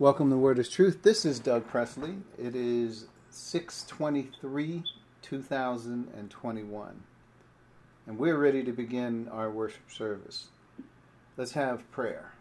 Welcome 0.00 0.30
to 0.30 0.36
Word 0.38 0.58
is 0.58 0.70
Truth. 0.70 1.02
This 1.02 1.26
is 1.26 1.38
Doug 1.38 1.68
Presley. 1.68 2.14
It 2.38 2.56
is 2.56 3.04
623, 3.28 4.82
2021. 5.20 7.02
And 8.06 8.18
we're 8.18 8.38
ready 8.38 8.64
to 8.64 8.72
begin 8.72 9.28
our 9.28 9.50
worship 9.50 9.92
service. 9.92 10.48
Let's 11.36 11.52
have 11.52 11.90
prayer. 11.90 12.32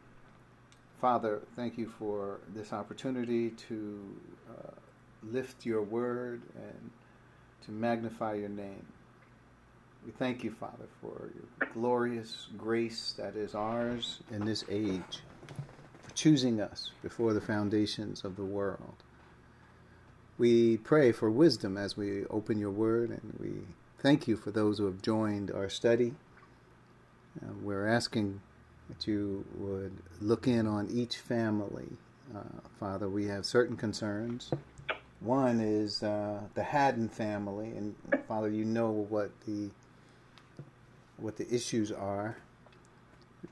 Father, 1.02 1.42
thank 1.58 1.78
you 1.78 1.92
for 2.00 2.40
this 2.56 2.72
opportunity 2.72 3.50
to 3.50 4.16
uh, 4.50 4.72
lift 5.22 5.66
your 5.66 5.82
word 5.82 6.42
and 6.56 6.92
to 7.66 7.72
magnify 7.72 8.36
your 8.36 8.48
name. 8.48 8.86
We 10.06 10.14
thank 10.14 10.46
you, 10.46 10.52
Father, 10.52 10.88
for 11.02 11.30
your 11.36 11.70
glorious 11.74 12.48
grace 12.58 13.16
that 13.18 13.36
is 13.36 13.54
ours 13.54 14.20
in 14.32 14.46
this 14.46 14.64
age 14.70 15.20
choosing 16.20 16.60
us 16.60 16.92
before 17.02 17.34
the 17.34 17.40
foundations 17.40 18.26
of 18.26 18.36
the 18.36 18.44
world. 18.44 18.96
We 20.38 20.76
pray 20.76 21.14
for 21.14 21.32
wisdom 21.32 21.78
as 21.78 21.96
we 21.96 22.26
open 22.26 22.60
your 22.60 22.72
word, 22.72 23.10
and 23.10 23.38
we 23.40 23.52
thank 24.00 24.28
you 24.28 24.36
for 24.36 24.52
those 24.52 24.80
who 24.80 24.86
have 24.86 25.02
joined 25.02 25.50
our 25.50 25.70
study. 25.70 26.14
Uh, 27.42 27.54
we're 27.64 27.88
asking 27.88 28.42
that 28.90 29.08
you 29.08 29.46
would 29.56 29.94
look 30.20 30.46
in 30.46 30.68
on 30.68 30.90
each 30.92 31.20
family. 31.20 31.88
Uh, 32.36 32.42
Father, 32.82 33.08
we 33.08 33.28
have 33.28 33.46
certain 33.46 33.78
concerns. 33.78 34.52
One 35.22 35.62
is 35.62 36.04
uh, 36.04 36.42
the 36.54 36.64
Haddon 36.64 37.08
family, 37.08 37.70
and 37.70 37.96
Father, 38.28 38.50
you 38.50 38.66
know 38.66 38.92
what 38.92 39.32
the 39.48 39.70
what 41.16 41.38
the 41.38 41.54
issues 41.54 41.94
are 41.94 42.38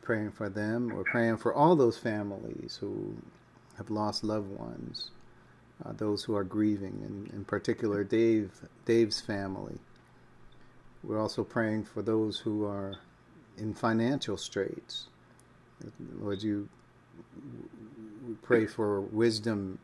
praying 0.02 0.32
for 0.32 0.50
them. 0.50 0.90
We're 0.90 1.04
praying 1.04 1.38
for 1.38 1.54
all 1.54 1.76
those 1.76 1.98
families 1.98 2.78
who 2.80 3.16
have 3.78 3.90
lost 3.90 4.24
loved 4.24 4.50
ones, 4.50 5.12
uh, 5.86 5.94
those 5.94 6.24
who 6.24 6.36
are 6.36 6.44
grieving, 6.44 7.02
and 7.06 7.30
in 7.32 7.46
particular, 7.46 8.04
Dave, 8.04 8.52
Dave's 8.86 9.22
family. 9.22 9.78
We're 11.04 11.20
also 11.20 11.44
praying 11.44 11.86
for 11.86 12.02
those 12.02 12.40
who 12.40 12.66
are 12.66 12.96
in 13.58 13.74
financial 13.74 14.38
straits. 14.38 15.08
Lord, 16.20 16.42
you 16.42 16.68
we 18.28 18.34
pray 18.42 18.66
for 18.66 19.02
wisdom 19.02 19.80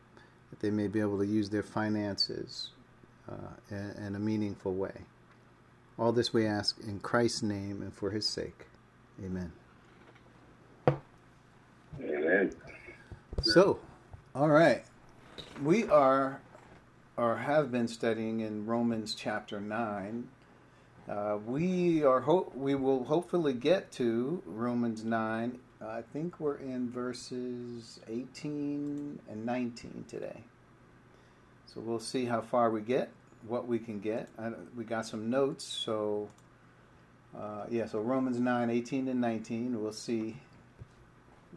that 0.50 0.60
they 0.60 0.70
may 0.70 0.86
be 0.86 1.00
able 1.00 1.18
to 1.18 1.26
use 1.26 1.48
their 1.48 1.62
finances 1.62 2.70
uh, 3.28 3.34
in, 3.70 4.14
a 4.14 4.18
meaningful 4.18 4.74
way. 4.74 4.92
All 5.98 6.12
this 6.12 6.32
we 6.32 6.46
ask 6.46 6.78
in 6.86 7.00
Christ's 7.00 7.42
name 7.42 7.80
and 7.80 7.92
for 7.92 8.10
his 8.10 8.28
sake. 8.28 8.66
Amen. 9.24 9.52
So, 13.44 13.78
all 14.34 14.48
right. 14.48 14.84
We 15.62 15.86
are 15.88 16.40
or 17.18 17.36
have 17.36 17.70
been 17.70 17.88
studying 17.88 18.40
in 18.40 18.64
Romans 18.64 19.14
chapter 19.14 19.60
9. 19.60 20.26
Uh, 21.06 21.36
we 21.44 22.02
are 22.02 22.20
ho- 22.20 22.50
we 22.54 22.74
will 22.74 23.04
hopefully 23.04 23.52
get 23.52 23.92
to 23.92 24.42
Romans 24.46 25.04
9. 25.04 25.58
Uh, 25.78 25.86
I 25.86 26.00
think 26.00 26.40
we're 26.40 26.56
in 26.56 26.90
verses 26.90 28.00
18 28.08 29.20
and 29.28 29.44
19 29.44 30.06
today. 30.08 30.44
So 31.66 31.82
we'll 31.82 32.00
see 32.00 32.24
how 32.24 32.40
far 32.40 32.70
we 32.70 32.80
get, 32.80 33.10
what 33.46 33.68
we 33.68 33.78
can 33.78 34.00
get. 34.00 34.30
We 34.74 34.84
got 34.84 35.04
some 35.04 35.28
notes, 35.28 35.64
so 35.64 36.30
uh, 37.38 37.66
yeah, 37.68 37.84
so 37.84 38.00
Romans 38.00 38.40
9, 38.40 38.70
18 38.70 39.06
and 39.06 39.20
19. 39.20 39.82
We'll 39.82 39.92
see 39.92 40.38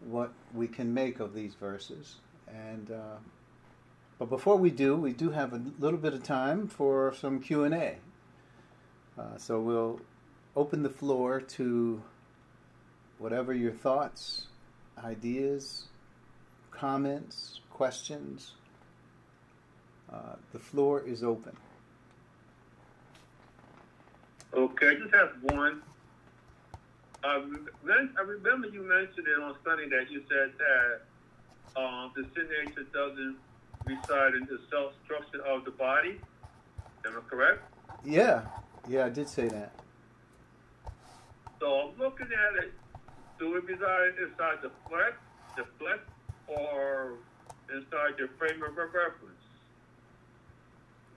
what 0.06 0.32
we 0.54 0.68
can 0.68 0.94
make 0.94 1.20
of 1.20 1.34
these 1.34 1.56
verses. 1.56 2.16
And 2.48 2.92
uh, 2.92 3.18
but 4.20 4.30
before 4.30 4.56
we 4.58 4.72
do, 4.72 4.96
we 4.96 5.14
do 5.14 5.30
have 5.30 5.54
a 5.54 5.62
little 5.80 6.00
bit 6.00 6.14
of 6.14 6.24
time 6.24 6.68
for 6.68 7.14
some 7.14 7.40
Q 7.40 7.64
and 7.64 7.76
A. 7.76 7.96
Uh, 9.18 9.38
so 9.38 9.60
we'll 9.60 10.02
open 10.56 10.84
the 10.84 10.90
floor 10.90 11.40
to 11.40 12.02
whatever 13.20 13.54
your 13.54 13.72
thoughts, 13.72 14.48
ideas, 15.04 15.86
comments, 16.72 17.60
questions. 17.70 18.52
Uh, 20.12 20.36
the 20.52 20.60
floor 20.60 21.02
is 21.02 21.24
open. 21.24 21.56
Okay, 24.54 24.90
I 24.90 24.96
just 24.96 25.14
have 25.14 25.32
one. 25.42 25.82
Uh, 27.24 27.42
I 28.18 28.22
remember 28.22 28.68
you 28.68 28.84
mentioned 28.84 29.28
it 29.28 29.42
on 29.42 29.56
Sunday 29.64 29.90
that 29.90 30.12
you 30.12 30.22
said 30.30 30.54
that 30.58 31.80
um, 31.82 32.12
the 32.16 32.24
sin 32.36 32.48
nature 32.66 32.86
doesn't 32.94 33.38
reside 33.86 34.36
in 34.36 34.46
the 34.46 34.60
cell 34.70 34.92
structure 35.04 35.44
of 35.46 35.66
the 35.66 35.72
body. 35.72 36.20
Am 37.06 37.14
I 37.18 37.30
correct? 37.30 37.62
Yeah, 38.06 38.42
yeah, 38.88 39.06
I 39.06 39.10
did 39.10 39.28
say 39.28 39.48
that. 39.48 39.74
So 41.60 41.90
I'm 41.90 42.00
looking 42.00 42.28
at 42.28 42.64
it. 42.64 42.74
Do 43.40 43.56
it 43.56 43.66
reside 43.66 44.14
inside 44.22 44.58
the 44.62 44.72
flesh, 44.88 45.14
the 45.56 45.66
flesh, 45.80 46.00
or 46.48 47.14
inside 47.74 48.18
your 48.18 48.30
frame 48.38 48.64
of 48.64 48.76
reference? 48.76 49.38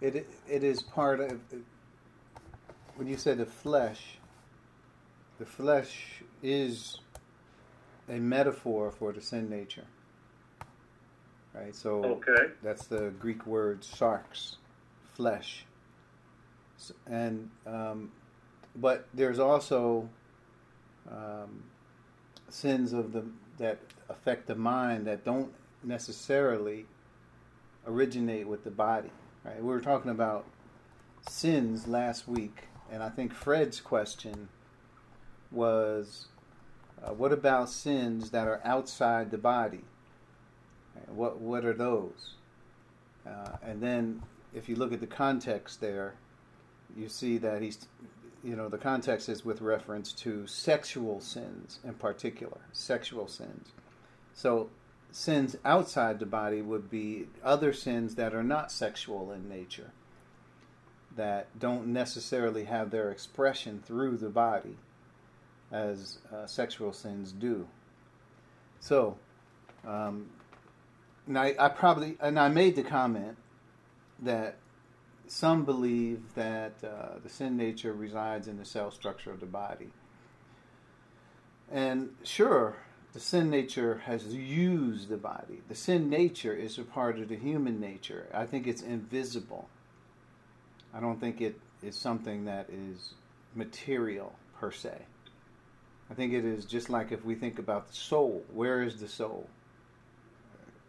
It 0.00 0.26
it 0.48 0.64
is 0.64 0.82
part 0.82 1.20
of. 1.20 1.40
When 2.96 3.06
you 3.06 3.16
say 3.16 3.34
the 3.34 3.46
flesh, 3.46 4.18
the 5.40 5.46
flesh 5.46 6.22
is 6.42 6.98
a 8.10 8.18
metaphor 8.18 8.90
for 8.90 9.10
the 9.10 9.22
sin 9.22 9.48
nature. 9.48 9.86
Right? 11.54 11.74
So 11.74 12.04
okay. 12.04 12.52
that's 12.62 12.86
the 12.86 13.10
Greek 13.18 13.46
word 13.46 13.80
sarx, 13.80 14.56
flesh. 15.14 15.64
And 17.06 17.50
um, 17.66 18.12
but 18.76 19.08
there's 19.14 19.38
also 19.38 20.08
um, 21.10 21.64
sins 22.50 22.92
of 22.92 23.12
the 23.12 23.24
that 23.58 23.78
affect 24.10 24.46
the 24.46 24.54
mind 24.54 25.06
that 25.06 25.24
don't 25.24 25.52
necessarily 25.82 26.84
originate 27.86 28.46
with 28.46 28.62
the 28.62 28.70
body. 28.70 29.10
Right? 29.42 29.56
We 29.56 29.68
were 29.68 29.80
talking 29.80 30.10
about 30.10 30.44
sins 31.28 31.88
last 31.88 32.28
week, 32.28 32.64
and 32.92 33.02
I 33.02 33.08
think 33.08 33.32
Fred's 33.32 33.80
question 33.80 34.50
was 35.50 36.26
uh, 37.02 37.12
what 37.12 37.32
about 37.32 37.70
sins 37.70 38.30
that 38.30 38.46
are 38.46 38.60
outside 38.64 39.30
the 39.30 39.38
body? 39.38 39.84
What 41.06 41.40
what 41.40 41.64
are 41.64 41.72
those? 41.72 42.34
Uh, 43.26 43.56
and 43.62 43.82
then 43.82 44.22
if 44.54 44.68
you 44.68 44.76
look 44.76 44.92
at 44.92 45.00
the 45.00 45.06
context 45.06 45.80
there, 45.80 46.14
you 46.96 47.08
see 47.08 47.38
that 47.38 47.62
he's 47.62 47.86
you 48.44 48.56
know 48.56 48.68
the 48.68 48.78
context 48.78 49.28
is 49.28 49.44
with 49.44 49.60
reference 49.60 50.12
to 50.12 50.46
sexual 50.46 51.20
sins 51.20 51.78
in 51.84 51.94
particular, 51.94 52.58
sexual 52.72 53.28
sins. 53.28 53.68
So 54.34 54.70
sins 55.10 55.56
outside 55.64 56.18
the 56.18 56.26
body 56.26 56.62
would 56.62 56.90
be 56.90 57.26
other 57.42 57.72
sins 57.72 58.14
that 58.14 58.34
are 58.34 58.44
not 58.44 58.70
sexual 58.70 59.32
in 59.32 59.48
nature, 59.48 59.92
that 61.16 61.58
don't 61.58 61.88
necessarily 61.88 62.64
have 62.64 62.90
their 62.90 63.10
expression 63.10 63.82
through 63.84 64.18
the 64.18 64.28
body 64.28 64.76
as 65.72 66.18
uh, 66.32 66.46
sexual 66.46 66.92
sins 66.92 67.32
do. 67.32 67.66
So, 68.80 69.16
um, 69.86 70.30
and 71.26 71.38
I, 71.38 71.54
I 71.58 71.68
probably 71.68 72.16
and 72.20 72.38
I 72.38 72.48
made 72.48 72.76
the 72.76 72.82
comment 72.82 73.36
that 74.20 74.56
some 75.26 75.64
believe 75.64 76.34
that 76.34 76.72
uh, 76.82 77.18
the 77.22 77.28
sin 77.28 77.56
nature 77.56 77.92
resides 77.92 78.48
in 78.48 78.58
the 78.58 78.64
cell 78.64 78.90
structure 78.90 79.30
of 79.30 79.40
the 79.40 79.46
body. 79.46 79.90
And 81.70 82.10
sure, 82.24 82.76
the 83.12 83.20
sin 83.20 83.48
nature 83.48 84.02
has 84.06 84.34
used 84.34 85.08
the 85.08 85.16
body. 85.16 85.62
The 85.68 85.74
sin 85.74 86.10
nature 86.10 86.54
is 86.54 86.78
a 86.78 86.82
part 86.82 87.18
of 87.20 87.28
the 87.28 87.36
human 87.36 87.80
nature. 87.80 88.26
I 88.34 88.44
think 88.44 88.66
it's 88.66 88.82
invisible. 88.82 89.68
I 90.92 90.98
don't 90.98 91.20
think 91.20 91.40
it 91.40 91.60
is 91.82 91.96
something 91.96 92.44
that 92.46 92.68
is 92.68 93.14
material 93.54 94.34
per 94.58 94.72
se. 94.72 95.02
I 96.10 96.14
think 96.14 96.32
it 96.32 96.44
is 96.44 96.64
just 96.64 96.90
like 96.90 97.12
if 97.12 97.24
we 97.24 97.34
think 97.34 97.58
about 97.58 97.88
the 97.88 97.94
soul. 97.94 98.44
Where 98.52 98.82
is 98.82 98.96
the 99.00 99.08
soul? 99.08 99.48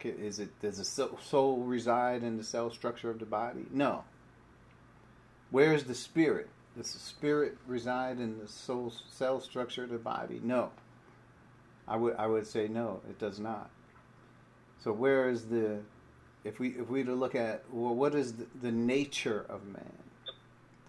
Is 0.04 0.40
it 0.40 0.60
does 0.62 0.78
the 0.78 1.10
soul 1.22 1.58
reside 1.60 2.24
in 2.24 2.38
the 2.38 2.44
cell 2.44 2.72
structure 2.72 3.12
of 3.12 3.20
the 3.20 3.26
body? 3.26 3.66
No. 3.72 4.04
Where 5.52 5.74
is 5.74 5.84
the 5.84 5.94
spirit? 5.94 6.50
Does 6.76 6.94
the 6.94 7.00
spirit 7.00 7.58
reside 7.68 8.20
in 8.20 8.40
the 8.40 8.48
soul 8.48 8.92
cell 9.10 9.40
structure 9.42 9.84
of 9.84 9.92
the 9.92 10.00
body? 10.00 10.40
No. 10.44 10.72
I 11.88 11.98
would 11.98 12.16
I 12.16 12.26
would 12.26 12.48
say 12.48 12.68
no, 12.68 13.02
it 13.08 13.20
does 13.20 13.40
not. 13.40 13.70
So 14.84 14.92
where 14.92 15.30
is 15.30 15.46
the 15.46 15.82
if 16.44 16.58
we 16.58 16.70
if 16.70 16.90
we 16.90 17.04
to 17.04 17.14
look 17.14 17.36
at 17.36 17.64
well 17.72 17.94
what 17.94 18.16
is 18.16 18.34
the, 18.34 18.48
the 18.62 18.72
nature 18.72 19.46
of 19.50 19.68
man? 19.68 19.94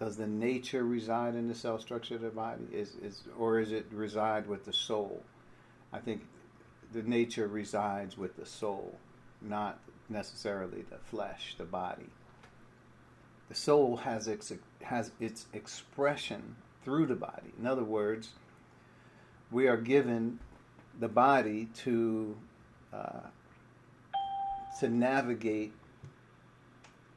Does 0.03 0.17
the 0.17 0.27
nature 0.27 0.83
reside 0.83 1.33
in 1.33 1.47
the 1.47 1.55
cell 1.55 1.79
structure 1.79 2.15
of 2.15 2.21
the 2.21 2.29
body? 2.29 2.65
Is, 2.73 2.95
is 3.01 3.21
or 3.39 3.61
is 3.61 3.71
it 3.71 3.85
reside 3.89 4.47
with 4.47 4.65
the 4.65 4.73
soul? 4.73 5.23
I 5.93 5.99
think 5.99 6.23
the 6.91 7.03
nature 7.03 7.47
resides 7.47 8.17
with 8.17 8.35
the 8.35 8.45
soul, 8.45 8.97
not 9.41 9.79
necessarily 10.09 10.83
the 10.89 10.97
flesh, 10.97 11.55
the 11.57 11.63
body. 11.63 12.09
The 13.47 13.55
soul 13.55 13.95
has 13.95 14.27
its, 14.27 14.51
has 14.81 15.11
its 15.21 15.45
expression 15.53 16.57
through 16.83 17.05
the 17.05 17.15
body. 17.15 17.53
In 17.57 17.65
other 17.65 17.85
words, 17.85 18.31
we 19.51 19.67
are 19.67 19.77
given 19.77 20.39
the 20.99 21.07
body 21.07 21.69
to 21.75 22.35
uh, 22.91 23.21
to 24.81 24.89
navigate 24.89 25.71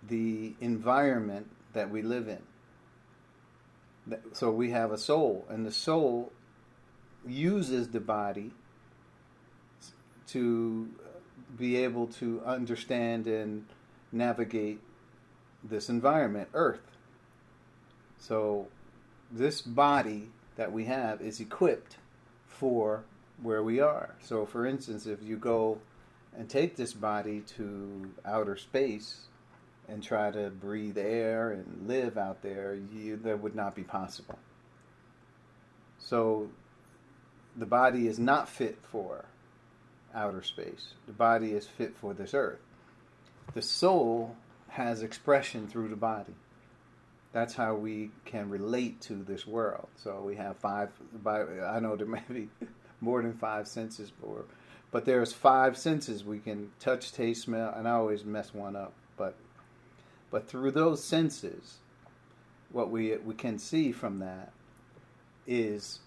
the 0.09 0.55
environment 0.61 1.50
that 1.73 1.91
we 1.91 2.03
live 2.03 2.29
in. 2.29 2.43
So 4.32 4.50
we 4.50 4.70
have 4.70 4.93
a 4.93 4.99
soul, 4.99 5.47
and 5.49 5.67
the 5.67 5.73
soul 5.73 6.32
uses 7.26 7.88
the 7.88 8.00
body 8.00 8.53
to 10.29 10.88
be 11.56 11.76
able 11.76 12.06
to 12.06 12.43
understand 12.44 13.26
and 13.26 13.67
navigate 14.12 14.81
this 15.64 15.88
environment, 15.88 16.49
Earth. 16.55 16.97
So, 18.19 18.69
this 19.31 19.61
body 19.61 20.31
that 20.56 20.73
we 20.73 20.85
have 20.85 21.20
is 21.20 21.41
equipped 21.41 21.97
for 22.47 23.05
where 23.43 23.62
we 23.62 23.81
are. 23.81 24.14
So, 24.23 24.47
for 24.47 24.67
instance, 24.67 25.06
if 25.06 25.23
you 25.23 25.37
go 25.37 25.79
and 26.37 26.49
take 26.49 26.76
this 26.76 26.93
body 26.93 27.43
to 27.56 28.11
outer 28.25 28.56
space 28.56 29.26
and 29.88 30.03
try 30.03 30.31
to 30.31 30.50
breathe 30.50 30.99
air 30.99 31.50
and 31.53 31.87
live 31.87 32.19
out 32.19 32.43
there, 32.43 32.79
you, 32.93 33.17
that 33.19 33.41
would 33.41 33.55
not 33.55 33.75
be 33.75 33.83
possible. 33.83 34.38
So, 35.99 36.50
the 37.56 37.67
body 37.67 38.06
is 38.06 38.19
not 38.19 38.49
fit 38.49 38.79
for 38.91 39.25
outer 40.15 40.43
space. 40.43 40.88
The 41.06 41.12
body 41.12 41.53
is 41.53 41.67
fit 41.67 41.97
for 41.97 42.15
this 42.15 42.35
earth. 42.35 42.61
The 43.55 43.62
soul 43.62 44.37
has 44.69 45.03
expression 45.03 45.69
through 45.69 45.89
the 45.89 45.97
body. 45.97 46.35
That's 47.32 47.55
how 47.55 47.75
we 47.75 48.11
can 48.25 48.49
relate 48.49 49.00
to 49.03 49.15
this 49.15 49.47
world. 49.47 49.89
So 49.97 50.23
we 50.23 50.37
have 50.37 50.56
five. 50.56 50.91
I 51.27 51.81
know 51.81 51.97
there 51.97 52.06
may 52.06 52.23
be 52.29 52.49
more 53.00 53.23
than 53.23 53.35
five 53.35 53.69
senses, 53.69 54.11
for, 54.21 54.44
but 54.91 55.05
there's 55.05 55.32
five 55.32 55.77
senses 55.77 56.25
we 56.25 56.39
can 56.39 56.71
touch, 56.81 57.12
taste, 57.12 57.43
smell, 57.43 57.75
and 57.77 57.87
I 57.87 57.93
always 57.93 58.25
mess 58.25 58.55
one 58.55 58.75
up. 58.75 58.94
But 59.17 59.35
but 60.37 60.50
through 60.50 60.71
those 60.71 61.03
senses, 61.03 61.79
what 62.71 62.91
we 62.91 63.17
we 63.17 63.33
can 63.33 63.59
see 63.59 63.91
from 63.91 64.19
that 64.19 64.53
is 65.47 66.00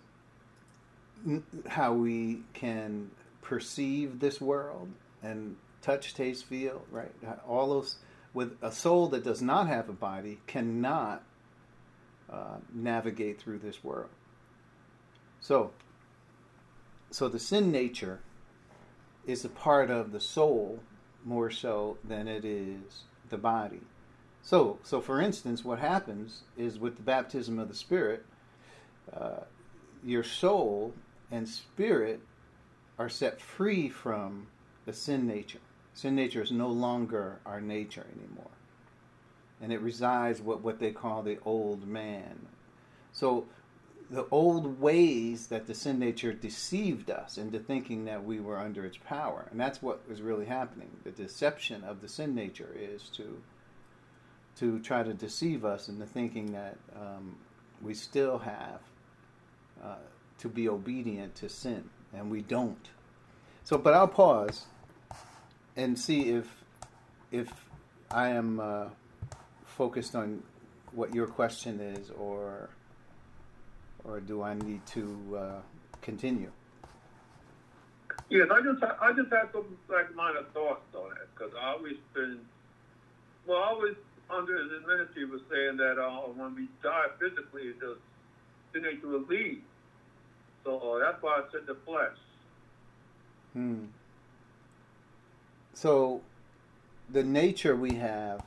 how 1.68 1.94
we 1.94 2.42
can 2.54 3.10
perceive 3.42 4.20
this 4.20 4.40
world 4.40 4.92
and 5.24 5.56
touch, 5.81 6.14
taste, 6.14 6.46
feel, 6.46 6.84
right? 6.92 7.12
All 7.48 7.70
those 7.70 7.96
with 8.31 8.56
a 8.62 8.72
soul 8.72 9.08
that 9.08 9.24
does 9.24 9.42
not 9.42 9.66
have 9.66 9.90
a 9.90 9.94
body 9.94 10.38
cannot 10.46 11.24
uh, 12.32 12.58
navigate 12.72 13.42
through 13.42 13.58
this 13.58 13.84
world. 13.84 14.12
So, 15.42 15.72
so 17.10 17.28
the 17.28 17.40
sin 17.40 17.72
nature 17.72 18.20
is 19.25 19.44
a 19.44 19.50
part 19.50 19.90
of 19.90 20.12
the 20.12 20.22
soul 20.22 20.84
more 21.25 21.50
so 21.50 21.98
than 22.04 22.28
it 22.28 22.46
is 22.46 23.06
the 23.32 23.40
body. 23.40 23.82
So, 24.41 24.80
so 24.83 25.01
for 25.01 25.21
instance, 25.21 25.63
what 25.63 25.80
happens 25.80 26.41
is 26.57 26.80
with 26.80 26.95
the 26.95 27.03
baptism 27.03 27.59
of 27.59 27.68
the 27.68 27.75
Spirit, 27.75 28.25
uh, 29.13 29.41
your 30.03 30.24
soul 30.24 30.94
and 31.31 31.47
spirit 31.47 32.21
are 32.97 33.09
set 33.09 33.39
free 33.39 33.89
from 33.89 34.47
the 34.86 34.94
sin 34.94 35.27
nature. 35.27 35.59
Sin 35.94 36.15
nature 36.15 36.41
is 36.41 36.51
no 36.51 36.69
longer 36.69 37.39
our 37.45 37.62
nature 37.62 38.06
anymore. 38.15 38.51
And 39.62 39.74
it 39.74 39.81
resides 39.81 40.41
what, 40.41 40.62
what 40.62 40.80
they 40.80 40.91
call 40.91 41.21
the 41.21 41.38
old 41.45 41.86
man. 41.86 42.47
So 43.12 43.45
the 44.09 44.25
old 44.31 44.80
ways 44.80 45.47
that 45.47 45.68
the 45.68 45.75
sin 45.75 46.00
nature 46.00 46.33
deceived 46.33 47.12
us 47.12 47.38
into 47.38 47.59
thinking 47.59 48.06
that 48.06 48.24
we 48.24 48.39
were 48.39 48.57
under 48.57 48.86
its 48.86 48.97
power. 48.97 49.47
And 49.51 49.59
that's 49.59 49.81
what 49.81 50.01
is 50.09 50.21
really 50.21 50.45
happening. 50.45 50.89
The 51.03 51.12
deception 51.12 51.83
of 51.83 52.01
the 52.01 52.07
sin 52.07 52.33
nature 52.33 52.74
is 52.77 53.09
to 53.09 53.41
to 54.60 54.80
try 54.80 55.04
to 55.04 55.14
deceive 55.14 55.64
us 55.64 55.88
into 55.88 56.06
thinking 56.06 56.52
that 56.52 56.76
um, 56.96 57.36
we 57.82 57.94
still 57.94 58.38
have 58.38 58.82
uh, 59.82 59.96
to 60.38 60.50
be 60.50 60.68
obedient 60.68 61.34
to 61.36 61.48
sin, 61.48 61.90
and 62.14 62.30
we 62.30 62.42
don't. 62.42 62.90
So, 63.64 63.78
but 63.78 63.94
I'll 63.94 64.08
pause 64.08 64.66
and 65.78 65.98
see 65.98 66.30
if 66.30 66.46
if 67.32 67.50
I 68.12 68.30
am 68.30 68.60
uh, 68.60 68.86
focused 69.66 70.16
on 70.16 70.44
what 70.92 71.16
your 71.16 71.28
question 71.28 71.80
is, 71.80 72.10
or 72.12 72.70
or 74.04 74.20
do 74.20 74.42
I 74.42 74.56
need 74.56 74.86
to 74.88 75.38
uh, 75.38 75.62
continue? 76.02 76.52
Yes, 78.30 78.48
I 78.52 78.62
just 78.62 78.84
I 78.84 79.14
just 79.14 79.32
had 79.32 79.52
some 79.54 79.78
like 79.88 80.14
minor 80.16 80.44
thoughts 80.54 80.94
on 80.94 81.12
it 81.14 81.30
because 81.34 81.54
I 81.58 81.70
always 81.70 81.98
been 82.14 82.40
well, 83.48 83.64
I 83.64 83.68
always 83.70 83.96
under 84.30 84.68
the 84.68 84.88
ministry 84.88 85.26
was 85.26 85.42
saying 85.52 85.78
that 85.78 86.00
uh, 86.00 86.22
when 86.36 86.56
we 86.56 86.68
die 86.84 87.08
physically, 87.20 87.74
the 88.74 88.80
nature 88.80 89.08
will 89.08 89.26
leave. 89.28 89.62
So 90.64 91.00
that's 91.02 91.22
why 91.22 91.42
I 91.42 91.44
said 91.52 91.62
the 91.66 91.76
flesh. 91.86 92.18
Hmm. 93.54 93.86
So, 95.74 96.22
the 97.10 97.24
nature 97.24 97.76
we 97.76 97.96
have 97.96 98.44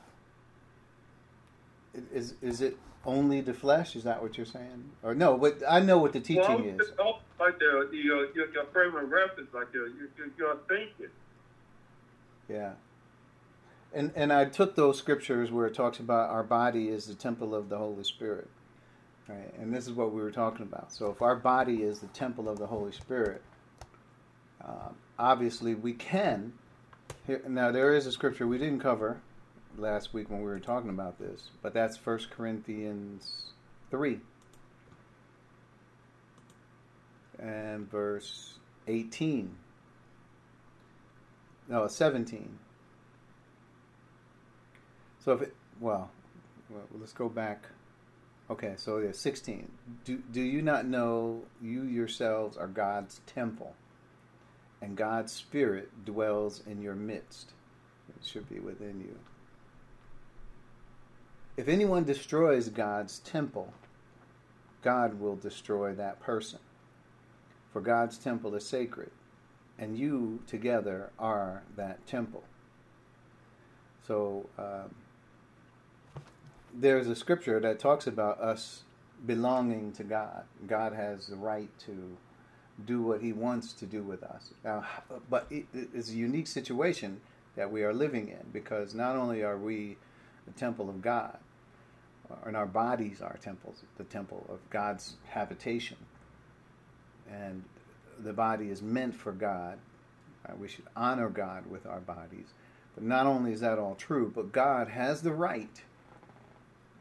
is 2.13 2.35
is 2.41 2.61
it 2.61 2.77
only 3.05 3.41
the 3.41 3.53
flesh? 3.53 3.95
Is 3.95 4.03
that 4.03 4.21
what 4.21 4.37
you're 4.37 4.45
saying? 4.45 4.91
Or 5.01 5.13
no? 5.13 5.37
But 5.37 5.61
I 5.67 5.79
know 5.79 5.97
what 5.97 6.13
the 6.13 6.19
teaching 6.19 6.43
well, 6.43 6.63
is. 6.63 6.91
Like 7.39 7.59
the, 7.59 7.89
the 7.91 7.97
your, 7.97 8.33
your 8.33 8.65
frame 8.71 8.95
of 8.95 9.09
reference, 9.09 9.49
like 9.53 9.67
your 9.73 9.87
your, 9.87 10.07
your 10.37 10.57
thinking. 10.69 11.11
Yeah. 12.47 12.73
And 13.93 14.11
and 14.15 14.33
I 14.33 14.45
took 14.45 14.75
those 14.75 14.97
scriptures 14.97 15.51
where 15.51 15.67
it 15.67 15.75
talks 15.75 15.99
about 15.99 16.29
our 16.29 16.43
body 16.43 16.89
is 16.89 17.05
the 17.05 17.13
temple 17.13 17.53
of 17.53 17.69
the 17.69 17.77
Holy 17.77 18.03
Spirit. 18.03 18.49
Right? 19.27 19.53
And 19.57 19.73
this 19.73 19.87
is 19.87 19.93
what 19.93 20.11
we 20.11 20.21
were 20.21 20.31
talking 20.31 20.63
about. 20.63 20.91
So 20.91 21.09
if 21.09 21.21
our 21.21 21.35
body 21.35 21.83
is 21.83 21.99
the 21.99 22.07
temple 22.07 22.49
of 22.49 22.59
the 22.59 22.67
Holy 22.67 22.91
Spirit, 22.91 23.41
uh, 24.63 24.89
obviously 25.17 25.75
we 25.75 25.93
can. 25.93 26.53
Here, 27.25 27.41
now 27.47 27.71
there 27.71 27.93
is 27.93 28.05
a 28.05 28.11
scripture 28.11 28.47
we 28.47 28.57
didn't 28.57 28.79
cover 28.79 29.21
last 29.77 30.13
week 30.13 30.29
when 30.29 30.39
we 30.39 30.45
were 30.45 30.59
talking 30.59 30.89
about 30.89 31.19
this, 31.19 31.49
but 31.61 31.73
that's 31.73 31.97
1 32.03 32.19
Corinthians 32.35 33.51
3 33.91 34.19
and 37.39 37.89
verse 37.89 38.55
18. 38.87 39.55
No, 41.69 41.87
17. 41.87 42.59
So 45.23 45.33
if 45.33 45.41
it, 45.41 45.55
well, 45.79 46.09
well 46.69 46.83
let's 46.99 47.13
go 47.13 47.29
back 47.29 47.67
Okay, 48.49 48.73
so 48.77 48.99
yeah, 48.99 49.11
16. 49.13 49.71
Do, 50.03 50.21
do 50.31 50.41
you 50.41 50.61
not 50.61 50.85
know 50.85 51.43
you 51.61 51.83
yourselves 51.83 52.57
are 52.57 52.67
God's 52.67 53.21
temple, 53.25 53.73
and 54.81 54.97
God's 54.97 55.31
Spirit 55.31 56.05
dwells 56.05 56.61
in 56.67 56.81
your 56.81 56.95
midst? 56.95 57.51
It 58.09 58.25
should 58.25 58.49
be 58.49 58.59
within 58.59 58.99
you. 58.99 59.17
If 61.55 61.69
anyone 61.69 62.03
destroys 62.03 62.67
God's 62.67 63.19
temple, 63.19 63.73
God 64.81 65.19
will 65.19 65.37
destroy 65.37 65.93
that 65.93 66.19
person. 66.19 66.59
For 67.71 67.79
God's 67.79 68.17
temple 68.17 68.53
is 68.55 68.67
sacred, 68.67 69.11
and 69.79 69.97
you 69.97 70.41
together 70.47 71.11
are 71.17 71.63
that 71.77 72.05
temple. 72.07 72.43
So, 74.05 74.49
um, 74.59 74.93
there's 76.73 77.07
a 77.07 77.15
scripture 77.15 77.59
that 77.59 77.79
talks 77.79 78.07
about 78.07 78.39
us 78.39 78.83
belonging 79.25 79.91
to 79.93 80.03
God. 80.03 80.43
God 80.67 80.93
has 80.93 81.27
the 81.27 81.35
right 81.35 81.69
to 81.85 82.17
do 82.85 83.01
what 83.01 83.21
He 83.21 83.33
wants 83.33 83.73
to 83.73 83.85
do 83.85 84.01
with 84.01 84.23
us. 84.23 84.51
Now, 84.63 84.85
but 85.29 85.47
it's 85.51 86.09
a 86.09 86.15
unique 86.15 86.47
situation 86.47 87.21
that 87.55 87.71
we 87.71 87.83
are 87.83 87.93
living 87.93 88.29
in 88.29 88.45
because 88.51 88.93
not 88.93 89.15
only 89.15 89.43
are 89.43 89.57
we 89.57 89.97
the 90.45 90.53
temple 90.53 90.89
of 90.89 91.01
God, 91.01 91.37
and 92.45 92.57
our 92.57 92.65
bodies 92.65 93.21
are 93.21 93.37
temples, 93.41 93.83
the 93.97 94.03
temple 94.05 94.45
of 94.49 94.57
God's 94.69 95.15
habitation, 95.29 95.97
and 97.31 97.63
the 98.23 98.33
body 98.33 98.69
is 98.69 98.81
meant 98.81 99.15
for 99.15 99.31
God. 99.31 99.77
Uh, 100.47 100.53
we 100.59 100.67
should 100.67 100.85
honor 100.95 101.29
God 101.29 101.67
with 101.67 101.85
our 101.85 101.99
bodies. 101.99 102.47
But 102.95 103.03
not 103.03 103.27
only 103.27 103.53
is 103.53 103.61
that 103.61 103.79
all 103.79 103.95
true, 103.95 104.31
but 104.33 104.51
God 104.51 104.89
has 104.89 105.21
the 105.21 105.31
right 105.31 105.81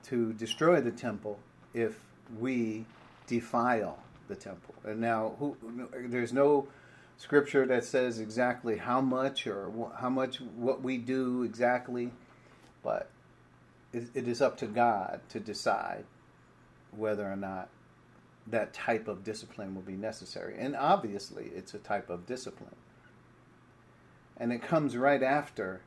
to 0.04 0.32
destroy 0.35 0.80
the 0.80 0.90
temple 0.90 1.38
if 1.75 1.99
we 2.38 2.85
defile 3.26 3.99
the 4.28 4.35
temple. 4.35 4.75
And 4.85 5.00
now, 5.00 5.35
who, 5.38 5.56
there's 6.06 6.32
no 6.32 6.68
scripture 7.16 7.66
that 7.66 7.85
says 7.85 8.18
exactly 8.18 8.76
how 8.76 9.00
much 9.00 9.47
or 9.47 9.71
how 9.99 10.09
much 10.09 10.40
what 10.56 10.82
we 10.82 10.99
do 10.99 11.42
exactly, 11.42 12.11
but 12.82 13.11
it, 13.92 14.09
it 14.14 14.28
is 14.28 14.42
up 14.42 14.56
to 14.59 14.66
God 14.66 15.21
to 15.28 15.40
decide 15.40 16.04
whether 16.97 17.30
or 17.30 17.37
not 17.37 17.68
that 18.47 18.73
type 18.73 19.06
of 19.06 19.23
discipline 19.23 19.75
will 19.75 19.82
be 19.82 19.92
necessary. 19.92 20.56
And 20.59 20.75
obviously, 20.75 21.50
it's 21.54 21.75
a 21.75 21.78
type 21.78 22.11
of 22.11 22.26
discipline. 22.26 22.75
And 24.37 24.52
it 24.52 24.62
comes 24.62 24.97
right 24.97 25.23
after 25.23 25.82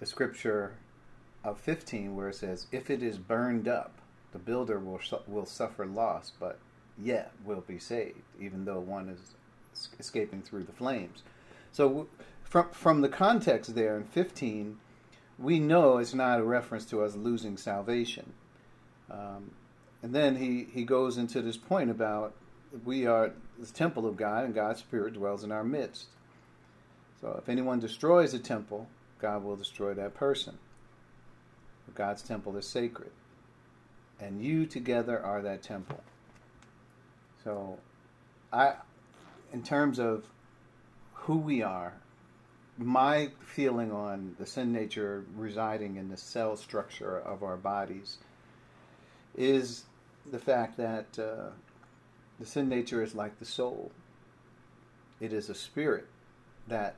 the 0.00 0.06
scripture 0.06 0.74
of 1.44 1.60
15 1.60 2.16
where 2.16 2.28
it 2.30 2.36
says, 2.36 2.66
If 2.72 2.90
it 2.90 3.02
is 3.02 3.18
burned 3.18 3.68
up, 3.68 3.92
the 4.32 4.38
builder 4.38 4.78
will, 4.78 5.00
will 5.26 5.46
suffer 5.46 5.86
loss, 5.86 6.32
but 6.38 6.58
yet 6.98 7.32
will 7.44 7.62
be 7.66 7.78
saved, 7.78 8.22
even 8.40 8.64
though 8.64 8.80
one 8.80 9.08
is 9.08 9.34
escaping 9.98 10.42
through 10.42 10.64
the 10.64 10.72
flames. 10.72 11.22
So, 11.72 12.08
from, 12.42 12.70
from 12.70 13.00
the 13.00 13.08
context 13.08 13.74
there 13.74 13.96
in 13.96 14.04
15, 14.04 14.78
we 15.38 15.58
know 15.58 15.98
it's 15.98 16.14
not 16.14 16.40
a 16.40 16.44
reference 16.44 16.84
to 16.86 17.02
us 17.02 17.16
losing 17.16 17.56
salvation. 17.56 18.32
Um, 19.10 19.50
and 20.02 20.14
then 20.14 20.36
he, 20.36 20.66
he 20.72 20.84
goes 20.84 21.18
into 21.18 21.42
this 21.42 21.56
point 21.56 21.90
about 21.90 22.34
we 22.84 23.06
are 23.06 23.32
the 23.58 23.66
temple 23.66 24.06
of 24.06 24.16
God 24.16 24.44
and 24.44 24.54
God's 24.54 24.80
Spirit 24.80 25.14
dwells 25.14 25.44
in 25.44 25.52
our 25.52 25.64
midst. 25.64 26.06
So 27.20 27.36
if 27.38 27.48
anyone 27.48 27.80
destroys 27.80 28.32
the 28.32 28.38
temple, 28.38 28.88
God 29.18 29.44
will 29.44 29.56
destroy 29.56 29.94
that 29.94 30.14
person. 30.14 30.58
God's 31.94 32.22
temple 32.22 32.56
is 32.56 32.66
sacred. 32.66 33.10
And 34.20 34.42
you 34.42 34.66
together 34.66 35.20
are 35.20 35.42
that 35.42 35.62
temple. 35.62 36.02
So 37.42 37.78
I 38.52 38.74
in 39.52 39.62
terms 39.62 39.98
of 39.98 40.24
who 41.12 41.38
we 41.38 41.62
are, 41.62 41.94
my 42.76 43.30
feeling 43.40 43.92
on 43.92 44.34
the 44.38 44.46
sin 44.46 44.72
nature 44.72 45.24
residing 45.36 45.96
in 45.96 46.08
the 46.08 46.16
cell 46.16 46.56
structure 46.56 47.18
of 47.18 47.42
our 47.42 47.56
bodies 47.56 48.18
is 49.36 49.84
the 50.30 50.38
fact 50.38 50.76
that 50.76 51.06
uh, 51.18 51.50
the 52.40 52.46
sin 52.46 52.68
nature 52.68 53.02
is 53.02 53.14
like 53.14 53.38
the 53.38 53.44
soul. 53.44 53.92
It 55.20 55.32
is 55.32 55.48
a 55.48 55.54
spirit 55.54 56.06
that 56.66 56.96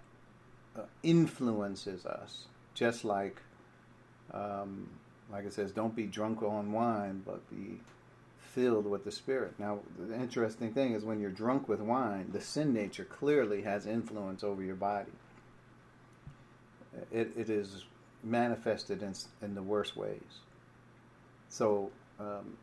uh, 0.76 0.83
influences 1.02 2.07
us, 2.07 2.47
just 2.75 3.05
like, 3.05 3.43
um, 4.33 4.88
like 5.30 5.45
it 5.45 5.52
says, 5.52 5.73
don't 5.73 5.95
be 5.95 6.04
drunk 6.04 6.42
on 6.42 6.73
wine, 6.73 7.23
but 7.25 7.49
be 7.50 7.80
filled 8.38 8.87
with 8.87 9.04
the 9.04 9.12
Spirit. 9.12 9.54
Now, 9.59 9.80
the 9.99 10.14
interesting 10.14 10.73
thing 10.73 10.92
is 10.92 11.04
when 11.04 11.21
you're 11.21 11.30
drunk 11.30 11.68
with 11.68 11.80
wine, 11.80 12.30
the 12.33 12.40
sin 12.40 12.73
nature 12.73 13.04
clearly 13.04 13.62
has 13.62 13.87
influence 13.87 14.42
over 14.42 14.62
your 14.62 14.76
body. 14.76 15.12
It, 17.12 17.33
it 17.37 17.50
is 17.50 17.85
manifested 18.23 19.02
in, 19.02 19.14
in 19.42 19.54
the 19.54 19.62
worst 19.62 19.97
ways. 19.97 20.40
So, 21.49 21.90
um, 22.18 22.56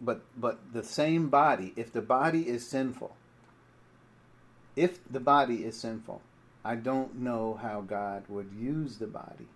but 0.00 0.22
but 0.36 0.58
the 0.72 0.82
same 0.82 1.28
body, 1.28 1.72
if 1.76 1.92
the 1.92 2.02
body 2.02 2.48
is 2.48 2.66
sinful, 2.66 3.16
if 4.76 4.98
the 5.10 5.20
body 5.20 5.64
is 5.64 5.78
sinful, 5.78 6.20
I 6.64 6.74
don't 6.74 7.16
know 7.16 7.58
how 7.60 7.80
God 7.82 8.24
would 8.28 8.50
use 8.52 8.96
the 8.98 9.06
body 9.06 9.46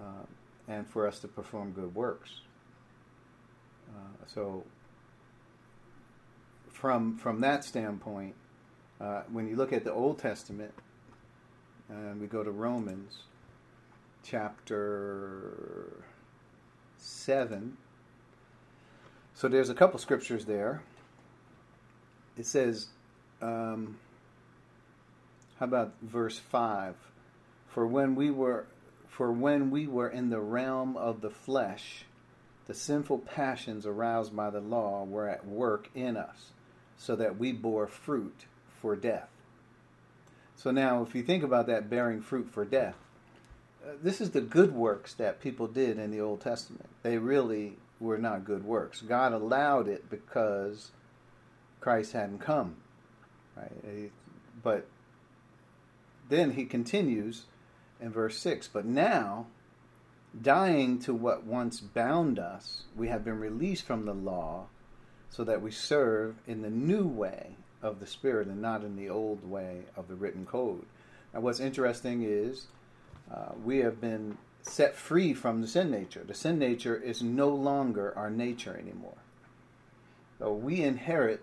uh, 0.00 0.24
and 0.68 0.86
for 0.86 1.06
us 1.06 1.18
to 1.20 1.28
perform 1.28 1.72
good 1.72 1.94
works. 1.94 2.40
Uh, 3.88 4.26
so, 4.26 4.64
from 6.70 7.16
from 7.16 7.40
that 7.40 7.64
standpoint, 7.64 8.34
uh, 9.00 9.22
when 9.32 9.48
you 9.48 9.56
look 9.56 9.72
at 9.72 9.84
the 9.84 9.92
Old 9.92 10.18
Testament, 10.18 10.74
and 11.88 12.20
we 12.20 12.26
go 12.26 12.42
to 12.42 12.50
Romans 12.50 13.18
chapter 14.22 16.04
seven 16.98 17.76
so 19.36 19.48
there's 19.48 19.68
a 19.68 19.74
couple 19.74 19.98
scriptures 19.98 20.46
there. 20.46 20.82
It 22.38 22.46
says, 22.46 22.88
um, 23.42 23.98
how 25.60 25.66
about 25.66 25.92
verse 26.00 26.38
five? 26.38 26.94
For 27.68 27.86
when 27.86 28.14
we 28.14 28.30
were, 28.30 28.66
for 29.16 29.32
when 29.32 29.70
we 29.70 29.86
were 29.86 30.10
in 30.10 30.28
the 30.28 30.40
realm 30.40 30.94
of 30.94 31.22
the 31.22 31.30
flesh, 31.30 32.04
the 32.66 32.74
sinful 32.74 33.20
passions 33.20 33.86
aroused 33.86 34.36
by 34.36 34.50
the 34.50 34.60
law 34.60 35.04
were 35.04 35.26
at 35.26 35.46
work 35.46 35.88
in 35.94 36.18
us, 36.18 36.50
so 36.98 37.16
that 37.16 37.38
we 37.38 37.50
bore 37.50 37.86
fruit 37.86 38.44
for 38.82 38.94
death. 38.94 39.30
So 40.54 40.70
now, 40.70 41.02
if 41.02 41.14
you 41.14 41.22
think 41.22 41.42
about 41.42 41.66
that 41.66 41.88
bearing 41.88 42.20
fruit 42.20 42.50
for 42.50 42.66
death, 42.66 42.96
uh, 43.82 43.92
this 44.02 44.20
is 44.20 44.32
the 44.32 44.42
good 44.42 44.74
works 44.74 45.14
that 45.14 45.40
people 45.40 45.66
did 45.66 45.98
in 45.98 46.10
the 46.10 46.20
Old 46.20 46.42
Testament. 46.42 46.90
They 47.02 47.16
really 47.16 47.78
were 47.98 48.18
not 48.18 48.44
good 48.44 48.66
works. 48.66 49.00
God 49.00 49.32
allowed 49.32 49.88
it 49.88 50.10
because 50.10 50.90
Christ 51.80 52.12
hadn't 52.12 52.40
come. 52.40 52.76
Right? 53.56 54.12
But 54.62 54.86
then 56.28 56.50
he 56.50 56.66
continues 56.66 57.46
in 58.00 58.10
verse 58.10 58.38
6 58.38 58.68
But 58.68 58.84
now, 58.84 59.46
dying 60.40 60.98
to 61.00 61.14
what 61.14 61.44
once 61.44 61.80
bound 61.80 62.38
us, 62.38 62.84
we 62.96 63.08
have 63.08 63.24
been 63.24 63.40
released 63.40 63.84
from 63.84 64.04
the 64.04 64.14
law 64.14 64.66
so 65.30 65.44
that 65.44 65.62
we 65.62 65.70
serve 65.70 66.36
in 66.46 66.62
the 66.62 66.70
new 66.70 67.06
way 67.06 67.56
of 67.82 68.00
the 68.00 68.06
Spirit 68.06 68.48
and 68.48 68.60
not 68.62 68.82
in 68.82 68.96
the 68.96 69.08
old 69.08 69.48
way 69.48 69.82
of 69.96 70.08
the 70.08 70.14
written 70.14 70.46
code. 70.46 70.84
Now, 71.32 71.40
what's 71.40 71.60
interesting 71.60 72.22
is 72.22 72.66
uh, 73.32 73.52
we 73.62 73.78
have 73.78 74.00
been 74.00 74.38
set 74.62 74.96
free 74.96 75.34
from 75.34 75.60
the 75.60 75.68
sin 75.68 75.90
nature. 75.90 76.24
The 76.26 76.34
sin 76.34 76.58
nature 76.58 76.96
is 76.96 77.22
no 77.22 77.48
longer 77.48 78.16
our 78.16 78.30
nature 78.30 78.76
anymore. 78.76 79.16
So 80.38 80.52
we 80.52 80.82
inherit 80.82 81.42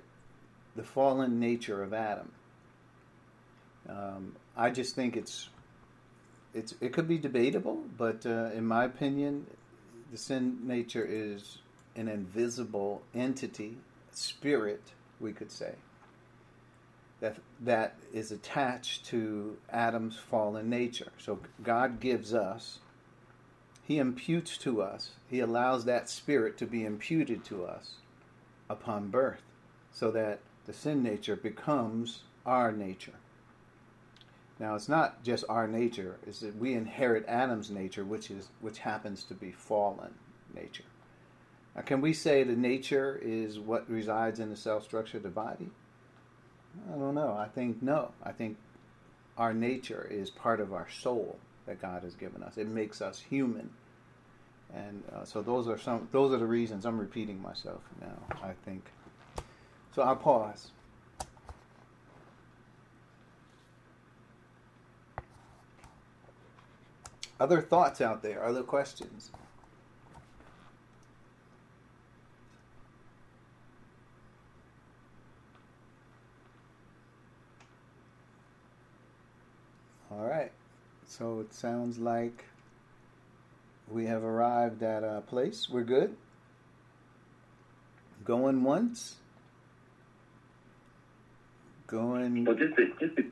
the 0.76 0.84
fallen 0.84 1.40
nature 1.40 1.84
of 1.84 1.94
Adam. 1.94 2.32
Um, 3.88 4.36
I 4.56 4.70
just 4.70 4.96
think 4.96 5.16
it's 5.16 5.50
it's 6.54 6.76
it 6.82 6.94
could 6.94 7.08
be 7.08 7.18
debatable, 7.18 7.84
but 7.98 8.26
uh, 8.26 8.52
in 8.54 8.66
my 8.66 8.86
opinion, 8.86 9.48
the 10.12 10.18
sin 10.18 10.60
nature 10.64 11.06
is 11.08 11.60
an 11.96 12.08
invisible 12.08 13.02
entity, 13.14 13.78
spirit, 14.12 14.82
we 15.20 15.32
could 15.32 15.52
say, 15.52 15.74
that 17.20 17.38
that 17.62 17.96
is 18.14 18.32
attached 18.32 19.06
to 19.06 19.58
Adam's 19.72 20.18
fallen 20.18 20.70
nature. 20.70 21.12
So 21.18 21.40
God 21.64 22.00
gives 22.00 22.34
us 22.34 22.80
he 23.86 23.98
imputes 23.98 24.58
to 24.60 24.82
us, 24.82 25.12
He 25.30 25.42
allows 25.42 25.86
that 25.86 26.10
spirit 26.10 26.58
to 26.58 26.66
be 26.66 26.86
imputed 26.86 27.44
to 27.46 27.66
us 27.66 27.96
upon 28.70 29.10
birth, 29.10 29.42
so 29.92 30.10
that 30.12 30.40
the 30.66 30.74
sin 30.74 31.04
nature 31.04 31.36
becomes 31.36 32.22
our 32.46 32.72
nature. 32.72 33.20
Now 34.60 34.76
it's 34.76 34.90
not 34.90 35.24
just 35.24 35.44
our 35.50 35.68
nature, 35.68 36.18
it's 36.28 36.42
that 36.42 36.56
we 36.56 36.74
inherit 36.74 37.26
Adam's 37.28 37.70
nature, 37.72 38.06
which 38.06 38.30
is 38.30 38.50
which 38.62 38.80
happens 38.80 39.24
to 39.26 39.34
be 39.34 39.52
fallen 39.52 40.14
nature. 40.54 40.84
Now 41.76 41.82
can 41.82 42.02
we 42.02 42.14
say 42.14 42.44
the 42.44 42.56
nature 42.56 43.20
is 43.22 43.60
what 43.60 43.90
resides 43.90 44.40
in 44.40 44.50
the 44.50 44.56
cell 44.56 44.82
structure 44.82 45.18
of 45.18 45.24
the 45.24 45.30
body? 45.30 45.70
I 46.90 46.98
don't 46.98 47.16
know. 47.16 47.36
I 47.38 47.48
think 47.48 47.82
no. 47.82 48.12
I 48.24 48.32
think 48.32 48.58
our 49.38 49.54
nature 49.54 50.08
is 50.10 50.30
part 50.30 50.60
of 50.60 50.74
our 50.74 50.88
soul 50.90 51.38
that 51.66 51.82
God 51.82 52.04
has 52.04 52.16
given 52.16 52.44
us. 52.44 52.58
It 52.58 52.68
makes 52.68 53.02
us 53.02 53.20
human. 53.20 53.70
And 54.74 55.04
uh, 55.16 55.24
so 55.24 55.42
those 55.42 55.68
are 55.68 55.78
some 55.78 56.08
those 56.12 56.34
are 56.34 56.38
the 56.38 56.46
reasons 56.46 56.86
I'm 56.86 57.00
repeating 57.00 57.42
myself 57.42 57.82
now, 58.02 58.38
I 58.44 58.54
think. 58.66 58.86
So 59.96 60.02
I'll 60.02 60.16
pause. 60.16 60.72
Other 67.40 67.62
thoughts 67.62 68.00
out 68.00 68.22
there, 68.22 68.44
other 68.44 68.64
questions? 68.64 69.32
All 80.12 80.26
right. 80.26 80.52
So 81.06 81.40
it 81.40 81.54
sounds 81.54 81.98
like 81.98 82.46
we 83.90 84.06
have 84.06 84.24
arrived 84.24 84.84
at 84.84 85.04
a 85.04 85.22
place. 85.28 85.70
We're 85.70 85.84
good. 85.84 86.16
Going 88.24 88.64
once. 88.64 89.16
Going. 91.88 92.46
Well, 92.46 92.56
just 92.56 92.76
to, 92.76 92.94
just 93.00 93.16
to, 93.18 93.24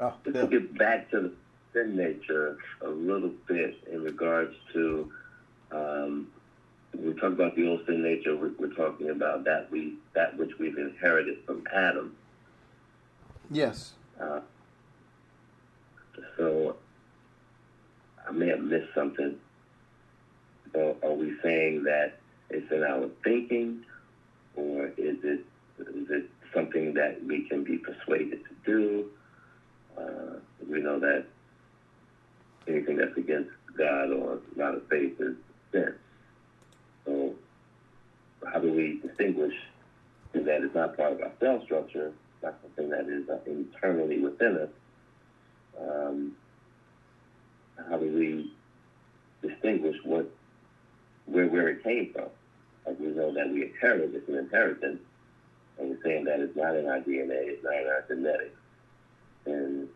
oh, 0.00 0.14
just 0.24 0.36
to 0.36 0.46
get 0.46 0.76
back 0.76 1.10
to 1.10 1.20
the 1.20 1.32
sin 1.74 1.96
nature 1.96 2.56
a 2.80 2.88
little 2.88 3.32
bit 3.46 3.76
in 3.92 4.02
regards 4.02 4.54
to, 4.72 5.12
um, 5.72 6.28
we 6.96 7.12
talk 7.14 7.32
about 7.32 7.54
the 7.56 7.68
old 7.68 7.84
sin 7.86 8.02
nature. 8.02 8.36
We're, 8.36 8.52
we're 8.58 8.74
talking 8.74 9.10
about 9.10 9.44
that 9.44 9.70
we 9.70 9.98
that 10.14 10.36
which 10.38 10.52
we've 10.58 10.78
inherited 10.78 11.38
from 11.44 11.64
Adam. 11.74 12.16
Yes. 13.50 13.92
Uh, 14.18 14.40
so 16.36 16.76
I 18.26 18.30
may 18.30 18.48
have 18.48 18.60
missed 18.60 18.94
something. 18.94 19.36
So 20.72 20.96
are 21.02 21.12
we 21.12 21.34
saying 21.42 21.84
that 21.84 22.18
it's 22.50 22.70
in 22.70 22.84
our 22.84 23.08
thinking, 23.24 23.84
or 24.54 24.86
is 24.96 25.18
it 25.24 25.44
is 25.78 26.10
it 26.10 26.30
something 26.54 26.94
that 26.94 27.24
we 27.24 27.48
can 27.48 27.64
be 27.64 27.78
persuaded 27.78 28.40
to 28.44 28.54
do? 28.64 29.10
Uh, 29.98 30.38
we 30.68 30.80
know 30.80 31.00
that 31.00 31.26
anything 32.68 32.96
that's 32.96 33.16
against 33.16 33.50
God 33.76 34.10
or 34.12 34.38
not 34.56 34.74
of 34.74 34.86
faith 34.88 35.20
is 35.20 35.36
sin. 35.72 35.94
So 37.04 37.34
how 38.52 38.60
do 38.60 38.72
we 38.72 39.00
distinguish 39.06 39.54
that 40.32 40.62
it's 40.62 40.74
not 40.74 40.96
part 40.96 41.12
of 41.12 41.20
our 41.20 41.32
cell 41.40 41.62
structure, 41.64 42.12
not 42.42 42.56
something 42.62 42.90
that 42.90 43.08
is 43.08 43.28
uh, 43.28 43.38
internally 43.46 44.18
within 44.18 44.58
us? 44.58 44.68
Um, 45.80 46.36
how 47.88 47.98
do 47.98 48.06
we 48.06 48.52
distinguish 49.46 49.96
what 50.04 50.30
where 51.26 51.46
where 51.46 51.68
it 51.68 51.82
came 51.82 52.12
from? 52.12 52.28
Like 52.86 52.98
we 52.98 53.06
know 53.08 53.32
that 53.32 53.50
we 53.50 53.64
inherit 53.64 54.14
it's 54.14 54.28
an 54.28 54.36
inheritance, 54.36 55.00
and 55.78 55.90
we're 55.90 56.02
saying 56.02 56.24
that 56.24 56.40
it's 56.40 56.56
not 56.56 56.76
in 56.76 56.86
our 56.86 57.00
DNA, 57.00 57.48
it's 57.48 57.64
not 57.64 57.74
in 57.74 57.86
our 57.86 58.04
genetics. 58.08 58.56
And 59.46 59.88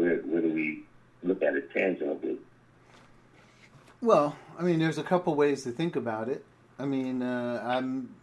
where 0.00 0.16
where 0.18 0.40
do 0.40 0.52
we 0.52 0.84
look 1.22 1.42
at 1.42 1.54
it 1.54 1.72
tangibly? 1.72 2.38
Well, 4.00 4.36
I 4.58 4.62
mean, 4.62 4.78
there's 4.78 4.98
a 4.98 5.02
couple 5.02 5.34
ways 5.34 5.62
to 5.64 5.70
think 5.70 5.94
about 5.94 6.28
it. 6.28 6.44
I 6.78 6.86
mean, 6.86 7.22
uh, 7.22 7.62
I'm. 7.64 8.14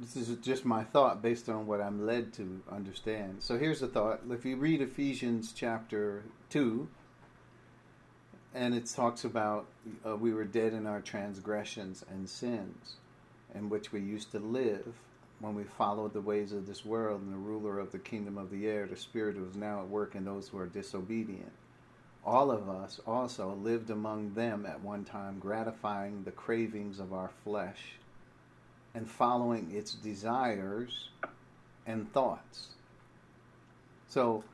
This 0.00 0.14
is 0.14 0.36
just 0.36 0.64
my 0.64 0.84
thought 0.84 1.22
based 1.22 1.48
on 1.48 1.66
what 1.66 1.80
I'm 1.80 2.06
led 2.06 2.32
to 2.34 2.62
understand. 2.70 3.38
So 3.40 3.58
here's 3.58 3.80
the 3.80 3.88
thought: 3.88 4.20
if 4.30 4.44
you 4.44 4.56
read 4.56 4.80
Ephesians 4.80 5.52
chapter 5.52 6.22
two, 6.48 6.88
and 8.54 8.74
it 8.74 8.86
talks 8.86 9.24
about 9.24 9.66
uh, 10.06 10.16
we 10.16 10.32
were 10.32 10.44
dead 10.44 10.72
in 10.72 10.86
our 10.86 11.00
transgressions 11.00 12.04
and 12.08 12.28
sins, 12.28 12.96
in 13.54 13.68
which 13.68 13.90
we 13.92 14.00
used 14.00 14.30
to 14.32 14.38
live 14.38 14.94
when 15.40 15.54
we 15.54 15.64
followed 15.64 16.12
the 16.12 16.20
ways 16.20 16.52
of 16.52 16.66
this 16.66 16.84
world 16.84 17.20
and 17.22 17.32
the 17.32 17.38
ruler 17.38 17.78
of 17.78 17.92
the 17.92 17.98
kingdom 17.98 18.38
of 18.38 18.50
the 18.50 18.66
air, 18.66 18.86
the 18.86 18.96
spirit 18.96 19.36
is 19.36 19.56
now 19.56 19.80
at 19.80 19.88
work 19.88 20.14
in 20.14 20.24
those 20.24 20.48
who 20.48 20.58
are 20.58 20.66
disobedient 20.66 21.52
all 22.28 22.50
of 22.50 22.68
us 22.68 23.00
also 23.06 23.54
lived 23.54 23.88
among 23.90 24.34
them 24.34 24.66
at 24.66 24.82
one 24.82 25.04
time, 25.04 25.38
gratifying 25.38 26.24
the 26.24 26.30
cravings 26.30 27.00
of 27.00 27.12
our 27.12 27.30
flesh 27.42 27.94
and 28.94 29.08
following 29.08 29.70
its 29.72 29.94
desires 29.94 31.08
and 31.86 32.12
thoughts. 32.12 32.68
So, 34.08 34.44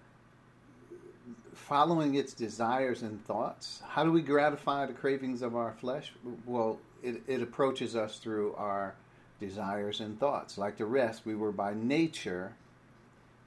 following 1.53 2.15
its 2.15 2.33
desires 2.33 3.03
and 3.03 3.25
thoughts, 3.25 3.83
how 3.89 4.05
do 4.05 4.13
we 4.13 4.23
gratify 4.23 4.87
the 4.87 4.93
cravings 4.93 5.43
of 5.43 5.57
our 5.57 5.73
flesh? 5.73 6.13
Well, 6.47 6.79
it, 7.03 7.23
it 7.27 7.43
approaches 7.43 7.97
us 7.97 8.19
through 8.19 8.55
our 8.55 8.95
desires 9.45 10.01
and 10.01 10.19
thoughts. 10.19 10.57
Like 10.59 10.77
the 10.79 10.87
rest, 10.87 11.25
we 11.25 11.35
were 11.35 11.53
by 11.53 11.75
nature 11.75 12.55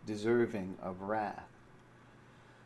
deserving 0.05 0.77
of 0.81 1.01
wrath. 1.01 1.47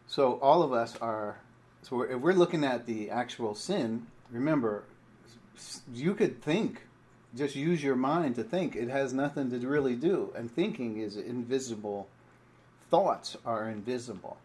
So 0.07 0.39
all 0.41 0.63
of 0.63 0.73
us 0.73 0.97
are 0.97 1.37
so 1.83 2.03
if 2.03 2.19
we're 2.19 2.33
looking 2.33 2.63
at 2.63 2.85
the 2.85 3.09
actual 3.09 3.55
sin, 3.55 4.05
remember, 4.29 4.83
you 5.93 6.13
could 6.13 6.41
think, 6.41 6.83
just 7.35 7.55
use 7.55 7.83
your 7.83 7.95
mind 7.95 8.35
to 8.35 8.43
think. 8.43 8.75
It 8.75 8.89
has 8.89 9.13
nothing 9.13 9.49
to 9.49 9.67
really 9.67 9.95
do. 9.95 10.31
And 10.35 10.53
thinking 10.53 10.97
is 10.97 11.17
invisible. 11.17 12.07
Thoughts 12.89 13.37
are 13.45 13.67
invisible. 13.67 14.37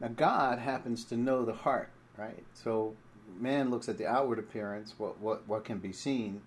Now, 0.00 0.08
God 0.08 0.58
happens 0.58 1.04
to 1.06 1.16
know 1.16 1.44
the 1.44 1.54
heart, 1.54 1.90
right? 2.16 2.44
So 2.52 2.94
man 3.40 3.70
looks 3.70 3.88
at 3.88 3.98
the 3.98 4.06
outward 4.06 4.38
appearance, 4.38 4.94
what, 4.98 5.18
what, 5.20 5.48
what 5.48 5.64
can 5.64 5.78
be 5.78 5.92
seen, 5.92 6.42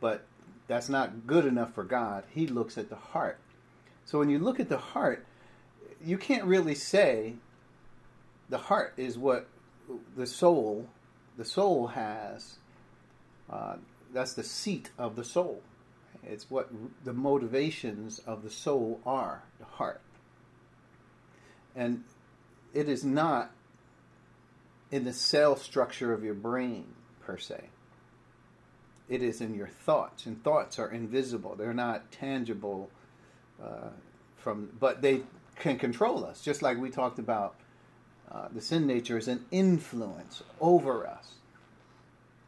but 0.00 0.24
that's 0.66 0.88
not 0.88 1.26
good 1.26 1.44
enough 1.44 1.74
for 1.74 1.84
God. 1.84 2.24
He 2.30 2.46
looks 2.46 2.78
at 2.78 2.88
the 2.88 2.96
heart. 2.96 3.38
So 4.04 4.18
when 4.18 4.30
you 4.30 4.38
look 4.38 4.60
at 4.60 4.68
the 4.68 4.78
heart, 4.78 5.24
you 6.02 6.18
can't 6.18 6.44
really 6.44 6.74
say 6.74 7.34
the 8.48 8.58
heart 8.58 8.94
is 8.96 9.18
what 9.18 9.48
the 10.16 10.26
soul, 10.26 10.88
the 11.36 11.44
soul 11.44 11.88
has. 11.88 12.56
Uh, 13.50 13.76
that's 14.12 14.34
the 14.34 14.42
seat 14.42 14.90
of 14.98 15.16
the 15.16 15.24
soul. 15.24 15.62
It's 16.22 16.50
what 16.50 16.70
the 17.04 17.12
motivations 17.12 18.18
of 18.20 18.42
the 18.42 18.50
soul 18.50 19.00
are, 19.04 19.42
the 19.58 19.66
heart. 19.66 20.00
And 21.76 22.04
it 22.72 22.88
is 22.88 23.04
not 23.04 23.50
in 24.90 25.04
the 25.04 25.12
cell 25.12 25.56
structure 25.56 26.12
of 26.12 26.24
your 26.24 26.34
brain, 26.34 26.86
per 27.20 27.36
se. 27.36 27.64
It 29.08 29.22
is 29.22 29.40
in 29.40 29.54
your 29.54 29.68
thoughts, 29.68 30.26
and 30.26 30.42
thoughts 30.42 30.78
are 30.78 30.90
invisible. 30.90 31.54
They're 31.56 31.74
not 31.74 32.10
tangible 32.10 32.90
uh, 33.62 33.90
from, 34.36 34.70
but 34.80 35.02
they 35.02 35.22
can 35.56 35.78
control 35.78 36.24
us, 36.24 36.40
just 36.40 36.62
like 36.62 36.78
we 36.78 36.90
talked 36.90 37.18
about 37.18 37.54
uh, 38.32 38.48
the 38.52 38.60
sin 38.60 38.86
nature 38.86 39.18
is 39.18 39.28
an 39.28 39.44
influence 39.50 40.42
over 40.60 41.06
us. 41.06 41.34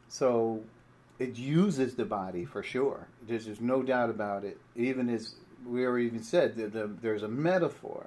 So 0.09 0.62
it 1.19 1.37
uses 1.37 1.95
the 1.95 2.05
body 2.05 2.45
for 2.45 2.62
sure. 2.62 3.07
There's, 3.27 3.47
there's 3.47 3.61
no 3.61 3.83
doubt 3.83 4.11
about 4.11 4.45
it. 4.45 4.59
Even 4.75 5.09
as 5.11 5.35
we 5.66 5.85
already 5.85 6.07
even 6.07 6.23
said, 6.23 6.57
the, 6.57 6.69
the, 6.69 6.90
there's 7.03 7.23
a 7.23 7.29
metaphor, 7.29 8.07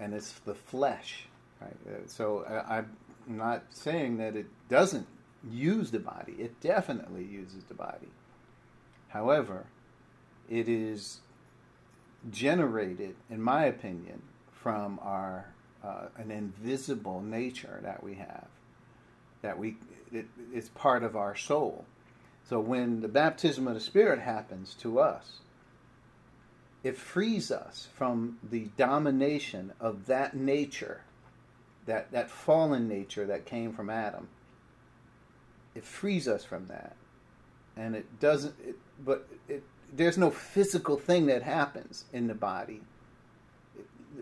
and 0.00 0.14
it's 0.14 0.32
the 0.40 0.54
flesh. 0.54 1.26
Right? 1.60 1.76
Uh, 1.86 1.98
so 2.06 2.44
I, 2.48 2.78
I'm 2.78 2.88
not 3.26 3.64
saying 3.70 4.16
that 4.18 4.34
it 4.36 4.46
doesn't 4.68 5.06
use 5.50 5.90
the 5.90 5.98
body. 5.98 6.34
It 6.38 6.60
definitely 6.60 7.24
uses 7.24 7.64
the 7.64 7.74
body. 7.74 8.08
However, 9.08 9.66
it 10.48 10.68
is 10.68 11.20
generated, 12.30 13.14
in 13.30 13.40
my 13.40 13.64
opinion, 13.64 14.22
from 14.52 14.98
our 15.02 15.46
uh, 15.82 16.08
an 16.16 16.30
invisible 16.30 17.20
nature 17.20 17.78
that 17.82 18.02
we 18.02 18.14
have, 18.14 18.46
that 19.42 19.58
we 19.58 19.76
it, 20.12 20.26
it's 20.52 20.70
part 20.70 21.02
of 21.02 21.16
our 21.16 21.36
soul. 21.36 21.84
So 22.48 22.60
when 22.60 23.00
the 23.00 23.08
baptism 23.08 23.68
of 23.68 23.74
the 23.74 23.80
Spirit 23.80 24.20
happens 24.20 24.74
to 24.80 24.98
us, 24.98 25.40
it 26.82 26.96
frees 26.96 27.50
us 27.50 27.88
from 27.94 28.38
the 28.42 28.68
domination 28.76 29.72
of 29.80 30.06
that 30.06 30.36
nature, 30.36 31.00
that, 31.86 32.12
that 32.12 32.30
fallen 32.30 32.86
nature 32.88 33.26
that 33.26 33.46
came 33.46 33.72
from 33.72 33.88
Adam. 33.88 34.28
It 35.74 35.84
frees 35.84 36.28
us 36.28 36.44
from 36.44 36.68
that. 36.68 36.96
And 37.76 37.96
it 37.96 38.20
doesn't, 38.20 38.54
it, 38.64 38.76
but 39.04 39.28
it, 39.48 39.62
there's 39.92 40.18
no 40.18 40.30
physical 40.30 40.96
thing 40.96 41.26
that 41.26 41.42
happens 41.42 42.04
in 42.12 42.28
the 42.28 42.34
body 42.34 42.80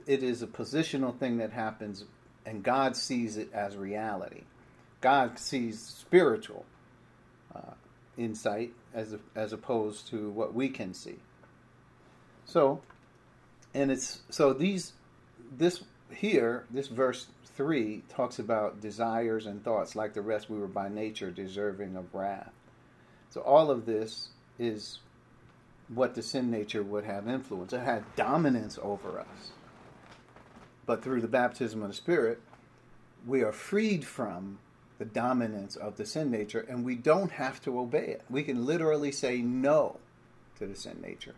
it 0.07 0.23
is 0.23 0.43
a 0.43 0.47
positional 0.47 1.17
thing 1.17 1.39
that 1.39 1.53
happens, 1.53 2.05
and 2.47 2.63
God 2.63 2.97
sees 2.97 3.37
it 3.37 3.53
as 3.53 3.77
reality. 3.77 4.43
God 5.01 5.39
sees 5.39 5.81
spiritual 5.81 6.65
uh, 7.55 7.75
insight 8.17 8.73
as 8.95 9.17
as 9.35 9.53
opposed 9.53 10.09
to 10.09 10.31
what 10.31 10.55
we 10.55 10.69
can 10.69 10.95
see. 10.95 11.17
So, 12.47 12.81
and 13.75 13.91
it's 13.91 14.21
so 14.31 14.53
these 14.53 14.93
this 15.57 15.83
here 16.11 16.65
this 16.71 16.89
verse 16.89 17.27
three 17.55 18.03
talks 18.09 18.39
about 18.39 18.81
desires 18.81 19.47
and 19.47 19.63
thoughts 19.63 19.95
like 19.95 20.15
the 20.15 20.23
rest 20.23 20.49
we 20.49 20.59
were 20.59 20.67
by 20.67 20.89
nature 20.89 21.31
deserving 21.31 21.97
of 21.97 22.15
wrath. 22.15 22.53
So 23.31 23.41
all 23.41 23.71
of 23.71 23.87
this 23.87 24.29
is 24.59 24.99
what 25.89 26.15
the 26.15 26.23
sin 26.23 26.51
nature 26.51 26.83
would 26.83 27.05
have 27.05 27.29
influence. 27.29 27.73
It 27.73 27.81
had 27.81 28.05
dominance 28.17 28.79
over 28.83 29.21
us. 29.21 29.53
But 30.87 31.03
through 31.03 31.21
the 31.21 31.29
baptism 31.29 31.83
of 31.83 31.89
the 31.89 31.95
Spirit, 31.95 32.41
we 33.27 33.43
are 33.43 33.53
freed 33.53 34.05
from 34.05 34.59
the 34.99 35.05
dominance 35.05 35.77
of 35.77 35.97
the 35.97 36.07
sin 36.07 36.31
nature 36.31 36.65
and 36.69 36.85
we 36.85 36.95
don't 36.95 37.33
have 37.33 37.61
to 37.63 37.79
obey 37.79 38.07
it. 38.07 38.23
We 38.31 38.43
can 38.43 38.67
literally 38.67 39.13
say 39.13 39.39
no 39.39 39.99
to 40.59 40.67
the 40.67 40.77
sin 40.77 40.99
nature. 41.03 41.35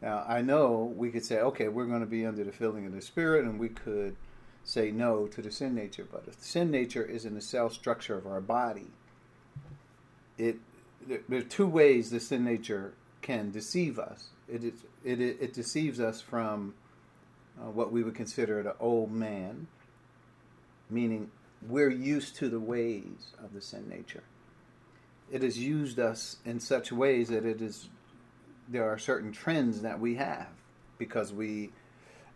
Now, 0.00 0.24
I 0.26 0.42
know 0.42 0.92
we 0.96 1.10
could 1.10 1.24
say, 1.24 1.38
okay, 1.38 1.68
we're 1.68 1.86
going 1.86 2.00
to 2.00 2.06
be 2.06 2.26
under 2.26 2.42
the 2.42 2.52
filling 2.52 2.86
of 2.86 2.92
the 2.92 3.02
Spirit 3.02 3.44
and 3.44 3.58
we 3.58 3.68
could 3.68 4.16
say 4.64 4.90
no 4.90 5.26
to 5.26 5.42
the 5.42 5.50
sin 5.50 5.74
nature, 5.74 6.06
but 6.10 6.24
if 6.26 6.38
the 6.38 6.44
sin 6.44 6.70
nature 6.70 7.04
is 7.04 7.24
in 7.24 7.34
the 7.34 7.40
cell 7.40 7.70
structure 7.70 8.16
of 8.16 8.26
our 8.26 8.40
body, 8.40 8.88
it 10.38 10.56
there 11.08 11.38
are 11.38 11.42
two 11.42 11.66
ways 11.66 12.10
the 12.10 12.20
sin 12.20 12.44
nature 12.44 12.94
can 13.22 13.50
deceive 13.50 13.98
us. 13.98 14.28
It, 14.48 14.64
is, 14.64 14.84
it, 15.04 15.20
it 15.20 15.52
deceives 15.52 15.98
us 15.98 16.20
from 16.20 16.74
uh, 17.60 17.70
what 17.70 17.90
we 17.90 18.02
would 18.02 18.14
consider 18.14 18.62
the 18.62 18.76
old 18.78 19.10
man, 19.10 19.66
meaning 20.90 21.30
we're 21.68 21.90
used 21.90 22.36
to 22.36 22.48
the 22.48 22.60
ways 22.60 23.34
of 23.42 23.52
the 23.52 23.60
sin 23.60 23.88
nature. 23.88 24.22
It 25.30 25.42
has 25.42 25.58
used 25.58 25.98
us 25.98 26.36
in 26.44 26.60
such 26.60 26.92
ways 26.92 27.28
that 27.28 27.44
it 27.44 27.62
is 27.62 27.88
there 28.68 28.88
are 28.88 28.98
certain 28.98 29.32
trends 29.32 29.82
that 29.82 29.98
we 29.98 30.14
have 30.14 30.48
because 30.98 31.32
we 31.32 31.70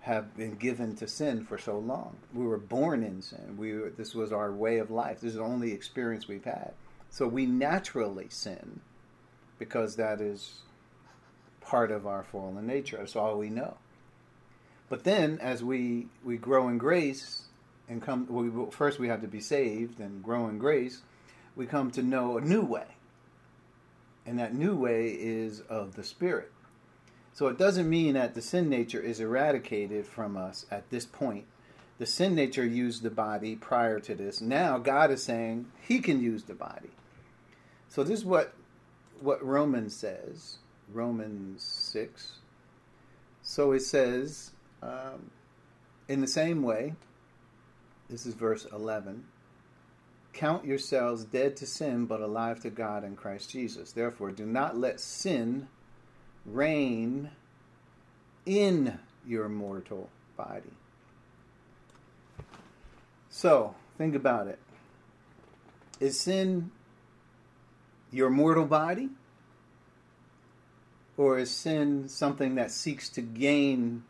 have 0.06 0.36
been 0.36 0.54
given 0.54 0.94
to 0.94 1.08
sin 1.08 1.44
for 1.44 1.58
so 1.58 1.80
long. 1.80 2.16
We 2.32 2.46
were 2.46 2.58
born 2.58 3.02
in 3.02 3.20
sin. 3.22 3.56
We 3.58 3.74
were, 3.74 3.90
this 3.90 4.14
was 4.14 4.32
our 4.32 4.52
way 4.52 4.78
of 4.78 4.88
life. 4.88 5.20
This 5.20 5.30
is 5.30 5.38
the 5.38 5.42
only 5.42 5.72
experience 5.72 6.28
we've 6.28 6.44
had. 6.44 6.74
So 7.10 7.26
we 7.26 7.44
naturally 7.44 8.28
sin 8.28 8.78
because 9.58 9.96
that 9.96 10.20
is 10.20 10.60
part 11.60 11.90
of 11.90 12.06
our 12.06 12.22
fallen 12.22 12.68
nature. 12.68 12.98
That's 12.98 13.16
all 13.16 13.36
we 13.36 13.50
know. 13.50 13.78
But 14.88 15.02
then, 15.02 15.40
as 15.40 15.64
we 15.64 16.06
we 16.24 16.36
grow 16.36 16.68
in 16.68 16.78
grace 16.78 17.42
and 17.88 18.00
come, 18.00 18.28
we, 18.30 18.70
first 18.70 19.00
we 19.00 19.08
have 19.08 19.22
to 19.22 19.28
be 19.28 19.40
saved 19.40 19.98
and 19.98 20.22
grow 20.22 20.46
in 20.46 20.58
grace. 20.58 21.02
We 21.56 21.66
come 21.66 21.90
to 21.92 22.02
know 22.02 22.38
a 22.38 22.40
new 22.40 22.62
way, 22.62 22.86
and 24.24 24.38
that 24.38 24.54
new 24.54 24.76
way 24.76 25.08
is 25.08 25.62
of 25.62 25.96
the 25.96 26.04
Spirit. 26.04 26.52
So 27.36 27.48
it 27.48 27.58
doesn't 27.58 27.90
mean 27.90 28.14
that 28.14 28.34
the 28.34 28.40
sin 28.40 28.70
nature 28.70 28.98
is 28.98 29.20
eradicated 29.20 30.06
from 30.06 30.38
us 30.38 30.64
at 30.70 30.88
this 30.88 31.04
point. 31.04 31.44
The 31.98 32.06
sin 32.06 32.34
nature 32.34 32.64
used 32.64 33.02
the 33.02 33.10
body 33.10 33.56
prior 33.56 34.00
to 34.00 34.14
this. 34.14 34.40
Now 34.40 34.78
God 34.78 35.10
is 35.10 35.22
saying 35.22 35.66
He 35.86 36.00
can 36.00 36.18
use 36.18 36.44
the 36.44 36.54
body. 36.54 36.88
So 37.90 38.02
this 38.02 38.20
is 38.20 38.24
what 38.24 38.54
what 39.20 39.44
Romans 39.44 39.94
says. 39.94 40.56
Romans 40.90 41.62
six. 41.62 42.38
So 43.42 43.72
it 43.72 43.82
says, 43.82 44.52
um, 44.82 45.30
in 46.08 46.22
the 46.22 46.26
same 46.26 46.62
way. 46.62 46.94
This 48.08 48.24
is 48.24 48.32
verse 48.32 48.64
eleven. 48.72 49.24
Count 50.32 50.64
yourselves 50.64 51.24
dead 51.24 51.54
to 51.56 51.66
sin, 51.66 52.06
but 52.06 52.22
alive 52.22 52.60
to 52.60 52.70
God 52.70 53.04
in 53.04 53.14
Christ 53.14 53.50
Jesus. 53.50 53.92
Therefore, 53.92 54.30
do 54.30 54.46
not 54.46 54.78
let 54.78 55.00
sin 55.00 55.68
reign 56.46 57.30
in 58.44 58.98
your 59.26 59.48
mortal 59.48 60.08
body. 60.36 60.70
So, 63.30 63.74
think 63.98 64.14
about 64.14 64.46
it. 64.46 64.58
Is 66.00 66.18
sin 66.18 66.70
your 68.10 68.30
mortal 68.30 68.64
body? 68.64 69.10
Or 71.16 71.38
is 71.38 71.50
sin 71.50 72.08
something 72.08 72.54
that 72.56 72.70
seeks 72.70 73.08
to 73.10 73.22
gain 73.22 74.04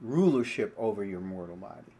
rulership 0.00 0.74
over 0.78 1.04
your 1.04 1.20
mortal 1.20 1.56
body? 1.56 1.92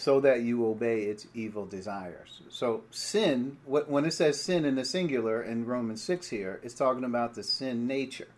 So 0.00 0.20
that 0.20 0.42
you 0.42 0.64
obey 0.64 1.02
its 1.02 1.26
evil 1.34 1.66
desires. 1.66 2.40
So, 2.50 2.84
sin, 2.92 3.56
when 3.66 4.04
it 4.04 4.12
says 4.12 4.40
sin 4.40 4.64
in 4.64 4.76
the 4.76 4.84
singular 4.84 5.42
in 5.42 5.66
Romans 5.66 6.02
6 6.04 6.30
here, 6.30 6.60
it's 6.62 6.74
talking 6.74 7.02
about 7.02 7.34
the 7.34 7.42
sin 7.42 7.88
nature. 7.88 8.28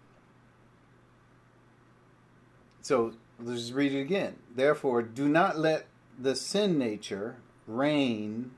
So, 2.80 3.12
let's 3.38 3.72
read 3.72 3.92
it 3.92 4.00
again. 4.00 4.36
Therefore, 4.56 5.02
do 5.02 5.28
not 5.28 5.58
let 5.58 5.84
the 6.18 6.34
sin 6.34 6.78
nature 6.78 7.36
reign 7.66 8.52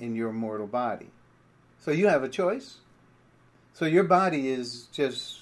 in 0.00 0.14
your 0.14 0.32
mortal 0.32 0.66
body. 0.66 1.10
So, 1.78 1.90
you 1.90 2.08
have 2.08 2.22
a 2.22 2.28
choice. 2.28 2.78
So, 3.74 3.84
your 3.84 4.04
body 4.04 4.48
is 4.48 4.88
just 4.92 5.40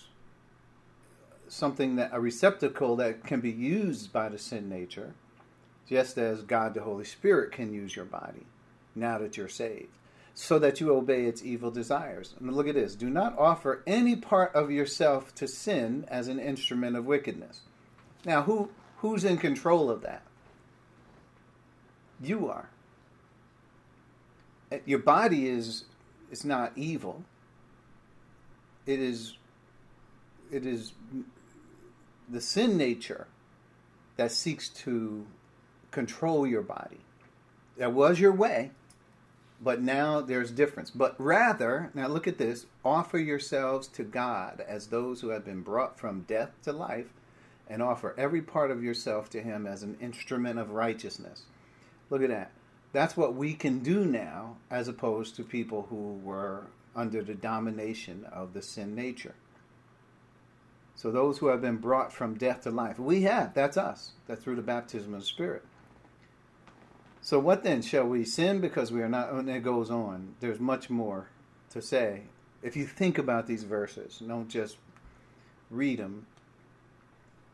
something 1.46 1.94
that 1.94 2.10
a 2.12 2.18
receptacle 2.18 2.96
that 2.96 3.22
can 3.22 3.40
be 3.40 3.52
used 3.52 4.12
by 4.12 4.28
the 4.28 4.38
sin 4.38 4.68
nature 4.68 5.14
just 5.88 6.18
as 6.18 6.42
God 6.42 6.74
the 6.74 6.82
Holy 6.82 7.04
Spirit 7.04 7.52
can 7.52 7.72
use 7.72 7.94
your 7.94 8.04
body 8.04 8.46
now 8.94 9.18
that 9.18 9.36
you're 9.36 9.48
saved, 9.48 9.98
so 10.34 10.58
that 10.58 10.80
you 10.80 10.94
obey 10.94 11.24
its 11.26 11.42
evil 11.42 11.70
desires. 11.70 12.34
And 12.38 12.54
look 12.54 12.68
at 12.68 12.74
this 12.74 12.94
do 12.94 13.10
not 13.10 13.38
offer 13.38 13.82
any 13.86 14.16
part 14.16 14.54
of 14.54 14.70
yourself 14.70 15.34
to 15.36 15.48
sin 15.48 16.04
as 16.08 16.28
an 16.28 16.38
instrument 16.38 16.96
of 16.96 17.06
wickedness. 17.06 17.60
Now, 18.24 18.42
who, 18.42 18.70
who's 18.98 19.24
in 19.24 19.36
control 19.36 19.90
of 19.90 20.02
that? 20.02 20.22
You 22.20 22.48
are. 22.48 22.70
Uh, 24.72 24.78
your 24.86 25.00
body 25.00 25.48
is 25.48 25.84
it's 26.30 26.44
not 26.44 26.72
evil. 26.76 27.22
It 28.86 29.00
is 29.00 29.36
it 30.50 30.66
is 30.66 30.92
the 32.28 32.40
sin 32.40 32.76
nature 32.76 33.26
that 34.16 34.32
seeks 34.32 34.68
to 34.68 35.26
control 35.94 36.46
your 36.46 36.62
body. 36.62 36.98
That 37.78 37.92
was 37.92 38.20
your 38.20 38.32
way, 38.32 38.72
but 39.62 39.80
now 39.80 40.20
there's 40.20 40.50
difference. 40.50 40.90
But 40.90 41.14
rather, 41.18 41.90
now 41.94 42.08
look 42.08 42.28
at 42.28 42.38
this 42.38 42.66
offer 42.84 43.18
yourselves 43.18 43.88
to 43.88 44.02
God 44.04 44.62
as 44.66 44.88
those 44.88 45.20
who 45.20 45.28
have 45.28 45.44
been 45.44 45.62
brought 45.62 45.98
from 45.98 46.22
death 46.22 46.50
to 46.64 46.72
life, 46.72 47.06
and 47.68 47.82
offer 47.82 48.14
every 48.18 48.42
part 48.42 48.70
of 48.70 48.82
yourself 48.82 49.30
to 49.30 49.40
Him 49.40 49.66
as 49.66 49.82
an 49.82 49.96
instrument 50.00 50.58
of 50.58 50.70
righteousness. 50.70 51.44
Look 52.10 52.22
at 52.22 52.28
that. 52.28 52.50
That's 52.92 53.16
what 53.16 53.34
we 53.34 53.54
can 53.54 53.78
do 53.78 54.04
now, 54.04 54.56
as 54.70 54.86
opposed 54.86 55.34
to 55.36 55.42
people 55.42 55.86
who 55.88 56.20
were 56.22 56.64
under 56.94 57.22
the 57.22 57.34
domination 57.34 58.26
of 58.30 58.52
the 58.52 58.62
sin 58.62 58.94
nature. 58.94 59.34
So, 60.94 61.10
those 61.10 61.38
who 61.38 61.46
have 61.46 61.60
been 61.60 61.78
brought 61.78 62.12
from 62.12 62.34
death 62.34 62.62
to 62.62 62.70
life, 62.70 62.98
we 62.98 63.22
have. 63.22 63.54
That's 63.54 63.76
us. 63.76 64.12
That's 64.26 64.42
through 64.44 64.56
the 64.56 64.62
baptism 64.62 65.14
of 65.14 65.20
the 65.20 65.26
Spirit. 65.26 65.64
So 67.24 67.38
what 67.38 67.62
then? 67.62 67.80
Shall 67.80 68.04
we 68.04 68.26
sin 68.26 68.60
because 68.60 68.92
we 68.92 69.00
are 69.00 69.08
not? 69.08 69.32
And 69.32 69.48
it 69.48 69.62
goes 69.62 69.90
on. 69.90 70.34
There's 70.40 70.60
much 70.60 70.90
more 70.90 71.28
to 71.70 71.80
say. 71.80 72.24
If 72.62 72.76
you 72.76 72.84
think 72.84 73.16
about 73.16 73.46
these 73.46 73.62
verses, 73.64 74.18
don't 74.18 74.50
just 74.50 74.76
read 75.70 76.00
them. 76.00 76.26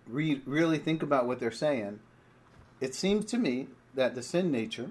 Read, 0.08 0.42
really 0.44 0.78
think 0.78 1.04
about 1.04 1.28
what 1.28 1.38
they're 1.38 1.52
saying. 1.52 2.00
It 2.80 2.96
seems 2.96 3.26
to 3.26 3.38
me 3.38 3.68
that 3.94 4.16
the 4.16 4.24
sin 4.24 4.50
nature 4.50 4.90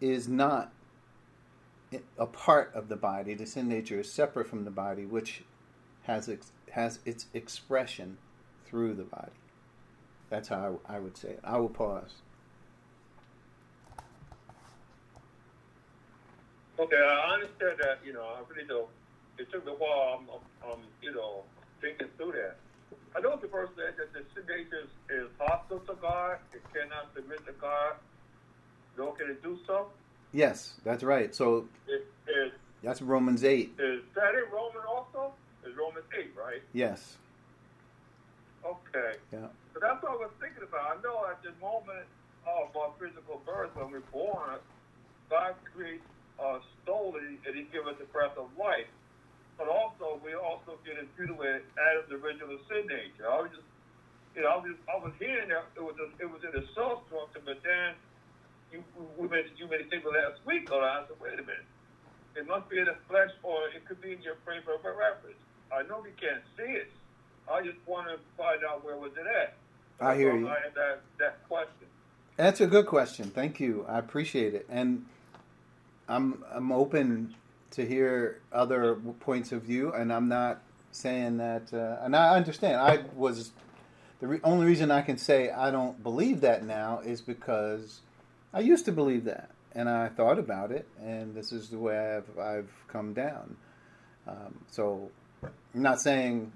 is 0.00 0.28
not 0.28 0.70
a 2.16 2.26
part 2.26 2.70
of 2.72 2.88
the 2.88 2.94
body. 2.94 3.34
The 3.34 3.46
sin 3.46 3.68
nature 3.68 3.98
is 3.98 4.12
separate 4.12 4.46
from 4.46 4.64
the 4.64 4.70
body, 4.70 5.04
which 5.04 5.42
has 6.04 6.30
has 6.70 7.00
its 7.04 7.26
expression 7.34 8.16
through 8.64 8.94
the 8.94 9.02
body. 9.02 9.32
That's 10.28 10.46
how 10.46 10.78
I, 10.88 10.98
I 10.98 10.98
would 11.00 11.16
say 11.16 11.30
it. 11.30 11.40
I 11.42 11.58
will 11.58 11.68
pause. 11.68 12.12
Okay, 16.80 16.96
I 16.96 17.34
understand 17.34 17.76
that. 17.82 18.00
You 18.04 18.14
know, 18.14 18.24
I 18.24 18.40
really 18.48 18.66
don't. 18.66 18.88
It 19.38 19.52
took 19.52 19.66
me 19.66 19.72
a 19.72 19.74
while. 19.74 20.20
I'm, 20.20 20.70
I'm, 20.70 20.78
you 21.02 21.12
know, 21.12 21.42
thinking 21.80 22.08
through 22.16 22.32
that. 22.32 22.56
I 23.14 23.20
know 23.20 23.36
the 23.36 23.48
verse 23.48 23.68
says 23.76 23.94
that 23.98 24.12
the 24.12 24.24
sin 24.34 24.44
nature 24.48 24.88
is 25.10 25.28
hostile 25.38 25.80
to 25.80 25.94
God. 26.00 26.38
It 26.54 26.62
cannot 26.72 27.12
submit 27.14 27.44
to 27.46 27.52
God. 27.60 27.94
Nor 28.96 29.14
can 29.14 29.30
it 29.30 29.42
do 29.42 29.58
so. 29.66 29.88
Yes, 30.32 30.74
that's 30.84 31.02
right. 31.02 31.34
So 31.34 31.68
it, 31.86 32.06
it, 32.26 32.52
that's 32.82 33.02
Romans 33.02 33.44
eight. 33.44 33.72
Is 33.78 34.00
that 34.14 34.34
in 34.34 34.50
Romans 34.52 34.84
also? 34.88 35.32
Is 35.66 35.76
Romans 35.76 36.06
eight 36.18 36.30
right? 36.36 36.62
Yes. 36.72 37.18
Okay. 38.64 39.18
Yeah. 39.32 39.48
So 39.74 39.80
that's 39.80 40.02
what 40.02 40.12
I 40.12 40.16
was 40.16 40.30
thinking 40.40 40.62
about. 40.62 40.98
I 40.98 41.02
know 41.02 41.26
at 41.30 41.42
the 41.42 41.52
moment 41.60 42.06
of 42.46 42.74
our 42.76 42.90
physical 42.98 43.42
birth, 43.44 43.70
when 43.74 43.90
we're 43.90 44.00
born, 44.12 44.58
God 45.28 45.54
creates 45.74 46.04
uh, 46.40 46.58
solely 46.86 47.38
and 47.46 47.52
he 47.54 47.68
give 47.70 47.86
us 47.86 47.94
the 48.00 48.08
breath 48.08 48.36
of 48.36 48.48
life. 48.58 48.88
But 49.58 49.68
also, 49.68 50.18
we 50.24 50.32
also 50.32 50.80
get 50.88 50.96
imputed 50.96 51.36
with 51.36 51.60
Adam's 51.76 52.08
original 52.10 52.56
sin 52.64 52.88
nature. 52.88 53.28
I 53.28 53.44
was 53.44 53.52
just, 53.52 53.68
you 54.34 54.40
know, 54.42 54.48
I 54.48 54.56
was, 54.56 54.72
I 54.88 54.96
was 54.96 55.12
hearing 55.20 55.52
that 55.52 55.68
it 55.76 55.84
was 55.84 55.96
a, 56.00 56.08
it 56.16 56.30
was 56.32 56.40
in 56.40 56.56
the 56.56 56.64
cell 56.72 57.04
structure, 57.06 57.44
but 57.44 57.60
then 57.60 57.92
you, 58.72 58.80
we 59.20 59.28
mentioned 59.28 59.60
you 59.60 59.68
made 59.68 59.84
a 59.84 59.86
statement 59.92 60.16
last 60.16 60.40
week, 60.46 60.64
and 60.72 60.80
I 60.80 61.04
said, 61.04 61.20
wait 61.20 61.36
a 61.36 61.44
minute, 61.44 61.68
it 62.36 62.48
must 62.48 62.72
be 62.72 62.78
in 62.78 62.88
the 62.88 62.96
flesh, 63.04 63.30
or 63.42 63.68
it 63.76 63.84
could 63.84 64.00
be 64.00 64.16
in 64.16 64.22
your 64.22 64.40
frame 64.44 64.64
of 64.64 64.80
reference. 64.80 65.36
I 65.68 65.82
know 65.84 66.00
we 66.00 66.16
can't 66.16 66.42
see 66.56 66.72
it. 66.72 66.88
I 67.50 67.60
just 67.60 67.78
want 67.84 68.08
to 68.08 68.16
find 68.40 68.64
out 68.64 68.84
where 68.84 68.96
was 68.96 69.12
it 69.12 69.26
at. 69.26 69.54
I 70.00 70.16
hear 70.16 70.34
you. 70.36 70.48
I 70.48 70.56
that, 70.74 71.02
that 71.18 71.48
question. 71.48 71.86
That's 72.36 72.60
a 72.60 72.66
good 72.66 72.86
question. 72.86 73.30
Thank 73.30 73.60
you. 73.60 73.84
I 73.88 73.98
appreciate 73.98 74.54
it. 74.54 74.66
And 74.70 75.04
I'm 76.10 76.44
I'm 76.52 76.72
open 76.72 77.34
to 77.72 77.86
hear 77.86 78.40
other 78.52 78.96
points 79.20 79.52
of 79.52 79.62
view, 79.62 79.92
and 79.92 80.12
I'm 80.12 80.28
not 80.28 80.60
saying 80.90 81.38
that. 81.38 81.72
Uh, 81.72 82.04
and 82.04 82.16
I 82.16 82.36
understand. 82.36 82.80
I 82.80 83.04
was 83.14 83.52
the 84.20 84.26
re- 84.26 84.40
only 84.42 84.66
reason 84.66 84.90
I 84.90 85.02
can 85.02 85.16
say 85.16 85.50
I 85.50 85.70
don't 85.70 86.02
believe 86.02 86.40
that 86.40 86.64
now 86.64 87.00
is 87.04 87.20
because 87.20 88.00
I 88.52 88.60
used 88.60 88.84
to 88.86 88.92
believe 88.92 89.24
that, 89.24 89.50
and 89.72 89.88
I 89.88 90.08
thought 90.08 90.38
about 90.38 90.72
it, 90.72 90.88
and 91.00 91.34
this 91.34 91.52
is 91.52 91.68
the 91.68 91.78
way 91.78 92.16
I've 92.16 92.38
I've 92.38 92.72
come 92.88 93.14
down. 93.14 93.56
Um, 94.26 94.58
so 94.68 95.10
I'm 95.42 95.82
not 95.82 96.00
saying 96.00 96.52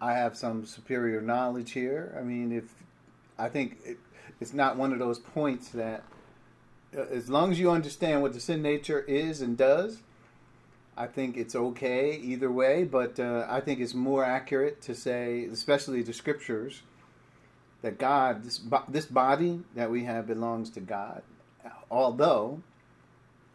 I 0.00 0.12
have 0.12 0.36
some 0.36 0.66
superior 0.66 1.22
knowledge 1.22 1.72
here. 1.72 2.14
I 2.18 2.22
mean, 2.22 2.52
if 2.52 2.64
I 3.38 3.48
think 3.48 3.78
it, 3.84 3.96
it's 4.38 4.52
not 4.52 4.76
one 4.76 4.92
of 4.92 4.98
those 4.98 5.18
points 5.18 5.70
that 5.70 6.04
as 6.92 7.28
long 7.28 7.50
as 7.50 7.60
you 7.60 7.70
understand 7.70 8.22
what 8.22 8.32
the 8.32 8.40
sin 8.40 8.62
nature 8.62 9.00
is 9.00 9.40
and 9.40 9.56
does, 9.56 9.98
I 10.96 11.06
think 11.06 11.36
it's 11.36 11.54
okay 11.54 12.16
either 12.16 12.50
way, 12.50 12.84
but 12.84 13.20
uh, 13.20 13.46
I 13.48 13.60
think 13.60 13.80
it's 13.80 13.94
more 13.94 14.24
accurate 14.24 14.80
to 14.82 14.94
say, 14.94 15.44
especially 15.44 16.02
the 16.02 16.12
scriptures, 16.12 16.82
that 17.82 17.98
God, 17.98 18.42
this, 18.42 18.60
this 18.88 19.06
body 19.06 19.60
that 19.76 19.90
we 19.90 20.04
have 20.04 20.26
belongs 20.26 20.70
to 20.70 20.80
God, 20.80 21.22
although 21.90 22.62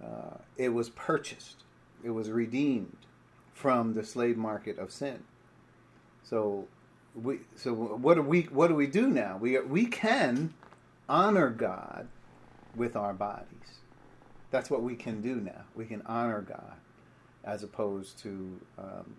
uh, 0.01 0.37
it 0.55 0.69
was 0.69 0.89
purchased, 0.89 1.63
it 2.01 2.11
was 2.11 2.31
redeemed 2.31 2.95
from 3.53 3.93
the 3.93 4.05
slave 4.05 4.37
market 4.37 4.79
of 4.79 4.91
sin. 4.91 5.23
So 6.23 6.67
we, 7.13 7.39
so 7.57 7.73
what 7.73 8.13
do 8.15 8.21
we, 8.21 8.43
what 8.43 8.69
do 8.69 8.75
we 8.75 8.87
do 8.87 9.07
now? 9.07 9.37
We 9.37 9.59
we 9.59 9.85
can 9.85 10.53
honor 11.09 11.49
God 11.49 12.07
with 12.75 12.95
our 12.95 13.13
bodies. 13.13 13.47
That's 14.51 14.69
what 14.69 14.83
we 14.83 14.95
can 14.95 15.21
do 15.21 15.35
now. 15.35 15.63
We 15.75 15.85
can 15.85 16.01
honor 16.05 16.41
God 16.41 16.73
as 17.43 17.63
opposed 17.63 18.19
to 18.19 18.59
um, 18.77 19.15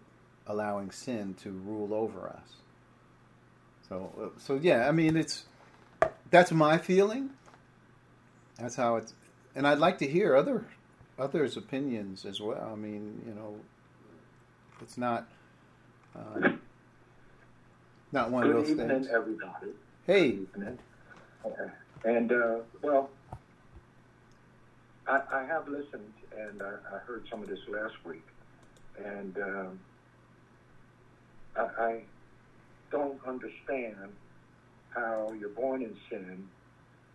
allowing 0.46 0.90
sin 0.90 1.34
to 1.42 1.50
rule 1.50 1.92
over 1.92 2.28
us. 2.28 2.56
So, 3.88 4.32
so 4.38 4.54
yeah, 4.62 4.88
I 4.88 4.92
mean, 4.92 5.16
it's 5.16 5.44
that's 6.30 6.52
my 6.52 6.78
feeling. 6.78 7.30
That's 8.58 8.76
how 8.76 8.96
it's, 8.96 9.14
and 9.54 9.66
I'd 9.66 9.78
like 9.78 9.98
to 9.98 10.06
hear 10.06 10.36
other 10.36 10.64
others' 11.18 11.56
opinions 11.56 12.24
as 12.24 12.40
well. 12.40 12.70
I 12.72 12.76
mean, 12.76 13.22
you 13.26 13.34
know, 13.34 13.56
it's 14.80 14.96
not 14.96 15.28
uh, 16.16 16.50
not 18.12 18.30
one 18.30 18.44
Good 18.44 18.56
of 18.56 18.62
those 18.62 18.70
evening, 18.70 18.88
things. 18.88 19.08
everybody. 19.08 19.72
Hey. 20.06 20.38
And 22.04 22.32
uh, 22.32 22.56
well, 22.82 23.10
I, 25.06 25.20
I 25.32 25.44
have 25.46 25.68
listened 25.68 26.14
and 26.36 26.62
I, 26.62 26.74
I 26.94 26.98
heard 27.06 27.24
some 27.30 27.42
of 27.42 27.48
this 27.48 27.58
last 27.68 27.94
week, 28.04 28.26
and 28.96 29.36
um, 29.38 29.80
I, 31.56 31.60
I 31.84 32.02
don't 32.90 33.20
understand 33.26 34.16
how 34.90 35.32
you're 35.38 35.50
born 35.50 35.82
in 35.82 35.96
sin 36.10 36.48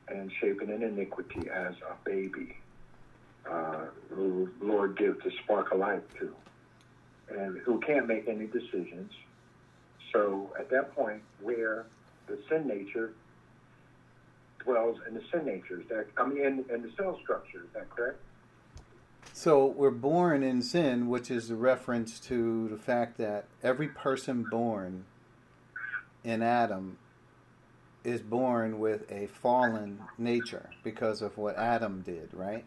and 0.09 0.31
shaping 0.41 0.69
in 0.69 0.83
iniquity 0.83 1.47
as 1.53 1.73
a 1.89 1.95
baby, 2.05 2.55
uh, 3.49 3.85
who 4.09 4.49
Lord 4.61 4.97
gives 4.97 5.17
the 5.23 5.31
spark 5.43 5.71
of 5.71 5.79
life 5.79 6.03
to, 6.19 6.35
and 7.29 7.59
who 7.65 7.79
can't 7.81 8.07
make 8.07 8.27
any 8.27 8.47
decisions. 8.47 9.11
So 10.13 10.53
at 10.59 10.69
that 10.71 10.95
point, 10.95 11.23
where 11.39 11.87
the 12.27 12.39
sin 12.49 12.67
nature 12.67 13.13
dwells 14.59 14.97
in 15.07 15.13
the 15.13 15.21
sin 15.31 15.45
nature, 15.45 15.83
that 15.89 16.07
I 16.17 16.27
mean, 16.27 16.45
in, 16.45 16.65
in 16.73 16.81
the 16.81 16.91
cell 16.97 17.19
structure, 17.21 17.59
is 17.59 17.73
that 17.73 17.89
correct? 17.89 18.19
So 19.33 19.67
we're 19.67 19.91
born 19.91 20.43
in 20.43 20.61
sin, 20.61 21.07
which 21.07 21.31
is 21.31 21.49
a 21.49 21.55
reference 21.55 22.19
to 22.21 22.67
the 22.69 22.77
fact 22.77 23.17
that 23.17 23.45
every 23.63 23.87
person 23.87 24.43
born 24.43 25.05
in 26.23 26.41
Adam 26.41 26.97
is 28.03 28.21
born 28.21 28.79
with 28.79 29.09
a 29.11 29.27
fallen 29.27 29.99
nature 30.17 30.69
because 30.83 31.21
of 31.21 31.37
what 31.37 31.57
Adam 31.57 32.01
did, 32.01 32.29
right? 32.33 32.65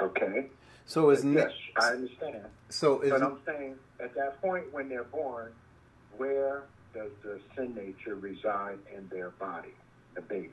Okay. 0.00 0.46
So 0.86 1.10
is 1.10 1.24
yes, 1.24 1.50
I 1.80 1.88
understand. 1.90 2.44
So 2.68 3.00
is 3.00 3.10
but 3.10 3.22
I'm 3.22 3.38
saying 3.46 3.76
at 4.00 4.14
that 4.14 4.40
point 4.42 4.72
when 4.72 4.88
they're 4.88 5.04
born, 5.04 5.52
where 6.16 6.64
does 6.94 7.10
the 7.22 7.40
sin 7.56 7.74
nature 7.74 8.14
reside 8.14 8.78
in 8.96 9.08
their 9.08 9.30
body, 9.30 9.74
the 10.14 10.22
baby? 10.22 10.50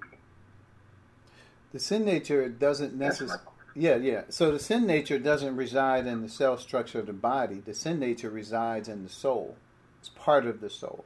the 1.71 1.80
sin 1.80 2.06
nature 2.06 2.49
doesn't 2.49 2.93
necessarily. 2.95 3.43
Yeah, 3.73 3.95
yeah. 3.95 4.23
So 4.30 4.51
the 4.51 4.60
sin 4.60 4.86
nature 4.86 5.17
doesn't 5.17 5.56
reside 5.56 6.06
in 6.06 6.21
the 6.21 6.30
cell 6.30 6.58
structure 6.58 6.99
of 6.99 7.06
the 7.06 7.13
body. 7.13 7.62
The 7.65 7.73
sin 7.73 7.99
nature 7.99 8.30
resides 8.30 8.89
in 8.89 9.04
the 9.04 9.10
soul. 9.10 9.56
It's 9.99 10.10
part 10.10 10.45
of 10.45 10.60
the 10.60 10.69
soul. 10.69 11.06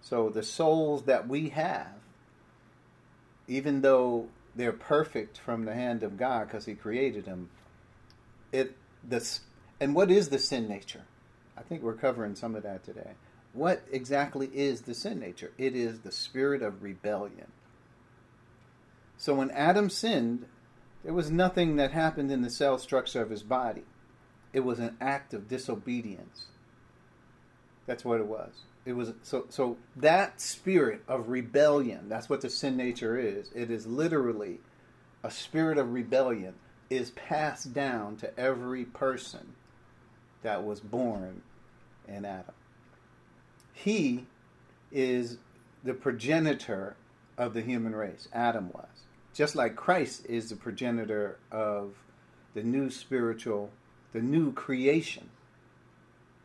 So 0.00 0.30
the 0.30 0.42
souls 0.42 1.04
that 1.04 1.28
we 1.28 1.50
have, 1.50 1.94
even 3.46 3.82
though 3.82 4.28
they're 4.56 4.72
perfect 4.72 5.38
from 5.38 5.64
the 5.64 5.74
hand 5.74 6.02
of 6.02 6.16
God 6.16 6.46
because 6.46 6.64
He 6.64 6.74
created 6.74 7.26
them, 7.26 7.50
it 8.50 8.76
this 9.04 9.40
and 9.80 9.94
what 9.94 10.10
is 10.10 10.30
the 10.30 10.38
sin 10.38 10.68
nature? 10.68 11.02
I 11.58 11.62
think 11.62 11.82
we're 11.82 11.92
covering 11.92 12.34
some 12.34 12.54
of 12.54 12.62
that 12.62 12.84
today. 12.84 13.10
What 13.52 13.82
exactly 13.90 14.50
is 14.52 14.82
the 14.82 14.94
sin 14.94 15.20
nature? 15.20 15.52
It 15.58 15.76
is 15.76 16.00
the 16.00 16.12
spirit 16.12 16.62
of 16.62 16.82
rebellion. 16.82 17.52
So 19.18 19.34
when 19.34 19.50
Adam 19.50 19.90
sinned, 19.90 20.46
there 21.04 21.12
was 21.12 21.30
nothing 21.30 21.76
that 21.76 21.92
happened 21.92 22.32
in 22.32 22.42
the 22.42 22.50
cell 22.50 22.78
structure 22.78 23.22
of 23.22 23.30
his 23.30 23.42
body. 23.42 23.84
It 24.52 24.60
was 24.60 24.78
an 24.78 24.96
act 25.00 25.34
of 25.34 25.48
disobedience. 25.48 26.46
That's 27.86 28.04
what 28.04 28.20
it 28.20 28.26
was. 28.26 28.52
It 28.84 28.94
was 28.94 29.12
so 29.22 29.46
so 29.48 29.76
that 29.96 30.40
spirit 30.40 31.02
of 31.06 31.28
rebellion, 31.28 32.08
that's 32.08 32.28
what 32.28 32.40
the 32.40 32.50
sin 32.50 32.76
nature 32.76 33.18
is. 33.18 33.50
It 33.54 33.70
is 33.70 33.86
literally 33.86 34.58
a 35.22 35.30
spirit 35.30 35.78
of 35.78 35.92
rebellion 35.92 36.54
is 36.90 37.10
passed 37.12 37.72
down 37.72 38.16
to 38.16 38.38
every 38.38 38.84
person 38.84 39.54
that 40.42 40.64
was 40.64 40.80
born 40.80 41.42
in 42.08 42.24
Adam. 42.24 42.54
He 43.72 44.26
is 44.90 45.38
the 45.84 45.94
progenitor 45.94 46.96
of 47.38 47.54
the 47.54 47.62
human 47.62 47.94
race. 47.94 48.28
Adam 48.32 48.70
was 48.72 48.86
just 49.34 49.56
like 49.56 49.76
Christ 49.76 50.26
is 50.26 50.50
the 50.50 50.56
progenitor 50.56 51.38
of 51.50 51.94
the 52.54 52.62
new 52.62 52.90
spiritual, 52.90 53.70
the 54.12 54.20
new 54.20 54.52
creation. 54.52 55.28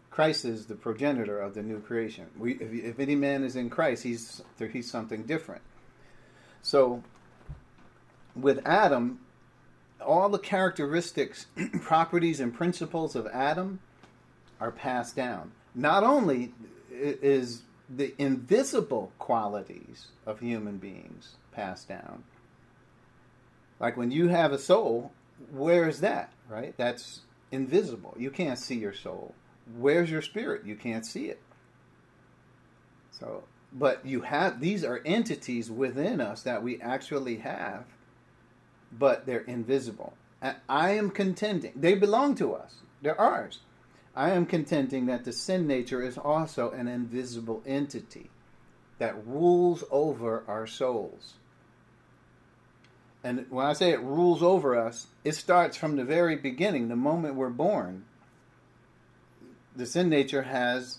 Christ 0.10 0.46
is 0.46 0.66
the 0.66 0.76
progenitor 0.76 1.40
of 1.40 1.54
the 1.54 1.62
new 1.62 1.80
creation. 1.80 2.28
We, 2.38 2.54
if, 2.54 2.74
if, 2.74 3.00
any 3.00 3.16
man 3.16 3.44
is 3.44 3.56
in 3.56 3.70
Christ, 3.70 4.04
he's 4.04 4.42
he's 4.58 4.90
something 4.90 5.24
different. 5.24 5.62
So, 6.64 7.04
with 8.36 8.66
Adam, 8.66 9.20
all 10.02 10.30
the 10.30 10.40
characteristics, 10.40 11.46
properties, 11.82 12.40
and 12.40 12.54
principles 12.54 13.16
of 13.16 13.28
Adam 13.28 13.80
are 14.60 14.72
passed 14.72 15.16
down. 15.16 15.52
Not 15.76 16.04
only 16.04 16.54
is 17.00 17.64
the 17.90 18.14
invisible 18.18 19.12
qualities 19.20 20.08
of 20.26 20.40
human 20.40 20.78
beings 20.78 21.36
passed 21.52 21.88
down, 21.88 22.24
like 23.80 23.98
when 23.98 24.12
you 24.12 24.28
have 24.28 24.52
a 24.52 24.60
soul, 24.60 25.12
where 25.52 25.88
is 25.88 26.02
that? 26.02 26.32
Right? 26.50 26.74
That's 26.78 27.22
invisible. 27.52 28.16
You 28.18 28.32
can't 28.32 28.60
see 28.60 28.76
your 28.76 28.94
soul. 28.94 29.34
Where's 29.78 30.10
your 30.10 30.22
spirit? 30.22 30.66
You 30.66 30.76
can't 30.76 31.06
see 31.06 31.26
it. 31.26 31.42
So, 33.12 33.44
but 33.74 34.06
you 34.06 34.22
have 34.22 34.60
these 34.60 34.84
are 34.84 35.02
entities 35.06 35.70
within 35.70 36.22
us 36.22 36.44
that 36.44 36.64
we 36.64 36.82
actually 36.82 37.38
have, 37.38 37.86
but 38.92 39.26
they're 39.26 39.42
invisible. 39.42 40.14
And 40.42 40.56
I 40.70 40.92
am 40.92 41.10
contending 41.10 41.74
they 41.76 41.96
belong 41.96 42.36
to 42.36 42.54
us. 42.54 42.76
They're 43.02 43.20
ours. 43.20 43.60
I 44.18 44.32
am 44.32 44.48
contending 44.48 45.06
that 45.06 45.26
the 45.26 45.32
sin 45.32 45.68
nature 45.68 46.02
is 46.02 46.18
also 46.18 46.72
an 46.72 46.88
invisible 46.88 47.62
entity 47.68 48.32
that 48.98 49.28
rules 49.28 49.84
over 49.92 50.44
our 50.48 50.66
souls. 50.66 51.36
And 53.24 53.46
when 53.52 53.68
I 53.68 53.74
say 53.74 53.92
it 53.92 54.02
rules 54.02 54.42
over 54.42 54.76
us, 54.76 55.06
it 55.24 55.36
starts 55.36 55.78
from 55.78 55.98
the 55.98 56.04
very 56.04 56.36
beginning, 56.36 56.88
the 56.88 56.96
moment 56.96 57.36
we're 57.36 57.50
born. 57.50 58.06
The 59.76 59.86
sin 59.86 60.10
nature 60.10 60.42
has 60.42 60.98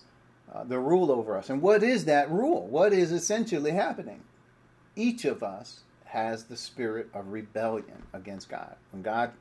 uh, 0.55 0.63
the 0.63 0.79
rule 0.79 1.11
over 1.11 1.37
us. 1.37 1.51
And 1.51 1.61
what 1.61 1.83
is 1.83 2.05
that 2.05 2.31
rule? 2.31 2.69
What 2.69 2.93
is 2.93 3.11
essentially 3.11 3.73
happening? 3.73 4.23
Each 4.95 5.25
of 5.25 5.43
us 5.43 5.81
has 6.05 6.45
the 6.45 6.57
spirit 6.57 7.09
of 7.13 7.33
rebellion 7.33 8.05
against 8.13 8.49
God. 8.49 8.77
When 8.93 9.03
God 9.03 9.33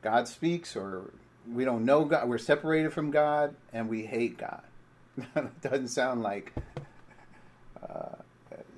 God 0.00 0.28
speaks 0.28 0.74
or 0.76 1.10
we 1.52 1.64
don't 1.64 1.84
know 1.84 2.04
God, 2.04 2.28
we're 2.28 2.38
separated 2.38 2.92
from 2.92 3.10
God 3.10 3.54
and 3.72 3.88
we 3.88 4.04
hate 4.04 4.38
God. 4.38 4.62
it 5.36 5.60
doesn't 5.62 5.88
sound 5.88 6.22
like 6.22 6.52
uh, 7.82 8.16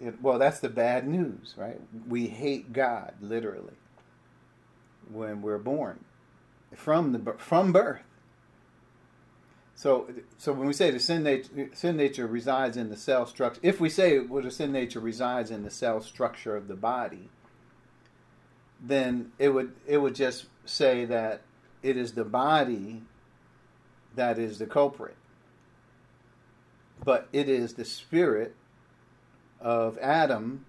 it, 0.01 0.21
well, 0.23 0.39
that's 0.39 0.61
the 0.61 0.69
bad 0.69 1.07
news, 1.07 1.55
right? 1.57 1.81
We 2.09 2.29
hate 2.29 2.73
God 2.73 3.15
literally 3.21 3.75
when 5.13 5.43
we're 5.43 5.59
born 5.59 6.05
from 6.75 7.13
the 7.13 7.33
from 7.39 7.73
birth. 7.73 8.03
So, 9.75 10.11
so 10.37 10.53
when 10.53 10.67
we 10.67 10.75
say 10.75 10.91
the 10.91 11.01
sin 11.01 11.23
nature, 11.23 11.71
sin 11.73 11.97
nature 11.97 12.27
resides 12.27 12.77
in 12.77 12.91
the 12.91 12.97
cell 12.97 13.27
structure, 13.27 13.61
if 13.63 13.81
we 13.81 13.89
say 13.89 14.19
well, 14.19 14.43
the 14.43 14.51
sin 14.51 14.73
nature 14.73 15.01
resides 15.01 15.51
in 15.51 15.63
the 15.63 15.71
cell 15.71 16.01
structure 16.03 16.55
of 16.55 16.69
the 16.69 16.75
body, 16.75 17.31
then 18.81 19.33
it 19.39 19.49
would 19.51 19.73
it 19.87 19.99
would 19.99 20.15
just 20.15 20.47
say 20.67 21.05
that 21.07 21.43
it 21.83 21.97
is 21.97 22.13
the 22.13 22.25
body 22.25 23.03
that 24.15 24.39
is 24.39 24.59
the 24.59 24.67
culprit, 24.67 25.17
but 27.05 27.29
it 27.33 27.49
is 27.49 27.75
the 27.75 27.85
spirit 27.85 28.55
of 29.61 29.99
Adam 29.99 30.65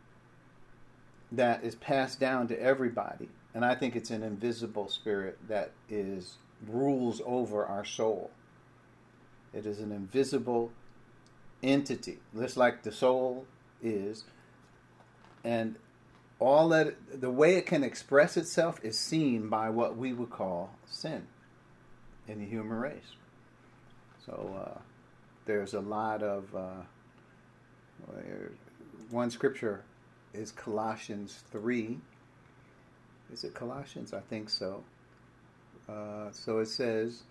that 1.32 1.63
is 1.63 1.76
passed 1.76 2.19
down 2.19 2.47
to 2.47 2.62
everybody. 2.62 3.30
And 3.54 3.65
I 3.65 3.76
think 3.76 3.95
it's 3.95 4.12
an 4.12 4.24
invisible 4.24 4.88
spirit 4.89 5.38
that 5.47 5.71
is 5.89 6.38
rules 6.67 7.21
over 7.26 7.65
our 7.65 7.86
soul. 7.86 8.32
It 9.54 9.65
is 9.65 9.80
an 9.80 9.91
invisible 9.91 10.71
entity, 11.62 12.19
just 12.38 12.58
like 12.58 12.84
the 12.84 12.91
soul 12.91 13.45
is. 13.82 14.24
And 15.43 15.76
all 16.41 16.69
that 16.69 17.21
the 17.21 17.30
way 17.30 17.56
it 17.56 17.67
can 17.67 17.84
express 17.84 18.36
itself 18.36 18.80
is 18.84 18.97
seen 18.97 19.47
by 19.47 19.69
what 19.69 19.95
we 19.95 20.12
would 20.12 20.32
call 20.32 20.71
sin 20.88 21.27
in 22.27 22.39
the 22.39 22.45
human 22.45 22.77
race. 22.77 23.15
So 24.25 24.34
uh, 24.65 24.80
there's 25.45 25.75
a 25.75 25.80
lot 25.80 26.23
of 26.23 26.56
uh, 26.56 26.82
one 29.12 29.30
scripture 29.30 29.84
is 30.34 30.51
Colossians 30.51 31.43
three. 31.51 31.99
Is 33.32 33.43
it 33.43 33.54
Colossians? 33.54 34.12
I 34.12 34.21
think 34.21 34.49
so. 34.49 34.84
Uh, 35.88 36.32
so 36.32 36.60
it 36.60 36.67
says, 36.67 37.23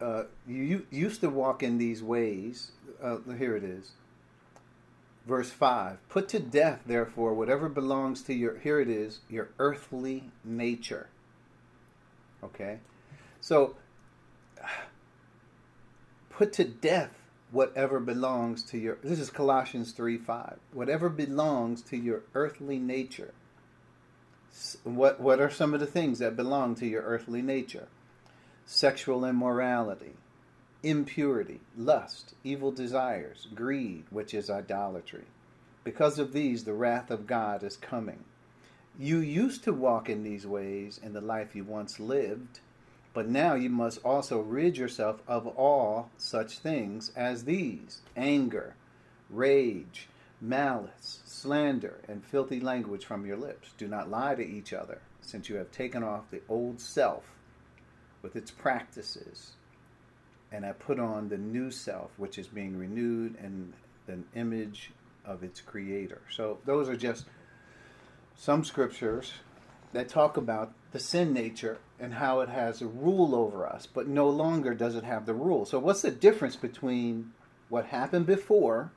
uh, 0.00 0.24
you, 0.46 0.86
used 0.90 1.20
to 1.20 1.28
walk 1.28 1.62
in 1.62 1.78
these 1.78 2.02
ways. 2.02 2.72
Uh, 3.02 3.18
here 3.36 3.56
it 3.56 3.64
is. 3.64 3.92
Verse 5.26 5.50
5 5.50 6.08
Put 6.08 6.28
to 6.30 6.38
death, 6.38 6.80
therefore, 6.86 7.34
whatever 7.34 7.68
belongs 7.68 8.22
to 8.22 8.34
your, 8.34 8.58
here 8.58 8.80
it 8.80 8.88
is, 8.88 9.20
your 9.28 9.50
earthly 9.58 10.24
nature. 10.44 11.08
Okay? 12.42 12.78
So, 13.40 13.76
put 16.30 16.52
to 16.54 16.64
death 16.64 17.14
whatever 17.50 18.00
belongs 18.00 18.62
to 18.64 18.78
your, 18.78 18.98
this 19.02 19.18
is 19.18 19.30
Colossians 19.30 19.92
3 19.92 20.18
5. 20.18 20.58
Whatever 20.72 21.08
belongs 21.08 21.80
to 21.82 21.96
your 21.96 22.22
earthly 22.34 22.78
nature. 22.78 23.32
What, 24.84 25.20
what 25.20 25.40
are 25.40 25.50
some 25.50 25.74
of 25.74 25.80
the 25.80 25.86
things 25.86 26.18
that 26.20 26.36
belong 26.36 26.74
to 26.76 26.86
your 26.86 27.02
earthly 27.02 27.42
nature? 27.42 27.88
Sexual 28.66 29.24
immorality, 29.24 30.14
impurity, 30.84 31.60
lust, 31.78 32.34
evil 32.44 32.70
desires, 32.70 33.48
greed, 33.54 34.04
which 34.10 34.34
is 34.34 34.50
idolatry. 34.50 35.24
Because 35.82 36.18
of 36.18 36.32
these, 36.32 36.64
the 36.64 36.74
wrath 36.74 37.10
of 37.10 37.26
God 37.26 37.62
is 37.62 37.78
coming. 37.78 38.24
You 38.98 39.18
used 39.18 39.64
to 39.64 39.72
walk 39.72 40.10
in 40.10 40.22
these 40.22 40.46
ways 40.46 41.00
in 41.02 41.14
the 41.14 41.22
life 41.22 41.56
you 41.56 41.64
once 41.64 41.98
lived, 41.98 42.60
but 43.14 43.26
now 43.26 43.54
you 43.54 43.70
must 43.70 44.04
also 44.04 44.40
rid 44.40 44.76
yourself 44.76 45.22
of 45.26 45.46
all 45.46 46.10
such 46.18 46.58
things 46.58 47.10
as 47.16 47.44
these 47.44 48.02
anger, 48.14 48.76
rage, 49.30 50.08
malice, 50.40 51.20
slander, 51.24 52.00
and 52.06 52.24
filthy 52.24 52.60
language 52.60 53.06
from 53.06 53.24
your 53.24 53.38
lips. 53.38 53.70
Do 53.78 53.88
not 53.88 54.10
lie 54.10 54.34
to 54.34 54.46
each 54.46 54.74
other, 54.74 55.00
since 55.22 55.48
you 55.48 55.56
have 55.56 55.70
taken 55.70 56.02
off 56.02 56.30
the 56.30 56.42
old 56.48 56.78
self 56.78 57.24
with 58.20 58.36
its 58.36 58.50
practices 58.50 59.52
and 60.54 60.64
I 60.64 60.72
put 60.72 61.00
on 61.00 61.28
the 61.28 61.38
new 61.38 61.70
self, 61.70 62.10
which 62.16 62.38
is 62.38 62.46
being 62.46 62.78
renewed 62.78 63.36
in 63.42 63.72
the 64.06 64.18
image 64.38 64.92
of 65.24 65.42
its 65.42 65.60
creator. 65.60 66.20
So, 66.30 66.58
those 66.64 66.88
are 66.88 66.96
just 66.96 67.26
some 68.36 68.64
scriptures 68.64 69.32
that 69.92 70.08
talk 70.08 70.36
about 70.36 70.72
the 70.92 70.98
sin 70.98 71.32
nature 71.32 71.78
and 71.98 72.14
how 72.14 72.40
it 72.40 72.48
has 72.48 72.82
a 72.82 72.86
rule 72.86 73.34
over 73.34 73.66
us, 73.66 73.86
but 73.86 74.06
no 74.06 74.28
longer 74.28 74.74
does 74.74 74.94
it 74.94 75.04
have 75.04 75.26
the 75.26 75.34
rule. 75.34 75.64
So, 75.64 75.78
what's 75.78 76.02
the 76.02 76.10
difference 76.10 76.56
between 76.56 77.32
what 77.68 77.86
happened 77.86 78.26
before 78.26 78.92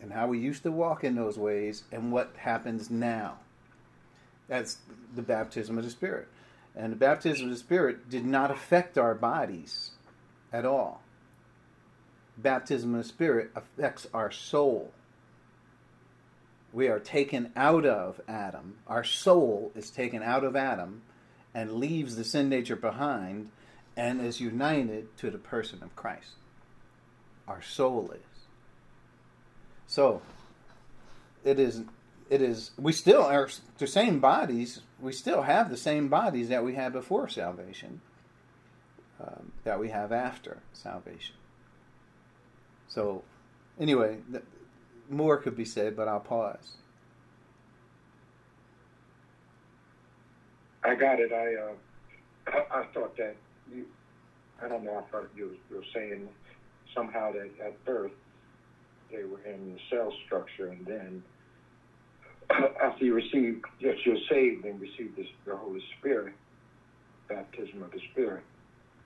and 0.00 0.12
how 0.12 0.26
we 0.26 0.38
used 0.38 0.62
to 0.62 0.72
walk 0.72 1.04
in 1.04 1.14
those 1.14 1.38
ways 1.38 1.84
and 1.92 2.12
what 2.12 2.32
happens 2.36 2.90
now. 2.90 3.38
That's 4.48 4.78
the 5.14 5.22
baptism 5.22 5.76
of 5.78 5.84
the 5.84 5.90
Spirit. 5.90 6.28
And 6.74 6.92
the 6.92 6.96
baptism 6.96 7.46
of 7.46 7.50
the 7.50 7.58
Spirit 7.58 8.08
did 8.08 8.24
not 8.24 8.50
affect 8.50 8.98
our 8.98 9.14
bodies 9.14 9.92
at 10.56 10.64
all. 10.64 11.02
Baptism 12.38 12.94
of 12.94 13.02
the 13.02 13.08
Spirit 13.08 13.50
affects 13.54 14.06
our 14.14 14.30
soul. 14.30 14.92
We 16.72 16.88
are 16.88 16.98
taken 16.98 17.52
out 17.54 17.84
of 17.84 18.20
Adam. 18.26 18.78
Our 18.86 19.04
soul 19.04 19.70
is 19.74 19.90
taken 19.90 20.22
out 20.22 20.44
of 20.44 20.56
Adam 20.56 21.02
and 21.54 21.72
leaves 21.72 22.16
the 22.16 22.24
sin 22.24 22.48
nature 22.48 22.76
behind 22.76 23.50
and 23.96 24.20
is 24.20 24.40
united 24.40 25.16
to 25.18 25.30
the 25.30 25.38
person 25.38 25.82
of 25.82 25.94
Christ. 25.94 26.32
Our 27.46 27.62
soul 27.62 28.10
is. 28.12 28.20
So 29.86 30.22
it 31.44 31.58
is 31.58 31.82
it 32.28 32.42
is 32.42 32.72
we 32.76 32.92
still 32.92 33.22
are 33.22 33.48
the 33.78 33.86
same 33.86 34.20
bodies. 34.20 34.80
We 35.00 35.12
still 35.12 35.42
have 35.42 35.70
the 35.70 35.76
same 35.76 36.08
bodies 36.08 36.48
that 36.48 36.64
we 36.64 36.74
had 36.74 36.92
before 36.92 37.28
salvation, 37.28 38.00
um, 39.20 39.52
that 39.64 39.78
we 39.78 39.88
have 39.90 40.12
after 40.12 40.62
salvation. 40.72 41.36
So, 42.88 43.22
anyway, 43.80 44.18
th- 44.30 44.44
more 45.10 45.36
could 45.36 45.56
be 45.56 45.64
said, 45.64 45.96
but 45.96 46.08
I'll 46.08 46.20
pause. 46.20 46.76
I 50.84 50.94
got 50.94 51.18
it. 51.18 51.32
I 51.32 51.54
uh, 51.54 52.62
I, 52.70 52.84
thought 52.94 53.16
that 53.16 53.34
you. 53.72 53.86
I 54.62 54.68
don't 54.68 54.84
know. 54.84 54.96
I 54.96 55.10
thought 55.10 55.28
you 55.36 55.56
were 55.70 55.82
saying 55.92 56.28
somehow 56.94 57.32
that 57.32 57.50
at 57.64 57.84
birth 57.84 58.12
they 59.10 59.24
were 59.24 59.42
in 59.42 59.74
the 59.74 59.80
cell 59.90 60.12
structure, 60.26 60.68
and 60.68 60.86
then 60.86 61.22
after 62.82 63.04
you 63.04 63.14
receive, 63.14 63.62
yes, 63.80 63.96
you're 64.04 64.16
saved 64.30 64.64
and 64.64 64.80
receive 64.80 65.14
the 65.16 65.56
Holy 65.56 65.82
Spirit, 65.98 66.34
baptism 67.28 67.82
of 67.82 67.90
the 67.90 68.00
Spirit. 68.12 68.44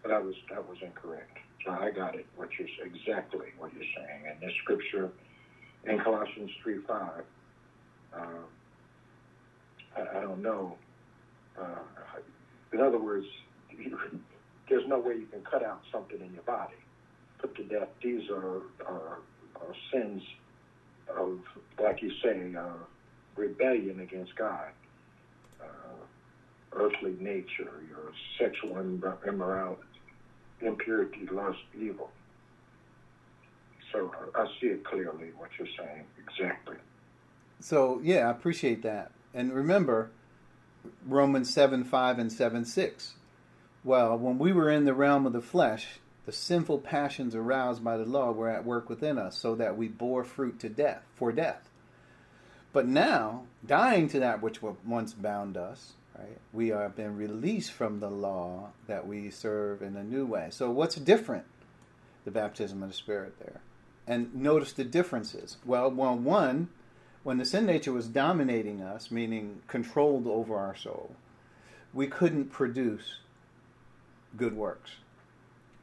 That 0.07 0.25
was 0.25 0.35
that 0.51 0.67
was 0.69 0.79
incorrect. 0.83 1.39
So 1.65 1.73
I 1.73 1.91
got 1.91 2.15
it. 2.15 2.27
What 2.37 2.49
you're 2.59 2.69
exactly 2.85 3.49
what 3.59 3.73
you're 3.75 3.83
saying, 3.97 4.25
and 4.31 4.41
this 4.41 4.55
scripture 4.63 5.11
in 5.85 5.99
Colossians 6.01 6.51
three 6.63 6.79
five. 6.87 7.25
Uh, 8.15 8.45
I, 9.97 10.19
I, 10.19 10.21
don't 10.21 10.43
know. 10.43 10.77
Uh, 11.61 11.79
in 12.73 12.81
other 12.81 12.99
words, 12.99 13.27
you, 13.71 13.99
there's 14.69 14.87
no 14.89 14.99
way 14.99 15.15
you 15.15 15.27
can 15.27 15.43
cut 15.43 15.65
out 15.65 15.81
something 15.93 16.21
in 16.21 16.33
your 16.33 16.43
body. 16.43 16.75
Put 17.39 17.55
to 17.57 17.65
death. 17.65 17.89
These 18.03 18.29
are, 18.31 18.63
are 18.87 19.19
uh, 19.57 19.73
sins 19.93 20.23
of, 21.17 21.39
like 21.81 22.03
you 22.03 22.11
say, 22.23 22.55
uh, 22.57 22.85
rebellion 23.37 24.01
against 24.01 24.35
God, 24.37 24.69
uh, 25.61 25.67
earthly 26.73 27.17
nature, 27.19 27.83
your 27.89 28.13
sexual 28.39 28.79
immorality, 29.27 29.83
impurity, 30.63 31.27
lust, 31.31 31.59
evil. 31.79 32.11
So 33.93 34.13
I 34.35 34.47
see 34.61 34.69
it 34.69 34.85
clearly 34.85 35.31
what 35.37 35.51
you're 35.59 35.69
saying 35.77 36.05
exactly. 36.19 36.77
So 37.61 38.01
yeah, 38.03 38.29
I 38.29 38.31
appreciate 38.31 38.83
that. 38.83 39.13
And 39.35 39.53
remember 39.53 40.11
Romans 41.07 41.53
7 41.53 41.85
5 41.85 42.19
and 42.19 42.33
7 42.33 42.65
6. 42.65 43.15
Well, 43.83 44.17
when 44.19 44.39
we 44.39 44.53
were 44.53 44.71
in 44.71 44.85
the 44.85 44.95
realm 44.95 45.27
of 45.27 45.33
the 45.33 45.41
flesh, 45.41 46.01
the 46.27 46.33
sinful 46.33 46.79
passions 46.79 47.35
aroused 47.35 47.83
by 47.83 47.97
the 47.97 48.05
law 48.05 48.31
were 48.31 48.49
at 48.49 48.65
work 48.65 48.89
within 48.89 49.19
us, 49.19 49.39
so 49.39 49.55
that 49.55 49.77
we 49.77 49.89
bore 49.89 50.23
fruit 50.23 50.61
to 50.61 50.69
death 50.69 51.03
for 51.15 51.33
death. 51.33 51.69
But 52.73 52.87
now, 52.87 53.45
dying 53.67 54.09
to 54.09 54.21
that 54.21 54.43
which 54.43 54.63
once 54.63 55.13
bound 55.13 55.57
us, 55.57 55.95
right? 56.21 56.39
We 56.53 56.69
have 56.69 56.97
been 56.97 57.17
released 57.17 57.73
from 57.73 58.01
the 58.01 58.11
law 58.11 58.71
that 58.87 59.07
we 59.07 59.31
serve 59.31 59.83
in 59.83 59.97
a 59.97 60.05
new 60.05 60.27
way. 60.27 60.49
So 60.51 60.71
what's 60.71 60.97
different? 60.97 61.45
The 62.25 62.31
baptism 62.31 62.83
of 62.83 62.91
the 62.91 62.95
Spirit 62.95 63.39
there. 63.39 63.61
And 64.07 64.35
notice 64.35 64.73
the 64.73 64.85
differences. 64.85 65.57
Well, 65.65 65.91
well, 65.91 66.17
one, 66.17 66.69
when 67.23 67.39
the 67.39 67.45
sin 67.45 67.67
nature 67.67 67.93
was 67.93 68.09
dominating 68.09 68.83
us, 68.83 69.11
meaning 69.11 69.63
controlled 69.67 70.27
over 70.27 70.57
our 70.57 70.77
soul, 70.77 71.15
we 71.95 72.07
couldn't 72.07 72.53
produce 72.53 73.19
good 74.37 74.57
works 74.57 74.93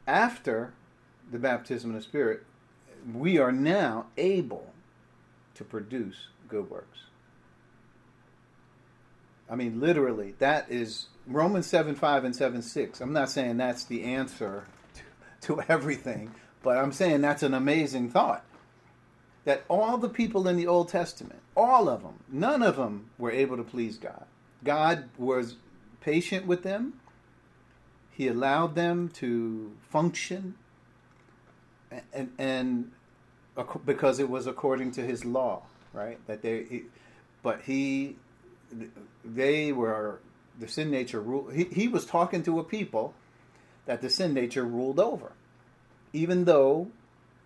after 0.08 0.74
the 1.30 1.38
baptism 1.38 1.92
of 1.92 1.98
the 1.98 2.02
Spirit, 2.02 2.44
we 3.14 3.38
are 3.38 3.52
now 3.52 4.08
able 4.18 4.74
to 5.56 5.64
produce 5.64 6.28
good 6.48 6.70
works. 6.70 7.00
I 9.50 9.56
mean, 9.56 9.80
literally, 9.80 10.36
that 10.40 10.70
is 10.70 11.08
Romans 11.26 11.68
7 11.68 11.96
5 11.96 12.26
and 12.26 12.36
7 12.36 12.62
6. 12.62 13.02
I'm 13.02 13.14
not 13.14 13.30
saying 13.30 13.58
that's 13.58 13.86
the 13.86 14.04
answer 14.04 14.66
to, 15.42 15.56
to 15.56 15.62
everything, 15.70 16.32
but 16.64 16.78
I'm 16.78 16.92
saying 16.92 17.22
that's 17.22 17.44
an 17.44 17.54
amazing 17.54 18.10
thought. 18.10 18.44
That 19.46 19.64
all 19.70 19.98
the 19.98 20.10
people 20.10 20.48
in 20.48 20.58
the 20.58 20.68
Old 20.68 20.90
Testament, 20.90 21.40
all 21.56 21.88
of 21.88 22.04
them, 22.04 22.20
none 22.30 22.62
of 22.62 22.76
them 22.76 23.10
were 23.18 23.32
able 23.32 23.56
to 23.56 23.64
please 23.64 23.98
God. 23.98 24.26
God 24.64 25.06
was 25.18 25.56
patient 26.02 26.46
with 26.46 26.64
them, 26.64 27.00
he 28.18 28.28
allowed 28.28 28.74
them 28.74 29.10
to 29.10 29.74
function, 29.90 30.56
and, 32.12 32.32
and 32.40 32.92
because 33.86 34.18
it 34.18 34.28
was 34.28 34.48
according 34.48 34.94
to 34.94 35.02
His 35.04 35.24
law, 35.24 35.62
right? 35.94 36.18
That 36.26 36.42
they, 36.42 36.82
but 37.44 37.62
He 37.62 38.16
they 39.24 39.72
were 39.72 40.20
the 40.60 40.68
sin 40.68 40.90
nature 40.92 41.22
rule. 41.22 41.50
He, 41.50 41.66
he 41.66 41.88
was 41.88 42.06
talking 42.06 42.44
to 42.44 42.60
a 42.60 42.64
people 42.64 43.14
that 43.86 44.02
the 44.02 44.10
sin 44.10 44.34
nature 44.34 44.66
ruled 44.66 45.00
over, 45.00 45.32
even 46.14 46.46
though 46.46 46.90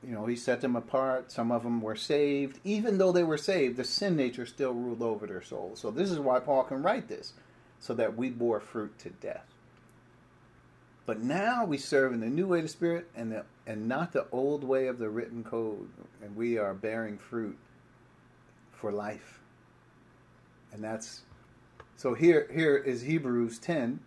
you 0.03 0.13
know 0.13 0.25
he 0.25 0.35
set 0.35 0.61
them 0.61 0.75
apart. 0.75 1.31
Some 1.31 1.51
of 1.51 1.63
them 1.63 1.81
were 1.81 1.95
saved. 1.95 2.59
Even 2.63 2.97
though 2.97 3.11
they 3.11 3.23
were 3.23 3.37
saved, 3.37 3.77
the 3.77 3.83
sin 3.83 4.15
nature 4.15 4.45
still 4.45 4.73
ruled 4.73 5.01
over 5.01 5.27
their 5.27 5.43
souls. 5.43 5.79
So 5.79 5.91
this 5.91 6.09
is 6.09 6.19
why 6.19 6.39
Paul 6.39 6.63
can 6.63 6.81
write 6.81 7.07
this, 7.07 7.33
so 7.79 7.93
that 7.95 8.17
we 8.17 8.29
bore 8.29 8.59
fruit 8.59 8.97
to 8.99 9.09
death. 9.09 9.45
But 11.05 11.21
now 11.21 11.65
we 11.65 11.77
serve 11.77 12.13
in 12.13 12.21
the 12.21 12.27
new 12.27 12.47
way 12.47 12.59
of 12.59 12.65
the 12.65 12.69
Spirit 12.69 13.09
and 13.15 13.31
the, 13.31 13.43
and 13.67 13.87
not 13.87 14.13
the 14.13 14.27
old 14.31 14.63
way 14.63 14.87
of 14.87 14.97
the 14.97 15.09
written 15.09 15.43
code, 15.43 15.89
and 16.23 16.35
we 16.35 16.57
are 16.57 16.73
bearing 16.73 17.17
fruit 17.17 17.57
for 18.71 18.91
life. 18.91 19.40
And 20.73 20.83
that's 20.83 21.21
so 21.95 22.13
here 22.13 22.47
here 22.51 22.77
is 22.77 23.01
Hebrews 23.01 23.59
10. 23.59 23.99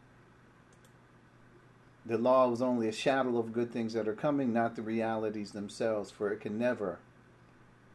The 2.07 2.19
law 2.19 2.49
was 2.49 2.61
only 2.61 2.89
a 2.89 2.93
shadow 2.93 3.39
of 3.39 3.53
good 3.53 3.73
things 3.73 3.95
that 3.95 4.09
are 4.09 4.15
coming, 4.15 4.53
not 4.53 4.77
the 4.77 4.83
realities 4.83 5.53
themselves, 5.53 6.11
for 6.11 6.31
it 6.31 6.41
can 6.41 6.59
never, 6.59 6.99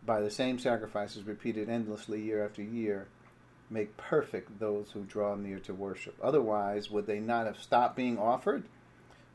by 0.03 0.19
the 0.19 0.31
same 0.31 0.57
sacrifices 0.57 1.23
repeated 1.23 1.69
endlessly 1.69 2.19
year 2.21 2.43
after 2.43 2.63
year, 2.63 3.07
make 3.69 3.95
perfect 3.97 4.59
those 4.59 4.89
who 4.91 5.03
draw 5.03 5.35
near 5.35 5.59
to 5.59 5.75
worship. 5.75 6.15
Otherwise, 6.23 6.89
would 6.89 7.05
they 7.05 7.19
not 7.19 7.45
have 7.45 7.61
stopped 7.61 7.95
being 7.95 8.17
offered? 8.17 8.63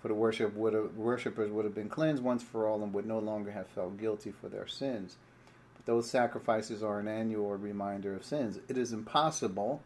For 0.03 0.09
the 0.09 0.15
worship 0.15 0.55
would 0.55 0.75
have, 0.75 0.97
worshippers 0.97 1.51
would 1.53 1.65
have 1.65 1.75
been 1.75 1.89
cleansed 1.89 2.23
once 2.23 2.43
for 2.43 2.67
all 2.67 2.83
and 2.83 2.93
would 2.93 3.07
no 3.07 3.21
longer 3.21 3.53
have 3.53 3.69
felt 3.69 3.97
guilty 3.97 4.33
for 4.33 4.49
their 4.49 4.67
sins. 4.67 5.17
Those 5.87 6.09
sacrifices 6.09 6.83
are 6.83 6.99
an 6.99 7.09
annual 7.09 7.55
reminder 7.57 8.15
of 8.15 8.25
sins. 8.25 8.59
It 8.69 8.79
is 8.79 8.93
impossible 8.93 9.83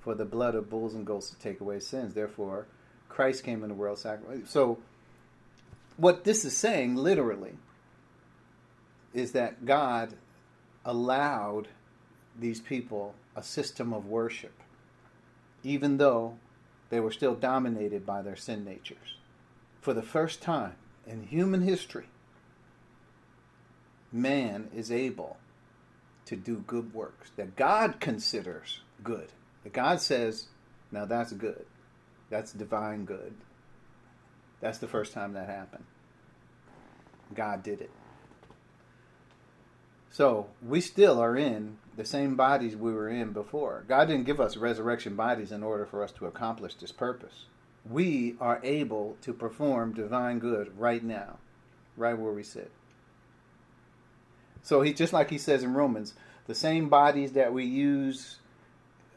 for 0.00 0.14
the 0.14 0.24
blood 0.24 0.54
of 0.54 0.70
bulls 0.70 0.94
and 0.94 1.04
goats 1.04 1.30
to 1.30 1.38
take 1.38 1.60
away 1.60 1.80
sins. 1.80 2.14
Therefore, 2.14 2.66
Christ 3.08 3.42
came 3.42 3.62
in 3.62 3.68
the 3.68 3.74
world 3.74 3.98
sacrifice. 3.98 4.48
So, 4.48 4.78
what 5.96 6.24
this 6.24 6.44
is 6.44 6.56
saying, 6.56 6.96
literally, 6.96 7.54
is 9.14 9.32
that 9.32 9.64
God 9.64 10.14
allowed 10.84 11.68
these 12.38 12.60
people 12.60 13.14
a 13.34 13.42
system 13.42 13.92
of 13.92 14.06
worship, 14.06 14.52
even 15.64 15.96
though 15.96 16.36
they 16.90 17.00
were 17.00 17.10
still 17.10 17.34
dominated 17.34 18.06
by 18.06 18.22
their 18.22 18.36
sin 18.36 18.64
natures. 18.64 19.16
For 19.80 19.94
the 19.94 20.02
first 20.02 20.42
time 20.42 20.74
in 21.06 21.24
human 21.24 21.62
history, 21.62 22.06
man 24.12 24.68
is 24.74 24.90
able 24.90 25.36
to 26.26 26.36
do 26.36 26.64
good 26.66 26.92
works 26.92 27.30
that 27.36 27.56
God 27.56 28.00
considers 28.00 28.80
good. 29.02 29.28
That 29.64 29.72
God 29.72 30.00
says, 30.00 30.46
now 30.90 31.04
that's 31.04 31.32
good. 31.32 31.66
That's 32.30 32.52
divine 32.52 33.04
good. 33.04 33.34
That's 34.60 34.78
the 34.78 34.88
first 34.88 35.12
time 35.12 35.34
that 35.34 35.48
happened. 35.48 35.84
God 37.34 37.62
did 37.62 37.80
it. 37.80 37.90
So 40.10 40.48
we 40.66 40.80
still 40.80 41.20
are 41.20 41.36
in 41.36 41.76
the 41.96 42.04
same 42.04 42.36
bodies 42.36 42.74
we 42.74 42.92
were 42.92 43.08
in 43.08 43.32
before. 43.32 43.84
God 43.86 44.06
didn't 44.06 44.24
give 44.24 44.40
us 44.40 44.56
resurrection 44.56 45.14
bodies 45.14 45.52
in 45.52 45.62
order 45.62 45.84
for 45.84 46.02
us 46.02 46.12
to 46.12 46.26
accomplish 46.26 46.74
this 46.74 46.92
purpose. 46.92 47.44
We 47.88 48.34
are 48.40 48.60
able 48.62 49.16
to 49.22 49.32
perform 49.32 49.92
divine 49.92 50.38
good 50.38 50.78
right 50.78 51.04
now, 51.04 51.38
right 51.96 52.18
where 52.18 52.32
we 52.32 52.42
sit. 52.42 52.70
So 54.66 54.82
he 54.82 54.92
just 54.92 55.12
like 55.12 55.30
he 55.30 55.38
says 55.38 55.62
in 55.62 55.74
Romans, 55.74 56.14
the 56.48 56.54
same 56.54 56.88
bodies 56.88 57.34
that 57.34 57.52
we 57.52 57.64
use 57.64 58.38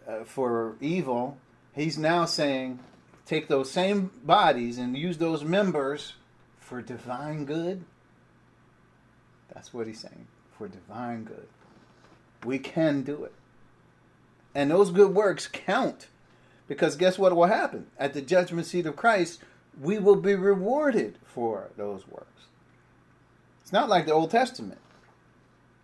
uh, 0.07 0.23
for 0.23 0.75
evil, 0.79 1.39
he's 1.73 1.97
now 1.97 2.25
saying 2.25 2.77
take 3.25 3.47
those 3.47 3.71
same 3.71 4.11
bodies 4.23 4.77
and 4.77 4.95
use 4.95 5.17
those 5.17 5.43
members 5.43 6.13
for 6.59 6.83
divine 6.83 7.45
good. 7.45 7.83
That's 9.51 9.73
what 9.73 9.87
he's 9.87 9.99
saying, 9.99 10.27
for 10.55 10.67
divine 10.67 11.23
good. 11.23 11.47
We 12.45 12.59
can 12.59 13.01
do 13.01 13.23
it. 13.23 13.33
And 14.53 14.69
those 14.69 14.91
good 14.91 15.15
works 15.15 15.49
count 15.51 16.09
because 16.67 16.95
guess 16.95 17.17
what 17.17 17.35
will 17.35 17.47
happen? 17.47 17.87
At 17.97 18.13
the 18.13 18.21
judgment 18.21 18.67
seat 18.67 18.85
of 18.85 18.95
Christ, 18.95 19.39
we 19.81 19.97
will 19.97 20.15
be 20.15 20.35
rewarded 20.35 21.17
for 21.25 21.71
those 21.75 22.07
works. 22.07 22.43
It's 23.63 23.73
not 23.73 23.89
like 23.89 24.05
the 24.05 24.13
Old 24.13 24.29
Testament 24.29 24.79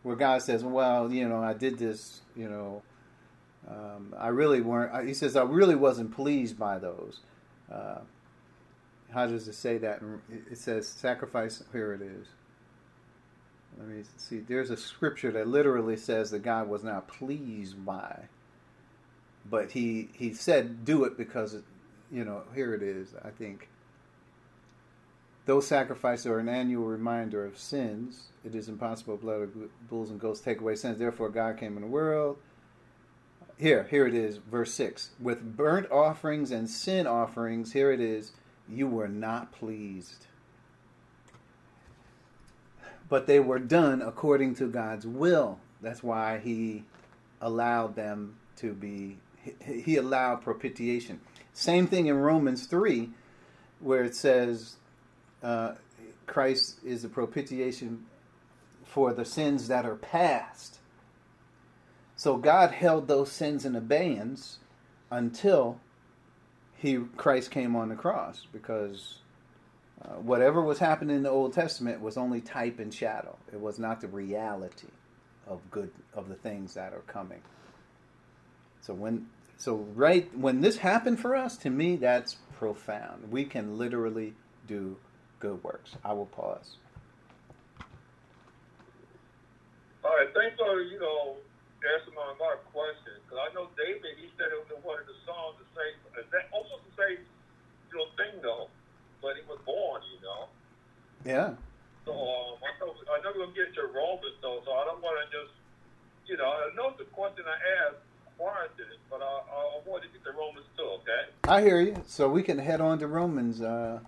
where 0.06 0.16
God 0.16 0.44
says, 0.44 0.64
"Well, 0.64 1.12
you 1.12 1.28
know, 1.28 1.42
I 1.42 1.54
did 1.54 1.80
this, 1.80 2.22
you 2.36 2.48
know, 2.48 2.84
um, 3.68 4.14
I 4.16 4.28
really 4.28 4.62
weren't." 4.62 5.08
He 5.08 5.16
says, 5.16 5.36
"I 5.36 5.42
really 5.44 5.76
wasn't 5.76 6.12
pleased 6.12 6.60
by 6.60 6.78
those." 6.78 7.22
Uh, 7.72 8.02
how 9.12 9.26
does 9.26 9.48
it 9.48 9.56
say 9.56 9.80
that? 9.80 10.04
It 10.52 10.60
says, 10.60 10.88
"Sacrifice." 10.88 11.64
Here 11.72 11.92
it 11.94 12.04
is. 12.04 12.28
Let 13.80 13.88
me 13.88 14.04
see. 14.18 14.42
There's 14.42 14.70
a 14.70 14.78
scripture 14.78 15.32
that 15.32 15.48
literally 15.48 15.98
says 15.98 16.30
that 16.32 16.44
God 16.44 16.70
was 16.70 16.84
not 16.84 17.08
pleased 17.08 17.84
by, 17.84 18.30
but 19.50 19.72
he 19.72 20.10
he 20.14 20.34
said, 20.36 20.86
"Do 20.86 21.04
it," 21.06 21.18
because, 21.18 21.56
it, 21.56 21.64
you 22.12 22.24
know, 22.24 22.44
here 22.54 22.76
it 22.76 22.84
is. 22.84 23.16
I 23.24 23.32
think. 23.32 23.70
Those 25.46 25.68
sacrifices 25.68 26.26
are 26.26 26.40
an 26.40 26.50
annual 26.50 26.86
reminder 26.86 27.46
of 27.46 27.60
sins. 27.60 28.30
It 28.44 28.56
is 28.56 28.68
impossible 28.68 29.18
blood 29.18 29.42
of 29.42 29.90
bulls 29.90 30.10
and 30.10 30.20
goats 30.20 30.40
take 30.40 30.60
away 30.60 30.76
sins. 30.76 30.98
Therefore, 30.98 31.30
God 31.30 31.58
came 31.58 31.76
in 31.76 31.82
the 31.82 31.88
world. 31.88 32.38
Here, 33.58 33.88
here 33.90 34.08
it 34.08 34.14
is, 34.14 34.38
verse 34.38 34.74
6. 34.74 35.12
With 35.20 35.56
burnt 35.56 35.90
offerings 35.92 36.52
and 36.52 36.70
sin 36.70 37.08
offerings, 37.08 37.74
here 37.74 37.92
it 37.92 38.02
is, 38.02 38.34
you 38.68 38.88
were 38.88 39.08
not 39.08 39.52
pleased. 39.52 40.26
But 43.08 43.28
they 43.28 43.40
were 43.40 43.60
done 43.60 44.02
according 44.02 44.56
to 44.56 44.68
God's 44.68 45.06
will. 45.06 45.60
That's 45.82 46.02
why 46.04 46.40
He 46.40 46.84
allowed 47.40 47.96
them 47.96 48.36
to 48.58 48.74
be, 48.74 49.20
He 49.64 49.96
allowed 49.96 50.42
propitiation. 50.42 51.22
Same 51.54 51.86
thing 51.86 52.08
in 52.08 52.18
Romans 52.18 52.66
3, 52.66 53.12
where 53.80 54.04
it 54.04 54.16
says, 54.16 54.78
uh, 55.46 55.76
Christ 56.26 56.80
is 56.84 57.04
the 57.04 57.08
propitiation 57.08 58.06
for 58.84 59.14
the 59.14 59.26
sins 59.26 59.68
that 59.68 59.86
are 59.86 59.96
past. 59.96 60.80
So 62.16 62.38
God 62.38 62.72
held 62.72 63.08
those 63.08 63.32
sins 63.32 63.64
in 63.64 63.76
abeyance 63.76 64.58
until 65.12 65.80
he 66.78 66.98
Christ 67.16 67.52
came 67.52 67.76
on 67.76 67.90
the 67.90 67.96
cross 67.96 68.48
because 68.52 69.20
uh, 70.02 70.14
whatever 70.16 70.62
was 70.62 70.80
happening 70.80 71.18
in 71.18 71.24
the 71.24 71.30
Old 71.30 71.54
Testament 71.54 72.02
was 72.02 72.18
only 72.18 72.42
type 72.42 72.80
and 72.80 72.94
shadow. 72.94 73.36
It 73.54 73.60
was 73.60 73.78
not 73.78 74.02
the 74.02 74.08
reality 74.08 74.88
of 75.46 75.60
good 75.70 75.92
of 76.14 76.28
the 76.28 76.36
things 76.36 76.74
that 76.74 76.94
are 76.94 77.04
coming. 77.06 77.42
So 78.82 78.94
when 78.96 79.28
so 79.58 79.76
right 79.94 80.36
when 80.36 80.62
this 80.62 80.78
happened 80.78 81.20
for 81.20 81.36
us, 81.36 81.56
to 81.58 81.70
me 81.70 81.98
that's 81.98 82.38
profound. 82.58 83.32
We 83.32 83.46
can 83.46 83.78
literally 83.78 84.34
do 84.68 84.98
good 85.40 85.64
works. 85.64 85.96
I 86.04 86.14
will 86.14 86.28
pause. 86.28 86.78
All 90.04 90.14
right, 90.14 90.30
thanks 90.34 90.56
for 90.58 90.82
you 90.82 91.00
know 91.00 91.38
answering 91.82 92.18
my, 92.18 92.34
my 92.38 92.56
question 92.74 93.18
because 93.26 93.42
I 93.42 93.50
know 93.54 93.70
David 93.78 94.18
he 94.18 94.30
said 94.38 94.54
it 94.54 94.62
was 94.62 94.70
one 94.82 95.02
of 95.02 95.08
the 95.10 95.18
songs 95.26 95.58
the 95.62 95.70
same 95.74 95.96
that 96.18 96.50
almost 96.54 96.86
the 96.90 96.96
same 96.98 97.20
you 97.90 97.96
know 97.98 98.08
thing 98.18 98.42
though, 98.42 98.70
but 99.22 99.38
he 99.38 99.44
was 99.50 99.60
born, 99.66 100.02
you 100.14 100.22
know. 100.22 100.50
Yeah. 101.26 101.58
So 102.06 102.14
um, 102.14 102.62
I 102.62 102.72
know 102.78 102.94
I 103.10 103.18
know 103.26 103.34
we're 103.34 103.50
gonna 103.50 103.58
get 103.58 103.74
to 103.82 103.90
Romans 103.90 104.38
though, 104.46 104.62
so 104.62 104.78
I 104.78 104.86
don't 104.86 105.02
want 105.02 105.18
to 105.22 105.26
just 105.34 105.54
you 106.30 106.38
know 106.38 106.50
I 106.54 106.70
know 106.78 106.94
the 106.98 107.10
question 107.10 107.46
I 107.50 107.58
asked 107.86 108.06
prior 108.38 108.70
but 109.10 109.22
I, 109.22 109.26
I 109.26 109.80
want 109.86 110.04
to 110.04 110.10
get 110.10 110.24
to 110.26 110.32
Romans 110.32 110.66
too. 110.78 110.84
Okay. 110.84 111.32
I 111.48 111.62
hear 111.62 111.80
you. 111.80 112.04
So 112.08 112.30
we 112.30 112.44
can 112.44 112.58
head 112.58 112.82
on 112.82 113.00
to 113.00 113.08
Romans. 113.08 113.62
Uh, 113.62 114.00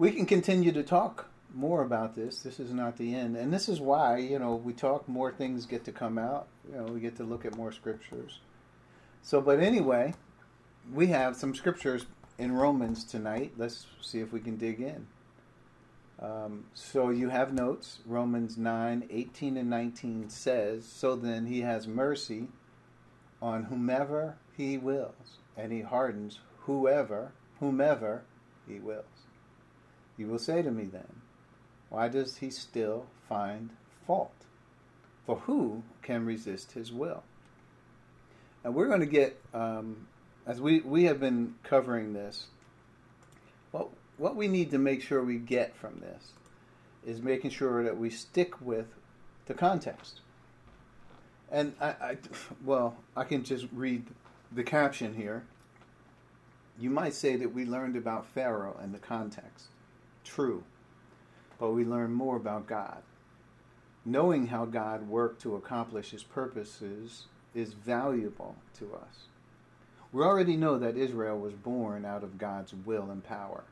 we 0.00 0.10
can 0.10 0.24
continue 0.24 0.72
to 0.72 0.82
talk 0.82 1.28
more 1.52 1.82
about 1.82 2.16
this. 2.16 2.40
This 2.40 2.58
is 2.58 2.72
not 2.72 2.96
the 2.96 3.14
end, 3.14 3.36
and 3.36 3.52
this 3.52 3.68
is 3.68 3.82
why 3.82 4.16
you 4.16 4.38
know 4.38 4.54
we 4.54 4.72
talk. 4.72 5.06
More 5.06 5.30
things 5.30 5.66
get 5.66 5.84
to 5.84 5.92
come 5.92 6.16
out. 6.16 6.48
You 6.70 6.78
know, 6.78 6.84
we 6.84 7.00
get 7.00 7.16
to 7.16 7.22
look 7.22 7.44
at 7.44 7.54
more 7.54 7.70
scriptures. 7.70 8.40
So, 9.20 9.42
but 9.42 9.60
anyway, 9.60 10.14
we 10.90 11.08
have 11.08 11.36
some 11.36 11.54
scriptures 11.54 12.06
in 12.38 12.52
Romans 12.52 13.04
tonight. 13.04 13.52
Let's 13.58 13.86
see 14.00 14.20
if 14.20 14.32
we 14.32 14.40
can 14.40 14.56
dig 14.56 14.80
in. 14.80 15.06
Um, 16.18 16.64
so 16.72 17.10
you 17.10 17.28
have 17.28 17.52
notes. 17.52 17.98
Romans 18.06 18.56
9, 18.56 19.06
18 19.10 19.58
and 19.58 19.68
19 19.68 20.30
says, 20.30 20.86
So 20.86 21.14
then 21.14 21.44
he 21.44 21.60
has 21.60 21.86
mercy 21.86 22.48
on 23.42 23.64
whomever 23.64 24.36
he 24.56 24.78
wills, 24.78 25.40
and 25.58 25.70
he 25.72 25.82
hardens 25.82 26.40
whoever, 26.60 27.32
whomever 27.58 28.22
he 28.66 28.78
wills. 28.78 29.19
You 30.20 30.26
will 30.26 30.38
say 30.38 30.60
to 30.60 30.70
me 30.70 30.84
then, 30.84 31.22
why 31.88 32.08
does 32.08 32.36
he 32.36 32.50
still 32.50 33.06
find 33.26 33.70
fault? 34.06 34.44
For 35.24 35.36
who 35.36 35.82
can 36.02 36.26
resist 36.26 36.72
his 36.72 36.92
will? 36.92 37.22
And 38.62 38.74
we're 38.74 38.88
going 38.88 39.00
to 39.00 39.06
get, 39.06 39.40
um, 39.54 40.08
as 40.46 40.60
we, 40.60 40.80
we 40.80 41.04
have 41.04 41.20
been 41.20 41.54
covering 41.62 42.12
this, 42.12 42.48
what, 43.70 43.88
what 44.18 44.36
we 44.36 44.46
need 44.46 44.70
to 44.72 44.78
make 44.78 45.00
sure 45.00 45.24
we 45.24 45.38
get 45.38 45.74
from 45.74 46.00
this 46.00 46.32
is 47.06 47.22
making 47.22 47.52
sure 47.52 47.82
that 47.82 47.96
we 47.96 48.10
stick 48.10 48.60
with 48.60 48.88
the 49.46 49.54
context. 49.54 50.20
And 51.50 51.72
I, 51.80 51.86
I 51.88 52.16
well, 52.62 52.94
I 53.16 53.24
can 53.24 53.42
just 53.42 53.68
read 53.72 54.04
the 54.52 54.64
caption 54.64 55.14
here. 55.14 55.44
You 56.78 56.90
might 56.90 57.14
say 57.14 57.36
that 57.36 57.54
we 57.54 57.64
learned 57.64 57.96
about 57.96 58.26
Pharaoh 58.26 58.78
and 58.82 58.92
the 58.92 58.98
context. 58.98 59.68
True. 60.24 60.64
But 61.58 61.72
we 61.72 61.84
learn 61.84 62.12
more 62.12 62.36
about 62.36 62.66
God. 62.66 63.02
Knowing 64.04 64.46
how 64.46 64.64
God 64.64 65.08
worked 65.08 65.42
to 65.42 65.56
accomplish 65.56 66.10
his 66.10 66.22
purposes 66.22 67.26
is 67.54 67.74
valuable 67.74 68.56
to 68.78 68.94
us. 68.94 69.26
We 70.12 70.22
already 70.22 70.56
know 70.56 70.78
that 70.78 70.96
Israel 70.96 71.38
was 71.38 71.52
born 71.52 72.04
out 72.04 72.24
of 72.24 72.38
God's 72.38 72.74
will 72.74 73.10
and 73.10 73.22
power. 73.22 73.64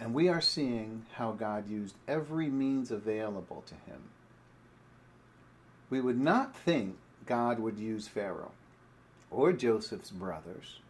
And 0.00 0.14
we 0.14 0.28
are 0.28 0.40
seeing 0.40 1.06
how 1.14 1.32
God 1.32 1.68
used 1.68 1.96
every 2.06 2.48
means 2.48 2.90
available 2.90 3.64
to 3.66 3.74
him. 3.74 4.10
We 5.90 6.00
would 6.00 6.20
not 6.20 6.56
think 6.56 6.96
God 7.26 7.58
would 7.58 7.78
use 7.78 8.06
Pharaoh 8.06 8.52
or 9.30 9.52
Joseph's 9.52 10.10
brothers 10.10 10.80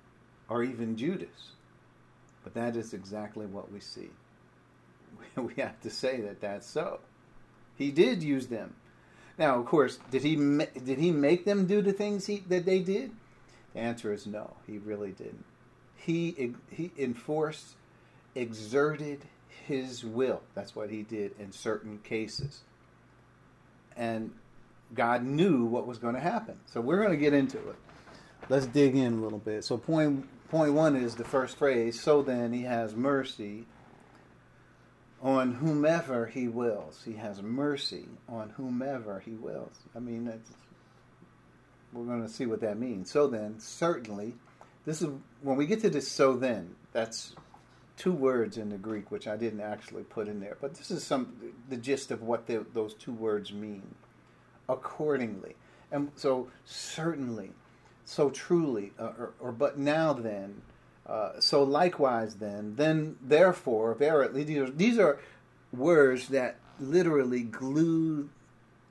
or 0.49 0.63
even 0.63 0.97
Judas. 0.97 1.53
But 2.45 2.55
that 2.55 2.77
is 2.77 2.93
exactly 2.93 3.47
what 3.47 3.73
we 3.73 3.81
see. 3.81 4.11
We 5.37 5.55
have 5.63 5.81
to 5.83 5.91
say 5.91 6.21
that 6.23 6.41
that's 6.41 6.67
so. 6.67 7.01
He 7.77 7.91
did 7.91 8.23
use 8.23 8.49
them. 8.49 8.75
Now, 9.39 9.59
of 9.61 9.67
course, 9.67 9.99
did 10.11 10.23
he 10.23 10.35
did 10.37 10.99
he 10.99 11.13
make 11.13 11.45
them 11.45 11.67
do 11.67 11.81
the 11.81 11.93
things 11.93 12.27
he, 12.27 12.39
that 12.49 12.67
they 12.67 12.81
did? 12.81 13.13
The 13.73 13.81
answer 13.81 14.13
is 14.13 14.27
no. 14.27 14.57
He 14.67 14.79
really 14.79 15.13
didn't. 15.13 15.45
He 15.97 16.55
he 16.71 16.91
enforced, 16.99 17.77
exerted 18.35 19.21
his 19.67 20.05
will. 20.05 20.43
That's 20.55 20.75
what 20.75 20.91
he 20.91 21.03
did 21.03 21.35
in 21.39 21.53
certain 21.53 21.99
cases. 22.03 22.63
And 23.97 24.33
God 24.95 25.23
knew 25.23 25.65
what 25.65 25.87
was 25.87 25.99
going 25.99 26.15
to 26.15 26.21
happen. 26.21 26.59
So 26.67 26.81
we're 26.81 26.99
going 26.99 27.11
to 27.11 27.17
get 27.17 27.35
into 27.35 27.59
it. 27.59 27.77
Let's 28.49 28.67
dig 28.67 28.97
in 28.97 29.15
a 29.15 29.17
little 29.17 29.39
bit. 29.39 29.65
So 29.65 29.77
point 29.77 30.27
point 30.51 30.73
one 30.73 30.97
is 30.97 31.15
the 31.15 31.25
first 31.25 31.59
phrase. 31.59 32.01
So 32.01 32.23
then 32.23 32.53
he 32.53 32.63
has 32.63 32.97
mercy 32.97 33.67
on 35.23 35.55
whomever 35.55 36.27
he 36.27 36.49
wills. 36.49 37.03
He 37.05 37.15
has 37.15 37.43
mercy 37.43 38.07
on 38.29 38.51
whomever 38.51 39.21
he 39.21 39.33
wills. 39.33 39.75
I 39.97 39.99
mean, 39.99 40.33
we're 41.93 42.05
going 42.05 42.23
to 42.23 42.29
see 42.29 42.47
what 42.47 42.61
that 42.61 42.79
means. 42.79 43.11
So 43.11 43.27
then, 43.27 43.59
certainly, 43.59 44.35
this 44.85 45.03
is 45.03 45.09
when 45.43 45.57
we 45.57 45.67
get 45.67 45.81
to 45.81 45.91
this. 45.91 46.09
So 46.09 46.37
then, 46.37 46.75
that's 46.93 47.35
two 47.97 48.13
words 48.13 48.57
in 48.57 48.71
the 48.71 48.79
Greek, 48.79 49.11
which 49.11 49.27
I 49.27 49.37
didn't 49.37 49.61
actually 49.61 50.05
put 50.05 50.29
in 50.29 50.41
there, 50.41 50.57
but 50.61 50.75
this 50.75 50.91
is 50.91 51.03
some 51.03 51.35
the 51.69 51.77
gist 51.77 52.11
of 52.11 52.23
what 52.23 52.47
the, 52.47 52.65
those 52.73 52.95
two 52.95 53.13
words 53.13 53.53
mean. 53.53 53.95
Accordingly, 54.69 55.57
and 55.91 56.11
so 56.15 56.49
certainly, 56.65 57.51
so 58.05 58.31
truly, 58.31 58.93
uh, 58.99 59.13
or, 59.19 59.33
or 59.41 59.53
but 59.53 59.79
now 59.79 60.13
then, 60.13 60.63
uh, 61.09 61.41
so 61.41 61.63
likewise, 61.63 62.37
then, 62.37 62.77
then 62.77 63.17
therefore, 63.23 63.95
verily, 63.95 64.45
these 64.45 64.59
are, 64.59 64.71
these 64.71 64.99
are 64.99 65.19
words 65.73 66.29
that 66.29 66.57
literally 66.79 67.43
glue 67.43 68.29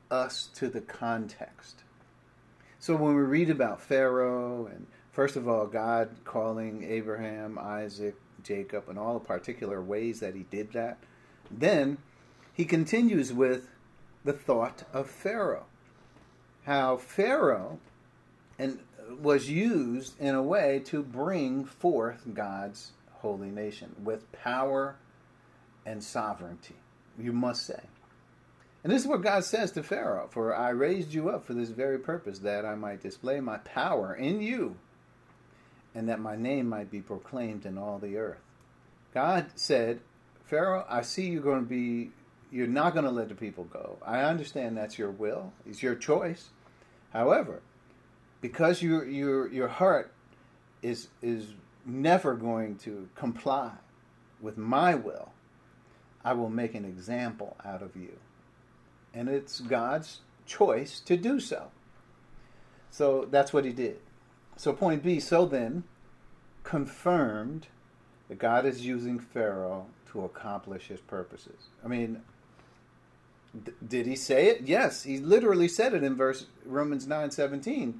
us 0.09 0.49
to 0.55 0.67
the 0.67 0.81
context. 0.81 1.83
So 2.79 2.95
when 2.95 3.15
we 3.15 3.21
read 3.21 3.49
about 3.49 3.81
Pharaoh, 3.81 4.67
and 4.67 4.87
first 5.11 5.35
of 5.35 5.47
all, 5.47 5.67
God 5.67 6.09
calling 6.23 6.83
Abraham, 6.83 7.59
Isaac, 7.59 8.15
Jacob, 8.43 8.89
and 8.89 8.97
all 8.97 9.13
the 9.13 9.25
particular 9.25 9.81
ways 9.81 10.19
that 10.21 10.35
he 10.35 10.43
did 10.43 10.73
that, 10.73 10.97
then 11.51 11.97
he 12.53 12.65
continues 12.65 13.31
with 13.31 13.67
the 14.23 14.33
thought 14.33 14.83
of 14.93 15.09
Pharaoh. 15.09 15.65
How 16.65 16.97
Pharaoh, 16.97 17.79
and 18.57 18.79
was 19.19 19.49
used 19.49 20.19
in 20.19 20.35
a 20.35 20.41
way 20.41 20.81
to 20.85 21.01
bring 21.03 21.65
forth 21.65 22.23
God's 22.33 22.91
holy 23.13 23.49
nation 23.49 23.95
with 24.03 24.31
power 24.31 24.95
and 25.85 26.03
sovereignty, 26.03 26.75
you 27.17 27.31
must 27.31 27.65
say. 27.65 27.81
And 28.83 28.93
this 28.93 29.01
is 29.01 29.07
what 29.07 29.21
God 29.21 29.43
says 29.43 29.71
to 29.71 29.83
Pharaoh 29.83 30.27
For 30.31 30.55
I 30.55 30.69
raised 30.69 31.13
you 31.13 31.29
up 31.29 31.45
for 31.45 31.53
this 31.53 31.69
very 31.69 31.97
purpose, 31.97 32.39
that 32.39 32.65
I 32.65 32.75
might 32.75 33.01
display 33.01 33.39
my 33.39 33.57
power 33.59 34.13
in 34.13 34.41
you, 34.41 34.77
and 35.95 36.07
that 36.09 36.19
my 36.19 36.35
name 36.35 36.69
might 36.69 36.91
be 36.91 37.01
proclaimed 37.01 37.65
in 37.65 37.77
all 37.77 37.99
the 37.99 38.17
earth. 38.17 38.41
God 39.13 39.47
said, 39.55 39.99
Pharaoh, 40.45 40.85
I 40.87 41.01
see 41.01 41.27
you're 41.27 41.41
going 41.41 41.63
to 41.63 41.69
be, 41.69 42.11
you're 42.51 42.67
not 42.67 42.93
going 42.93 43.05
to 43.05 43.11
let 43.11 43.29
the 43.29 43.35
people 43.35 43.65
go. 43.65 43.97
I 44.05 44.21
understand 44.21 44.77
that's 44.77 44.97
your 44.97 45.11
will, 45.11 45.51
it's 45.65 45.83
your 45.83 45.95
choice. 45.95 46.49
However, 47.11 47.61
because 48.41 48.81
your 48.81 49.05
your 49.05 49.51
your 49.51 49.67
heart 49.67 50.11
is 50.81 51.07
is 51.21 51.47
never 51.85 52.35
going 52.35 52.75
to 52.77 53.07
comply 53.15 53.71
with 54.41 54.57
my 54.57 54.93
will, 54.93 55.31
I 56.23 56.33
will 56.33 56.49
make 56.49 56.75
an 56.75 56.85
example 56.85 57.55
out 57.65 57.81
of 57.81 57.95
you. 57.95 58.17
And 59.13 59.29
it's 59.29 59.61
God's 59.61 60.19
choice 60.45 60.99
to 61.01 61.17
do 61.17 61.39
so. 61.39 61.71
So 62.91 63.27
that's 63.29 63.53
what 63.53 63.65
he 63.65 63.71
did. 63.71 63.99
So 64.55 64.73
point 64.73 65.03
B, 65.03 65.19
so 65.19 65.45
then 65.45 65.83
confirmed 66.63 67.67
that 68.27 68.39
God 68.39 68.65
is 68.65 68.85
using 68.85 69.19
Pharaoh 69.19 69.85
to 70.11 70.23
accomplish 70.23 70.87
his 70.87 70.99
purposes. 70.99 71.69
I 71.83 71.87
mean, 71.87 72.21
did 73.87 74.05
he 74.05 74.15
say 74.15 74.47
it? 74.47 74.61
Yes, 74.65 75.03
he 75.03 75.19
literally 75.19 75.67
said 75.67 75.93
it 75.93 76.03
in 76.03 76.15
verse 76.15 76.47
Romans 76.65 77.07
9:17 77.07 77.95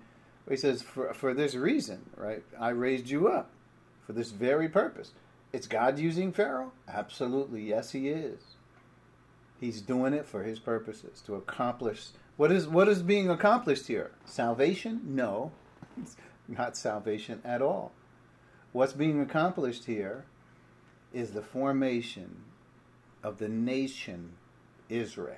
he 0.54 0.58
says, 0.58 0.82
for, 0.82 1.14
for 1.14 1.34
this 1.34 1.56
reason, 1.56 2.10
right? 2.16 2.44
I 2.60 2.70
raised 2.70 3.10
you 3.10 3.28
up 3.28 3.52
for 4.06 4.14
this 4.14 4.32
very 4.32 4.70
purpose. 4.70 5.12
It's 5.52 5.68
God 5.68 6.00
using 6.00 6.32
Pharaoh? 6.32 6.72
Absolutely. 6.88 7.64
Yes, 7.64 7.92
he 7.92 8.10
is. 8.10 8.40
He's 9.60 9.82
doing 9.82 10.14
it 10.14 10.26
for 10.26 10.44
his 10.44 10.60
purposes 10.60 11.22
to 11.26 11.36
accomplish 11.36 12.10
what 12.38 12.52
is 12.52 12.68
what 12.68 12.88
is 12.88 13.02
being 13.02 13.30
accomplished 13.30 13.88
here? 13.88 14.12
Salvation? 14.26 15.02
No. 15.04 15.52
It's 16.00 16.16
not 16.48 16.78
salvation 16.78 17.42
at 17.44 17.62
all. 17.62 17.92
What's 18.72 18.94
being 18.94 19.20
accomplished 19.20 19.86
here 19.86 20.26
is 21.12 21.32
the 21.32 21.42
formation 21.42 22.44
of 23.24 23.40
the 23.40 23.50
nation 23.50 24.34
Israel. 24.88 25.38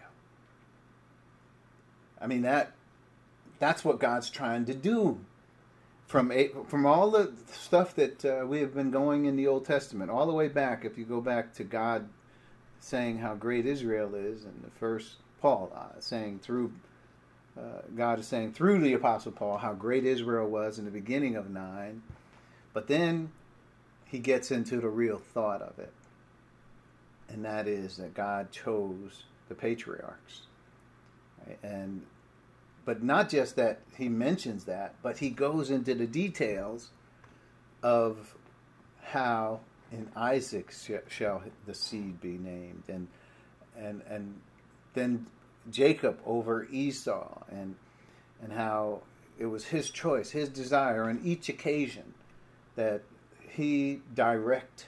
I 2.22 2.28
mean 2.28 2.42
that 2.42 2.74
that's 3.60 3.84
what 3.84 4.00
God's 4.00 4.30
trying 4.30 4.66
to 4.66 4.74
do. 4.74 5.20
From 6.08 6.34
from 6.68 6.88
all 6.88 7.12
the 7.12 7.32
stuff 7.52 7.94
that 7.96 8.26
uh, 8.26 8.46
we 8.48 8.62
have 8.62 8.74
been 8.74 8.90
going 8.90 9.26
in 9.26 9.36
the 9.36 9.46
Old 9.46 9.66
Testament, 9.66 10.10
all 10.10 10.26
the 10.26 10.34
way 10.34 10.48
back, 10.48 10.84
if 10.84 10.98
you 10.98 11.06
go 11.06 11.22
back 11.22 11.54
to 11.56 11.64
God 11.64 12.10
saying 12.80 13.20
how 13.20 13.36
great 13.36 13.68
Israel 13.68 14.16
is, 14.16 14.44
and 14.44 14.64
the 14.64 14.72
first 14.72 15.18
Paul 15.40 15.72
uh, 15.76 16.00
saying 16.00 16.40
through 16.40 16.74
uh, 17.56 17.82
God 17.96 18.20
is 18.20 18.28
saying 18.28 18.54
through 18.54 18.80
the 18.80 18.94
Apostle 18.94 19.34
Paul 19.34 19.58
how 19.58 19.74
great 19.74 20.06
Israel 20.06 20.48
was 20.50 20.80
in 20.80 20.86
the 20.86 20.92
beginning 20.92 21.36
of 21.36 21.52
nine, 21.52 22.02
but 22.74 22.88
then 22.88 23.32
he 24.06 24.18
gets 24.18 24.50
into 24.50 24.78
the 24.78 24.90
real 24.90 25.22
thought 25.34 25.62
of 25.62 25.78
it, 25.78 25.94
and 27.28 27.46
that 27.46 27.68
is 27.68 27.98
that 27.98 28.16
God 28.16 28.52
chose 28.52 29.26
the 29.48 29.54
patriarchs, 29.54 30.42
right? 31.46 31.60
and 31.62 32.02
but 32.90 33.04
not 33.04 33.30
just 33.30 33.56
that 33.56 33.82
he 34.00 34.10
mentions 34.10 34.64
that, 34.64 34.96
but 35.04 35.20
he 35.20 35.30
goes 35.30 35.70
into 35.70 35.94
the 35.94 36.08
details 36.08 36.90
of 37.84 38.36
how 39.04 39.60
in 39.92 40.10
Isaac 40.16 40.74
shall 41.08 41.44
the 41.68 41.76
seed 41.76 42.20
be 42.20 42.40
named, 42.40 42.86
and 42.88 43.08
and 43.78 44.02
and 44.10 44.42
then 44.96 45.28
Jacob 45.70 46.18
over 46.26 46.66
Esau, 46.72 47.44
and 47.52 47.76
and 48.42 48.52
how 48.54 49.02
it 49.38 49.46
was 49.46 49.66
his 49.66 49.92
choice, 49.92 50.32
his 50.32 50.50
desire 50.50 51.04
on 51.04 51.22
each 51.24 51.48
occasion 51.48 52.16
that 52.76 53.04
he 53.52 54.02
direct 54.16 54.88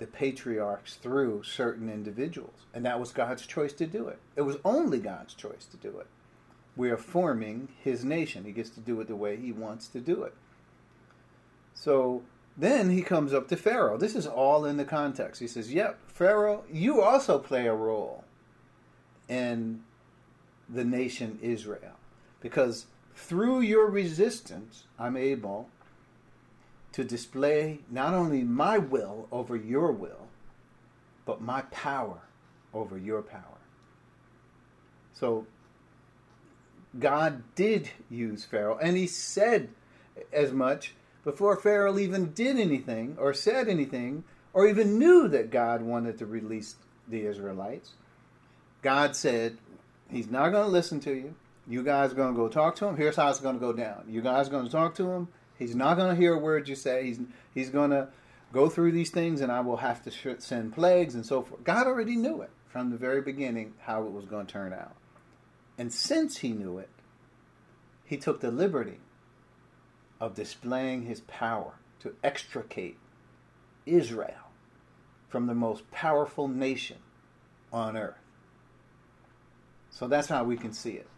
the 0.00 0.08
patriarchs 0.08 0.96
through 0.96 1.44
certain 1.44 1.88
individuals, 1.88 2.66
and 2.74 2.84
that 2.84 2.98
was 2.98 3.12
God's 3.12 3.46
choice 3.46 3.72
to 3.74 3.86
do 3.86 4.08
it. 4.08 4.18
It 4.34 4.42
was 4.42 4.56
only 4.64 4.98
God's 4.98 5.34
choice 5.34 5.66
to 5.66 5.76
do 5.76 5.98
it 6.00 6.08
we 6.76 6.90
are 6.90 6.96
forming 6.96 7.68
his 7.82 8.04
nation. 8.04 8.44
He 8.44 8.52
gets 8.52 8.70
to 8.70 8.80
do 8.80 9.00
it 9.00 9.08
the 9.08 9.16
way 9.16 9.36
he 9.36 9.52
wants 9.52 9.88
to 9.88 10.00
do 10.00 10.22
it. 10.22 10.34
So 11.74 12.22
then 12.56 12.90
he 12.90 13.02
comes 13.02 13.32
up 13.32 13.48
to 13.48 13.56
Pharaoh. 13.56 13.98
This 13.98 14.14
is 14.14 14.26
all 14.26 14.64
in 14.64 14.76
the 14.76 14.84
context. 14.84 15.40
He 15.40 15.48
says, 15.48 15.72
Yep, 15.72 15.98
Pharaoh, 16.06 16.64
you 16.70 17.00
also 17.00 17.38
play 17.38 17.66
a 17.66 17.74
role 17.74 18.24
in 19.28 19.82
the 20.68 20.84
nation 20.84 21.38
Israel. 21.42 21.96
Because 22.40 22.86
through 23.14 23.60
your 23.60 23.88
resistance, 23.88 24.84
I'm 24.98 25.16
able 25.16 25.68
to 26.92 27.04
display 27.04 27.80
not 27.90 28.14
only 28.14 28.42
my 28.42 28.78
will 28.78 29.28
over 29.32 29.56
your 29.56 29.92
will, 29.92 30.28
but 31.24 31.40
my 31.40 31.62
power 31.62 32.20
over 32.74 32.98
your 32.98 33.22
power. 33.22 33.58
So 35.14 35.46
God 36.98 37.42
did 37.54 37.90
use 38.10 38.44
Pharaoh, 38.44 38.78
and 38.80 38.96
he 38.96 39.06
said 39.06 39.68
as 40.32 40.52
much 40.52 40.94
before 41.24 41.56
Pharaoh 41.56 41.98
even 41.98 42.32
did 42.32 42.58
anything 42.58 43.16
or 43.18 43.32
said 43.32 43.68
anything 43.68 44.24
or 44.52 44.66
even 44.66 44.98
knew 44.98 45.28
that 45.28 45.50
God 45.50 45.82
wanted 45.82 46.18
to 46.18 46.26
release 46.26 46.76
the 47.08 47.24
Israelites. 47.24 47.92
God 48.82 49.16
said, 49.16 49.56
He's 50.10 50.30
not 50.30 50.50
going 50.50 50.64
to 50.64 50.70
listen 50.70 51.00
to 51.00 51.14
you. 51.14 51.34
You 51.66 51.82
guys 51.82 52.12
are 52.12 52.16
going 52.16 52.34
to 52.34 52.36
go 52.36 52.48
talk 52.48 52.76
to 52.76 52.86
him. 52.86 52.96
Here's 52.96 53.16
how 53.16 53.30
it's 53.30 53.40
going 53.40 53.54
to 53.54 53.60
go 53.60 53.72
down. 53.72 54.04
You 54.08 54.20
guys 54.20 54.48
are 54.48 54.50
going 54.50 54.66
to 54.66 54.72
talk 54.72 54.94
to 54.96 55.10
him. 55.10 55.28
He's 55.58 55.74
not 55.74 55.96
going 55.96 56.10
to 56.10 56.20
hear 56.20 56.34
a 56.34 56.38
word 56.38 56.68
you 56.68 56.74
say. 56.74 57.04
He's, 57.04 57.20
he's 57.54 57.70
going 57.70 57.90
to 57.90 58.08
go 58.52 58.68
through 58.68 58.92
these 58.92 59.10
things, 59.10 59.40
and 59.40 59.50
I 59.50 59.60
will 59.60 59.78
have 59.78 60.02
to 60.02 60.40
send 60.40 60.74
plagues 60.74 61.14
and 61.14 61.24
so 61.24 61.42
forth. 61.42 61.64
God 61.64 61.86
already 61.86 62.16
knew 62.16 62.42
it 62.42 62.50
from 62.68 62.90
the 62.90 62.96
very 62.96 63.22
beginning 63.22 63.74
how 63.80 64.04
it 64.04 64.12
was 64.12 64.24
going 64.26 64.46
to 64.46 64.52
turn 64.52 64.72
out. 64.72 64.94
And 65.78 65.92
since 65.92 66.38
he 66.38 66.50
knew 66.50 66.78
it, 66.78 66.90
he 68.04 68.16
took 68.16 68.40
the 68.40 68.50
liberty 68.50 69.00
of 70.20 70.34
displaying 70.34 71.02
his 71.02 71.20
power 71.22 71.74
to 72.00 72.14
extricate 72.22 72.98
Israel 73.86 74.50
from 75.28 75.46
the 75.46 75.54
most 75.54 75.90
powerful 75.90 76.46
nation 76.46 76.98
on 77.72 77.96
earth. 77.96 78.14
So 79.90 80.06
that's 80.06 80.28
how 80.28 80.44
we 80.44 80.56
can 80.56 80.72
see 80.72 80.92
it. 80.92 81.08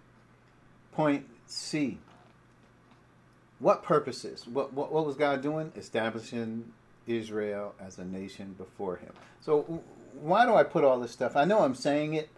Point 0.93 1.27
C. 1.47 1.99
What 3.59 3.83
purposes? 3.83 4.47
What, 4.47 4.73
what, 4.73 4.93
what 4.93 5.07
was 5.07 5.17
God 5.17 5.43
doing? 5.43 5.73
Establishing 5.77 6.73
Israel 7.07 7.75
as 7.81 7.99
a 7.99 8.05
nation 8.05 8.55
before 8.57 8.97
him. 8.97 9.13
So 9.41 9.83
why 10.21 10.47
do 10.47 10.55
I 10.55 10.63
put 10.63 10.85
all 10.85 11.01
this 11.01 11.13
stuff? 11.13 11.37
I 11.37 11.45
know 11.45 11.61
I'm 11.61 11.75
saying 11.75 12.15
it, 12.15 12.29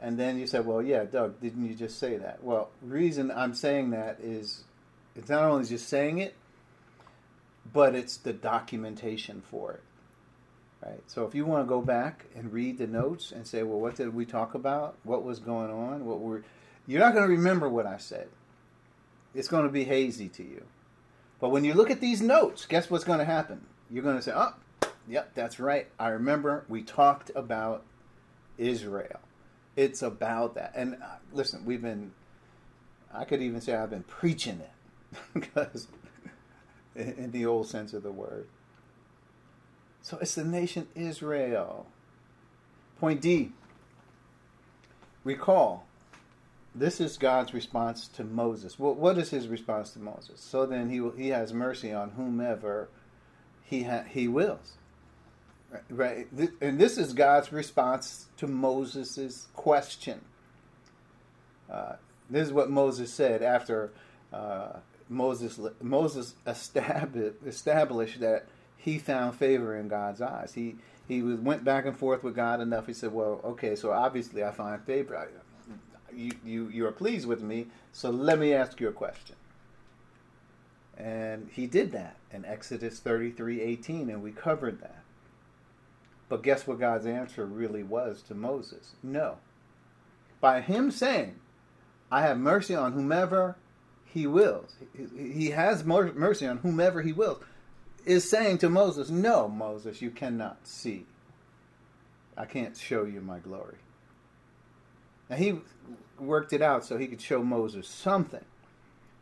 and 0.00 0.18
then 0.18 0.38
you 0.38 0.46
said, 0.46 0.64
well, 0.64 0.80
yeah, 0.80 1.04
Doug, 1.04 1.40
didn't 1.40 1.66
you 1.66 1.74
just 1.74 1.98
say 1.98 2.16
that? 2.16 2.42
Well, 2.42 2.70
reason 2.82 3.30
I'm 3.30 3.54
saying 3.54 3.90
that 3.90 4.18
is 4.22 4.64
it's 5.16 5.28
not 5.28 5.44
only 5.44 5.66
just 5.66 5.88
saying 5.88 6.18
it, 6.18 6.34
but 7.72 7.94
it's 7.94 8.16
the 8.16 8.32
documentation 8.32 9.42
for 9.42 9.72
it. 9.72 9.82
Right? 10.84 11.02
So 11.08 11.26
if 11.26 11.34
you 11.34 11.44
want 11.44 11.64
to 11.64 11.68
go 11.68 11.80
back 11.80 12.26
and 12.36 12.52
read 12.52 12.78
the 12.78 12.86
notes 12.86 13.32
and 13.32 13.46
say, 13.46 13.64
well, 13.64 13.80
what 13.80 13.96
did 13.96 14.14
we 14.14 14.24
talk 14.24 14.54
about? 14.54 14.96
What 15.02 15.24
was 15.24 15.40
going 15.40 15.70
on? 15.70 16.04
What 16.04 16.20
were 16.20 16.44
you're 16.86 17.00
not 17.00 17.12
going 17.12 17.28
to 17.28 17.36
remember 17.36 17.68
what 17.68 17.84
I 17.84 17.98
said. 17.98 18.28
It's 19.34 19.48
going 19.48 19.64
to 19.64 19.72
be 19.72 19.84
hazy 19.84 20.28
to 20.30 20.42
you. 20.42 20.64
But 21.40 21.50
when 21.50 21.62
you 21.64 21.74
look 21.74 21.90
at 21.90 22.00
these 22.00 22.22
notes, 22.22 22.64
guess 22.64 22.90
what's 22.90 23.04
going 23.04 23.18
to 23.18 23.24
happen? 23.24 23.60
You're 23.90 24.02
going 24.02 24.16
to 24.16 24.22
say, 24.22 24.32
oh, 24.34 24.54
yep, 25.06 25.34
that's 25.34 25.60
right. 25.60 25.86
I 25.98 26.08
remember 26.08 26.64
we 26.68 26.82
talked 26.82 27.30
about 27.34 27.84
Israel. 28.56 29.20
It's 29.78 30.02
about 30.02 30.56
that. 30.56 30.72
And 30.74 30.94
uh, 30.94 31.18
listen, 31.32 31.64
we've 31.64 31.80
been, 31.80 32.10
I 33.14 33.24
could 33.24 33.40
even 33.40 33.60
say 33.60 33.76
I've 33.76 33.90
been 33.90 34.02
preaching 34.02 34.60
it 34.60 34.72
because 35.34 35.86
in 36.96 37.30
the 37.30 37.46
old 37.46 37.68
sense 37.68 37.92
of 37.92 38.02
the 38.02 38.10
word. 38.10 38.48
So 40.02 40.18
it's 40.20 40.34
the 40.34 40.42
nation 40.42 40.88
Israel. 40.96 41.86
Point 42.98 43.20
D. 43.20 43.52
Recall, 45.22 45.86
this 46.74 47.00
is 47.00 47.16
God's 47.16 47.54
response 47.54 48.08
to 48.08 48.24
Moses. 48.24 48.80
What, 48.80 48.96
what 48.96 49.16
is 49.16 49.30
his 49.30 49.46
response 49.46 49.90
to 49.92 50.00
Moses? 50.00 50.40
So 50.40 50.66
then 50.66 50.90
he 50.90 51.08
he 51.16 51.28
has 51.28 51.52
mercy 51.52 51.92
on 51.92 52.10
whomever 52.10 52.88
he 53.62 53.84
ha, 53.84 54.02
he 54.08 54.26
wills. 54.26 54.77
Right, 55.90 56.26
and 56.62 56.78
this 56.78 56.96
is 56.96 57.12
God's 57.12 57.52
response 57.52 58.26
to 58.38 58.46
Moses' 58.46 59.48
question. 59.54 60.22
Uh, 61.70 61.96
this 62.30 62.46
is 62.46 62.52
what 62.54 62.70
Moses 62.70 63.12
said 63.12 63.42
after 63.42 63.90
uh, 64.32 64.78
Moses 65.10 65.60
Moses 65.82 66.34
established, 66.46 68.20
that 68.20 68.46
he 68.78 68.98
found 68.98 69.36
favor 69.36 69.76
in 69.76 69.88
God's 69.88 70.22
eyes. 70.22 70.54
He 70.54 70.76
he 71.06 71.22
went 71.22 71.64
back 71.64 71.84
and 71.84 71.96
forth 71.96 72.22
with 72.22 72.34
God 72.34 72.60
enough. 72.60 72.86
He 72.86 72.94
said, 72.94 73.12
"Well, 73.12 73.40
okay, 73.44 73.76
so 73.76 73.92
obviously 73.92 74.42
I 74.42 74.52
find 74.52 74.82
favor. 74.82 75.18
I, 75.18 75.26
you 76.14 76.32
you 76.44 76.68
you 76.68 76.86
are 76.86 76.92
pleased 76.92 77.26
with 77.26 77.42
me. 77.42 77.66
So 77.92 78.08
let 78.08 78.38
me 78.38 78.54
ask 78.54 78.80
you 78.80 78.88
a 78.88 78.92
question." 78.92 79.36
And 80.96 81.50
he 81.52 81.66
did 81.66 81.92
that 81.92 82.16
in 82.32 82.46
Exodus 82.46 83.00
thirty 83.00 83.30
three 83.30 83.60
eighteen, 83.60 84.08
and 84.08 84.22
we 84.22 84.32
covered 84.32 84.80
that. 84.80 85.02
But 86.28 86.42
guess 86.42 86.66
what 86.66 86.80
God's 86.80 87.06
answer 87.06 87.46
really 87.46 87.82
was 87.82 88.22
to 88.22 88.34
Moses? 88.34 88.94
No. 89.02 89.38
By 90.40 90.60
him 90.60 90.90
saying, 90.90 91.36
"I 92.12 92.22
have 92.22 92.38
mercy 92.38 92.74
on 92.74 92.92
whomever 92.92 93.56
he 94.12 94.26
wills. 94.26 94.76
He 95.16 95.50
has 95.50 95.84
mercy 95.84 96.46
on 96.46 96.58
whomever 96.58 97.02
he 97.02 97.12
wills. 97.12 97.42
Is 98.04 98.28
saying 98.28 98.58
to 98.58 98.70
Moses, 98.70 99.10
No, 99.10 99.48
Moses, 99.48 100.00
you 100.00 100.10
cannot 100.10 100.66
see. 100.66 101.06
I 102.36 102.46
can't 102.46 102.76
show 102.76 103.04
you 103.04 103.20
my 103.20 103.38
glory. 103.38 103.76
Now, 105.28 105.36
he 105.36 105.60
worked 106.18 106.52
it 106.52 106.62
out 106.62 106.84
so 106.84 106.96
he 106.96 107.06
could 107.06 107.20
show 107.20 107.42
Moses 107.42 107.86
something, 107.86 108.44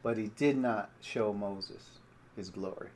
but 0.03 0.17
he 0.17 0.29
did 0.29 0.57
not 0.57 0.91
show 1.01 1.33
Moses 1.33 1.99
his 2.37 2.51
glory. 2.51 2.91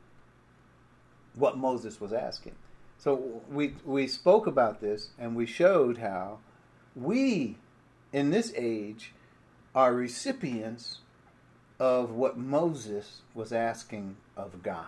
What 1.35 1.59
Moses 1.59 2.01
was 2.01 2.13
asking. 2.13 2.55
So 3.01 3.40
we, 3.51 3.74
we 3.84 4.07
spoke 4.07 4.46
about 4.46 4.82
this 4.82 5.09
and 5.18 5.34
we 5.34 5.46
showed 5.46 5.98
how 5.98 6.38
we, 6.94 7.57
in 8.12 8.30
this 8.30 8.53
age, 8.55 9.12
are 9.74 9.94
recipients 9.94 10.98
of 11.78 12.11
what 12.11 12.36
Moses 12.36 13.22
was 13.34 13.53
asking 13.53 14.16
of 14.36 14.62
God. 14.62 14.84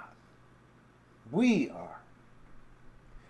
We 1.30 1.70
are. 1.70 2.00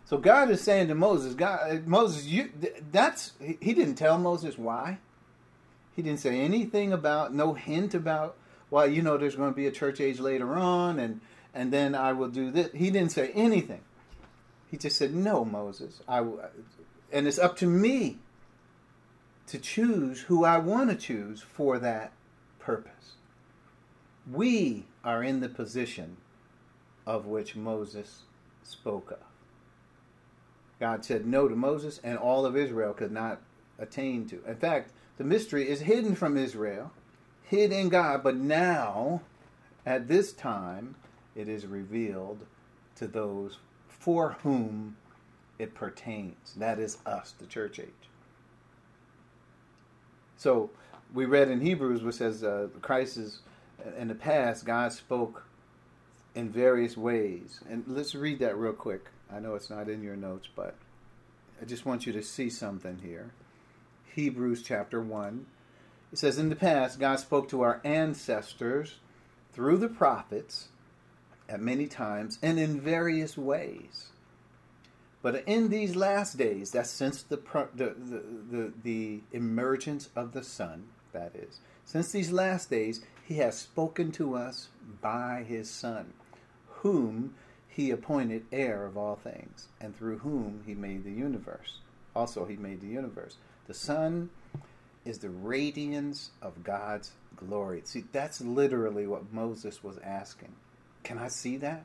So 0.05 0.19
God 0.19 0.51
is 0.51 0.61
saying 0.61 0.89
to 0.89 0.97
Moses, 0.97 1.35
God, 1.35 1.87
Moses, 1.87 2.27
you, 2.27 2.51
that's 2.91 3.33
he 3.39 3.73
didn't 3.73 3.95
tell 3.95 4.19
Moses 4.19 4.59
why. 4.59 4.99
He 5.95 6.03
didn't 6.03 6.21
say 6.21 6.41
anything 6.41 6.93
about, 6.93 7.33
no 7.33 7.55
hint 7.55 7.95
about, 7.95 8.37
well, 8.69 8.89
you 8.89 9.01
know, 9.01 9.17
there's 9.17 9.37
going 9.37 9.51
to 9.51 9.57
be 9.57 9.69
a 9.69 9.71
church 9.71 10.01
age 10.01 10.19
later 10.19 10.55
on, 10.55 10.99
and 10.99 11.21
and 11.55 11.73
then 11.73 11.95
I 11.95 12.15
will 12.15 12.29
do 12.29 12.51
this. 12.51 12.71
He 12.73 12.91
didn't 12.91 13.13
say 13.13 13.31
anything. 13.35 13.83
He 14.73 14.77
just 14.77 14.97
said, 14.97 15.15
no, 15.15 15.45
Moses, 15.45 16.01
I, 16.09 16.25
and 17.13 17.29
it's 17.29 17.39
up 17.39 17.57
to 17.59 17.67
me 17.67 18.19
to 19.47 19.59
choose 19.59 20.23
who 20.23 20.45
I 20.45 20.59
want 20.59 20.91
to 20.91 20.97
choose 20.97 21.43
for 21.43 21.79
that 21.79 22.13
purpose 22.59 23.03
we 24.31 24.85
are 25.05 25.23
in 25.23 25.41
the 25.41 25.49
position 25.49 26.17
of 27.07 27.27
which 27.27 27.57
Moses 27.57 28.23
spoke 28.63 29.11
of. 29.11 29.19
God 30.79 31.05
said 31.05 31.27
no 31.27 31.49
to 31.49 31.57
Moses, 31.57 32.01
and 32.03 32.19
all 32.19 32.47
of 32.47 32.57
Israel 32.57 32.93
could 32.93 33.13
not 33.13 33.41
attain 33.79 34.27
to. 34.29 34.43
In 34.47 34.57
fact, 34.57 34.93
the 35.17 35.25
mystery 35.25 35.69
is 35.69 35.81
hidden 35.81 36.15
from 36.15 36.37
Israel, 36.37 36.93
hid 37.43 37.73
in 37.73 37.89
God, 37.89 38.23
but 38.23 38.37
now, 38.37 39.23
at 39.85 40.09
this 40.09 40.33
time, 40.33 40.95
it 41.35 41.49
is 41.49 41.67
revealed 41.67 42.47
to 42.97 43.07
those 43.07 43.59
for 44.03 44.37
whom 44.43 44.97
it 45.61 45.75
pertains. 45.75 46.55
That 46.57 46.81
is 46.81 46.99
us, 47.07 47.35
the 47.39 47.47
church 47.47 47.79
age. 47.79 47.87
So 50.37 50.71
we 51.15 51.25
read 51.25 51.49
in 51.49 51.61
Hebrews, 51.61 52.03
which 52.03 52.17
says 52.17 52.43
uh, 52.43 52.67
Christ 52.81 53.17
is 53.17 53.43
in 53.97 54.09
the 54.09 54.17
past, 54.17 54.65
God 54.65 54.93
spoke 54.93 55.45
in 56.35 56.51
various 56.51 56.97
ways. 56.97 57.61
And 57.71 57.85
let's 57.87 58.17
read 58.17 58.41
that 58.41 58.57
real 58.57 58.73
quick. 58.73 59.07
I 59.33 59.39
know 59.39 59.55
it's 59.55 59.71
not 59.71 59.89
in 59.89 60.03
your 60.03 60.17
notes, 60.17 60.49
but 60.55 60.75
I 61.61 61.65
just 61.65 61.87
want 61.87 62.05
you 62.05 62.13
to 62.13 62.25
see 62.25 62.51
something 62.51 62.99
here. 63.05 63.31
Hebrews 64.17 64.65
chapter 64.65 65.01
1. 65.01 65.47
It 66.13 66.19
says, 66.19 66.39
In 66.39 66.49
the 66.49 66.57
past, 66.57 66.99
God 66.99 67.21
spoke 67.21 67.49
to 67.51 67.63
our 67.63 67.81
ancestors 67.85 68.97
through 69.53 69.77
the 69.79 69.89
prophets 69.89 70.71
at 71.49 71.61
many 71.61 71.87
times 71.87 72.39
and 72.43 72.59
in 72.59 72.81
various 72.81 73.37
ways. 73.37 74.09
But 75.23 75.45
in 75.47 75.69
these 75.69 75.95
last 75.95 76.37
days, 76.37 76.73
that's 76.73 76.91
since 76.91 77.23
the, 77.23 77.37
the, 77.75 77.95
the, 77.97 78.23
the, 78.51 78.73
the 78.83 79.21
emergence 79.33 80.09
of 80.17 80.33
the 80.33 80.43
Son, 80.43 80.89
that 81.13 81.33
is, 81.37 81.61
since 81.85 82.11
these 82.11 82.33
last 82.33 82.71
days, 82.71 83.05
he 83.25 83.35
has 83.37 83.57
spoken 83.57 84.11
to 84.13 84.35
us 84.35 84.69
by 85.01 85.45
his 85.47 85.71
Son, 85.71 86.13
whom 86.69 87.35
he 87.69 87.91
appointed 87.91 88.45
heir 88.51 88.85
of 88.85 88.97
all 88.97 89.17
things, 89.17 89.69
and 89.81 89.97
through 89.97 90.19
whom 90.19 90.63
he 90.67 90.75
made 90.75 91.05
the 91.05 91.13
universe. 91.13 91.79
Also, 92.15 92.45
he 92.45 92.57
made 92.57 92.81
the 92.81 92.89
universe. 92.89 93.37
The 93.67 93.75
Son 93.75 94.31
is 95.05 95.19
the 95.19 95.31
radiance 95.31 96.31
of 96.43 96.65
God's 96.65 97.13
glory. 97.37 97.83
See, 97.85 98.05
that's 98.13 98.41
literally 98.41 99.07
what 99.07 99.33
Moses 99.33 99.83
was 99.83 99.99
asking. 99.99 100.53
Can 101.03 101.19
I 101.19 101.29
see 101.29 101.57
that? 101.59 101.85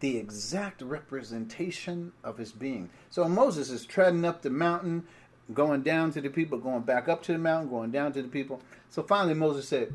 The 0.00 0.16
exact 0.16 0.82
representation 0.82 2.12
of 2.22 2.38
his 2.38 2.52
being. 2.52 2.90
So 3.10 3.28
Moses 3.28 3.70
is 3.70 3.84
treading 3.84 4.24
up 4.24 4.42
the 4.42 4.50
mountain, 4.50 5.04
going 5.52 5.82
down 5.82 6.12
to 6.12 6.20
the 6.20 6.28
people, 6.28 6.58
going 6.58 6.82
back 6.82 7.08
up 7.08 7.22
to 7.24 7.32
the 7.32 7.38
mountain, 7.38 7.70
going 7.70 7.90
down 7.90 8.12
to 8.12 8.22
the 8.22 8.28
people. 8.28 8.60
So 8.90 9.02
finally 9.02 9.34
Moses 9.34 9.68
said, 9.68 9.94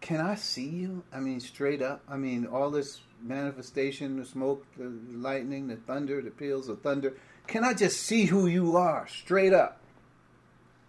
Can 0.00 0.20
I 0.20 0.34
see 0.34 0.68
you? 0.68 1.04
I 1.12 1.20
mean, 1.20 1.40
straight 1.40 1.82
up. 1.82 2.02
I 2.08 2.16
mean, 2.16 2.46
all 2.46 2.70
this 2.70 3.00
manifestation, 3.22 4.18
the 4.18 4.24
smoke, 4.24 4.66
the 4.76 4.92
lightning, 5.12 5.68
the 5.68 5.76
thunder, 5.76 6.20
the 6.20 6.30
peals 6.30 6.68
of 6.68 6.82
thunder. 6.82 7.14
Can 7.46 7.64
I 7.64 7.74
just 7.74 8.00
see 8.00 8.26
who 8.26 8.46
you 8.46 8.76
are 8.76 9.06
straight 9.06 9.52
up? 9.52 9.80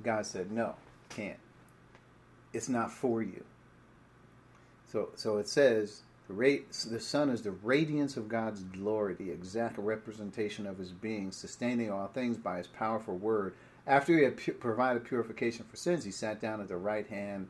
God 0.01 0.25
said, 0.25 0.51
No, 0.51 0.75
can't. 1.09 1.39
It's 2.51 2.69
not 2.69 2.91
for 2.91 3.21
you. 3.21 3.43
So, 4.91 5.09
so 5.15 5.37
it 5.37 5.47
says 5.47 6.01
the, 6.27 6.33
rate, 6.33 6.71
the 6.89 6.99
Son 6.99 7.29
is 7.29 7.41
the 7.41 7.51
radiance 7.51 8.17
of 8.17 8.29
God's 8.29 8.63
glory, 8.63 9.13
the 9.13 9.31
exact 9.31 9.77
representation 9.77 10.65
of 10.65 10.77
His 10.77 10.91
being, 10.91 11.31
sustaining 11.31 11.91
all 11.91 12.07
things 12.07 12.37
by 12.37 12.57
His 12.57 12.67
powerful 12.67 13.17
word. 13.17 13.55
After 13.85 14.17
He 14.17 14.23
had 14.23 14.37
pu- 14.37 14.53
provided 14.53 15.03
purification 15.03 15.65
for 15.69 15.75
sins, 15.75 16.03
He 16.03 16.11
sat 16.11 16.39
down 16.39 16.61
at 16.61 16.67
the 16.69 16.77
right 16.77 17.07
hand 17.07 17.49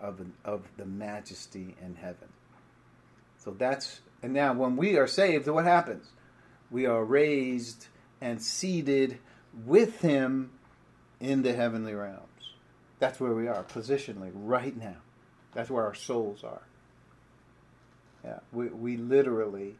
of, 0.00 0.20
of 0.44 0.62
the 0.76 0.86
majesty 0.86 1.76
in 1.80 1.94
heaven. 1.94 2.28
So 3.38 3.52
that's 3.52 4.00
and 4.22 4.32
now 4.32 4.52
when 4.52 4.76
we 4.76 4.96
are 4.96 5.06
saved, 5.06 5.46
what 5.46 5.64
happens? 5.64 6.06
We 6.70 6.86
are 6.86 7.04
raised 7.04 7.86
and 8.20 8.42
seated 8.42 9.18
with 9.64 10.00
Him 10.00 10.50
in 11.20 11.42
the 11.42 11.54
heavenly 11.54 11.94
realms. 11.94 12.24
That's 12.98 13.20
where 13.20 13.34
we 13.34 13.46
are 13.46 13.62
positionally 13.64 14.30
right 14.34 14.76
now. 14.76 14.96
That's 15.54 15.70
where 15.70 15.84
our 15.84 15.94
souls 15.94 16.42
are. 16.42 16.62
Yeah, 18.28 18.40
we, 18.52 18.66
we 18.66 18.96
literally 18.98 19.76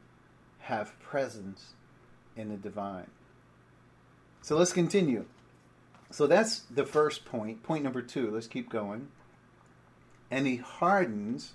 have 0.61 0.99
presence 1.01 1.75
in 2.35 2.49
the 2.49 2.57
divine. 2.57 3.11
So 4.41 4.57
let's 4.57 4.73
continue. 4.73 5.27
So 6.11 6.27
that's 6.27 6.61
the 6.61 6.87
first 6.87 7.27
point. 7.27 7.63
Point 7.63 7.85
number 7.85 8.01
two. 8.01 8.31
Let's 8.31 8.47
keep 8.47 8.71
going. 8.71 9.09
And 10.31 10.47
he 10.47 10.57
hardens 10.57 11.53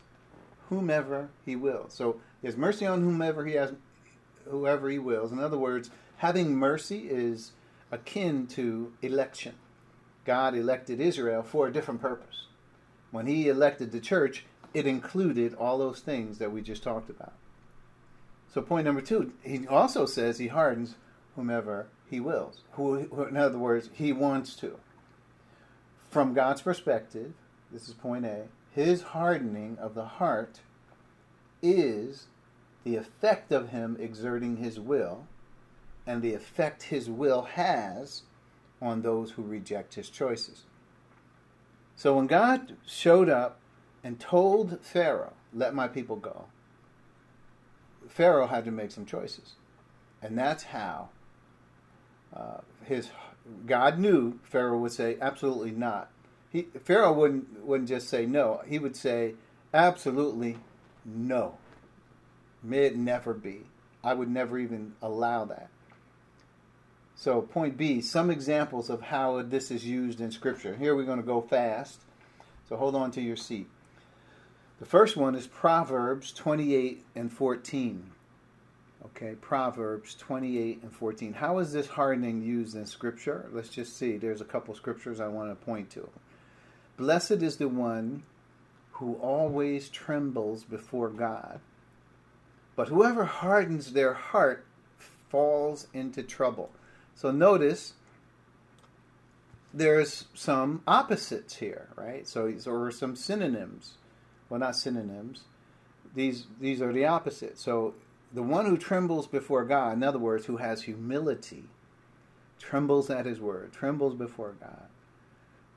whomever 0.70 1.30
he 1.44 1.56
will. 1.56 1.86
So 1.90 2.22
he 2.42 2.48
has 2.48 2.58
mercy 2.58 2.86
on 2.86 3.02
whomever 3.02 3.44
he 3.44 3.54
has, 3.54 3.74
whoever 4.48 4.88
he 4.88 5.00
wills. 5.00 5.32
In 5.32 5.40
other 5.40 5.58
words, 5.58 5.90
having 6.18 6.56
mercy 6.56 7.08
is 7.10 7.54
akin 7.92 8.46
to 8.48 8.94
election. 9.02 9.56
God 10.26 10.56
elected 10.56 11.02
Israel 11.02 11.42
for 11.42 11.68
a 11.68 11.74
different 11.74 12.02
purpose. 12.02 12.46
When 13.10 13.26
he 13.26 13.50
elected 13.50 13.92
the 13.92 14.00
church, 14.00 14.46
it 14.74 14.88
included 14.88 15.54
all 15.54 15.78
those 15.78 16.00
things 16.00 16.38
that 16.40 16.52
we 16.52 16.62
just 16.62 16.84
talked 16.84 17.10
about. 17.10 17.34
So, 18.54 18.62
point 18.62 18.86
number 18.86 19.02
two, 19.02 19.34
he 19.44 19.68
also 19.68 20.06
says 20.06 20.38
he 20.38 20.48
hardens 20.48 20.96
whomever 21.36 21.88
he 22.10 22.20
wills. 22.20 22.62
Who, 22.74 22.98
in 23.28 23.38
other 23.38 23.58
words, 23.58 23.90
he 23.94 24.14
wants 24.14 24.56
to. 24.58 24.78
From 26.10 26.34
God's 26.34 26.62
perspective, 26.62 27.34
this 27.72 27.88
is 27.88 27.96
point 27.96 28.26
A, 28.26 28.44
his 28.72 29.02
hardening 29.02 29.78
of 29.80 29.96
the 29.96 30.06
heart 30.06 30.60
is 31.62 32.28
the 32.84 32.96
effect 32.96 33.52
of 33.52 33.70
him 33.70 33.98
exerting 34.00 34.58
his 34.58 34.80
will 34.80 35.26
and 36.06 36.22
the 36.22 36.34
effect 36.34 36.84
his 36.84 37.10
will 37.10 37.44
has 37.44 38.24
on 38.82 39.02
those 39.02 39.32
who 39.32 39.42
reject 39.42 39.96
his 39.96 40.10
choices. 40.10 40.64
So 41.96 42.16
when 42.16 42.28
God 42.28 42.76
showed 42.86 43.30
up 43.30 43.60
and 44.04 44.20
told 44.20 44.80
Pharaoh, 44.82 45.34
let 45.54 45.74
my 45.74 45.88
people 45.88 46.16
go, 46.16 46.46
Pharaoh 48.10 48.48
had 48.48 48.66
to 48.66 48.72
make 48.72 48.92
some 48.92 49.06
choices. 49.06 49.54
And 50.22 50.38
that's 50.38 50.64
how 50.64 51.10
uh, 52.36 52.58
his 52.86 53.10
God 53.66 54.00
knew 54.00 54.40
Pharaoh 54.44 54.78
would 54.80 54.92
say 54.92 55.18
absolutely 55.22 55.72
not. 55.72 56.10
He, 56.52 56.68
Pharaoh 56.84 57.14
wouldn't 57.14 57.66
wouldn't 57.66 57.90
just 57.90 58.10
say 58.10 58.26
no. 58.26 58.62
He 58.66 58.80
would 58.80 58.96
say 58.96 59.34
absolutely 59.74 60.58
no. 61.04 61.58
May 62.62 62.86
it 62.86 62.96
never 62.96 63.34
be. 63.34 63.64
I 64.04 64.14
would 64.14 64.30
never 64.30 64.58
even 64.58 64.94
allow 65.02 65.46
that. 65.46 65.70
So, 67.16 67.42
point 67.42 67.78
B, 67.78 68.02
some 68.02 68.30
examples 68.30 68.90
of 68.90 69.02
how 69.02 69.42
this 69.44 69.72
is 69.72 69.86
used 69.86 70.20
in 70.20 70.32
Scripture. 70.32 70.76
Here 70.76 70.96
we're 70.96 71.06
going 71.06 71.22
to 71.22 71.26
go 71.26 71.42
fast, 71.42 72.02
so 72.68 72.76
hold 72.76 72.96
on 72.96 73.12
to 73.12 73.22
your 73.22 73.36
seat. 73.36 73.68
The 74.84 74.90
first 74.90 75.16
one 75.16 75.34
is 75.34 75.48
Proverbs 75.48 76.34
28 76.34 77.06
and 77.16 77.32
14. 77.32 78.12
Okay, 79.06 79.36
Proverbs 79.40 80.14
28 80.16 80.84
and 80.84 80.92
14. 80.92 81.32
How 81.32 81.60
is 81.60 81.72
this 81.72 81.88
hardening 81.88 82.42
used 82.42 82.76
in 82.76 82.86
Scripture? 82.86 83.48
Let's 83.54 83.70
just 83.70 83.96
see. 83.96 84.18
There's 84.18 84.42
a 84.42 84.46
couple 84.46 84.76
scriptures 84.76 85.22
I 85.22 85.30
want 85.30 85.52
to 85.52 85.66
point 85.66 85.90
to. 85.92 86.10
Blessed 86.98 87.42
is 87.42 87.56
the 87.56 87.70
one 87.70 88.24
who 88.92 89.14
always 89.22 89.88
trembles 89.88 90.66
before 90.66 91.08
God, 91.08 91.62
but 92.76 92.90
whoever 92.90 93.24
hardens 93.24 93.94
their 93.94 94.14
heart 94.14 94.66
falls 95.30 95.88
into 95.94 96.24
trouble. 96.24 96.72
So 97.16 97.32
notice 97.32 97.94
there's 99.74 100.26
some 100.34 100.82
opposites 100.86 101.56
here, 101.56 101.88
right? 101.96 102.28
So 102.28 102.54
or 102.68 102.92
some 102.92 103.16
synonyms. 103.16 103.94
Well, 104.50 104.60
not 104.60 104.76
synonyms. 104.76 105.42
These 106.16 106.48
these 106.60 106.82
are 106.82 106.94
the 106.94 107.06
opposite. 107.06 107.58
So 107.58 107.96
the 108.34 108.44
one 108.44 108.66
who 108.66 108.78
trembles 108.78 109.28
before 109.28 109.64
God, 109.66 109.94
in 109.94 110.04
other 110.04 110.20
words, 110.20 110.46
who 110.46 110.58
has 110.58 110.84
humility, 110.84 111.64
trembles 112.60 113.10
at 113.10 113.26
his 113.26 113.40
word, 113.40 113.74
trembles 113.74 114.16
before 114.16 114.56
God. 114.60 114.88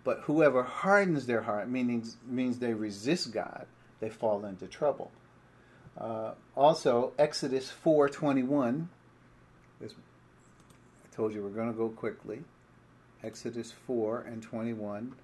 But 0.05 0.21
whoever 0.21 0.63
hardens 0.63 1.27
their 1.27 1.43
heart, 1.43 1.69
meaning 1.69 2.07
means 2.27 2.59
they 2.59 2.75
resist 2.75 3.33
God, 3.33 3.67
they 4.01 4.09
fall 4.09 4.45
into 4.45 4.67
trouble. 4.67 5.11
Uh, 5.99 6.33
also, 6.55 7.13
Exodus 7.19 7.71
four 7.71 8.09
twenty 8.09 8.43
one. 8.43 8.89
I 9.83 9.89
told 11.15 11.33
you 11.33 11.43
we're 11.43 11.49
going 11.49 11.73
to 11.73 11.79
go 11.79 11.89
quickly. 11.89 12.41
Exodus 13.25 13.73
four 13.73 14.21
and 14.21 14.43
twenty 14.43 14.75
one 14.75 15.15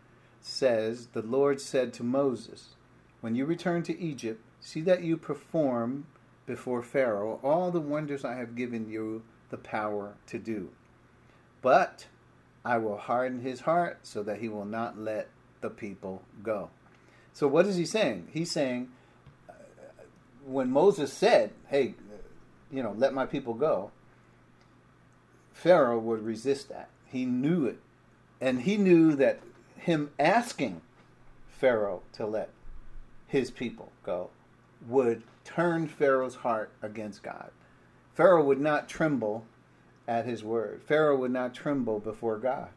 says, 0.40 1.09
"The 1.12 1.22
Lord 1.22 1.61
said 1.61 1.93
to 1.95 2.03
Moses, 2.03 2.74
When 3.23 3.37
you 3.37 3.47
return 3.47 3.85
to 3.85 3.99
Egypt, 3.99 4.43
see 4.61 4.81
that 4.83 5.05
you 5.05 5.16
perform 5.16 6.07
before 6.45 6.83
Pharaoh 6.83 7.39
all 7.43 7.70
the 7.70 7.81
wonders 7.81 8.25
I 8.25 8.35
have 8.35 8.57
given 8.57 8.91
you 8.91 9.23
the 9.49 9.57
power 9.57 10.14
to 10.27 10.39
do. 10.41 10.70
But 11.62 12.07
I 12.64 12.79
will 12.79 12.97
harden 12.97 13.41
his 13.41 13.61
heart 13.61 14.01
so 14.03 14.25
that 14.25 14.41
he 14.41 14.49
will 14.49 14.64
not 14.64 14.99
let 14.99 15.29
the 15.61 15.70
people 15.70 16.23
go. 16.43 16.70
So, 17.33 17.47
what 17.47 17.66
is 17.66 17.77
he 17.77 17.87
saying? 17.87 18.27
He's 18.33 18.51
saying, 18.51 18.91
uh, 19.49 19.53
when 20.45 20.73
Moses 20.73 21.12
said, 21.12 21.53
Hey, 21.68 21.95
you 22.73 22.83
know, 22.83 22.93
let 22.99 23.14
my 23.14 23.25
people 23.25 23.55
go, 23.55 23.93
Pharaoh 25.53 26.01
would 26.01 26.25
resist 26.25 26.68
that. 26.70 26.89
He 27.07 27.25
knew 27.25 27.66
it. 27.66 27.79
And 28.41 28.62
he 28.62 28.77
knew 28.77 29.14
that 29.14 29.39
him 29.77 30.11
asking 30.18 30.81
Pharaoh 31.47 32.03
to 32.14 32.27
let 32.27 32.49
his 33.33 33.51
people 33.51 33.91
go 34.05 34.28
would 34.87 35.22
turn 35.43 35.89
Pharaoh's 35.89 36.35
heart 36.35 36.70
against 36.83 37.22
God. 37.22 37.51
Pharaoh 38.12 38.45
would 38.45 38.61
not 38.61 38.91
tremble 38.91 39.47
at 40.07 40.26
his 40.26 40.45
word. 40.45 40.83
Pharaoh 40.87 41.16
would 41.16 41.30
not 41.30 41.55
tremble 41.55 41.99
before 41.99 42.37
God. 42.37 42.68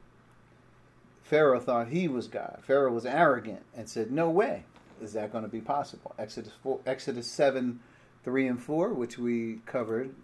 Pharaoh 1.23 1.59
thought 1.59 1.89
he 1.89 2.07
was 2.07 2.29
God. 2.29 2.59
Pharaoh 2.65 2.93
was 2.93 3.05
arrogant 3.05 3.63
and 3.75 3.89
said, 3.89 4.11
No 4.11 4.29
way 4.29 4.63
is 5.01 5.11
that 5.11 5.33
going 5.33 5.43
to 5.43 5.49
be 5.49 5.59
possible. 5.59 6.15
Exodus 6.17 6.53
4, 6.63 6.79
Exodus 6.85 7.29
7, 7.29 7.81
3 8.23 8.47
and 8.47 8.63
4, 8.63 8.93
which 8.93 9.17
we 9.17 9.59
covered. 9.65 10.15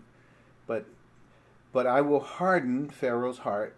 But 0.65 0.85
but 1.73 1.85
I 1.85 1.99
will 1.99 2.21
harden 2.21 2.89
Pharaoh's 2.89 3.39
heart, 3.39 3.75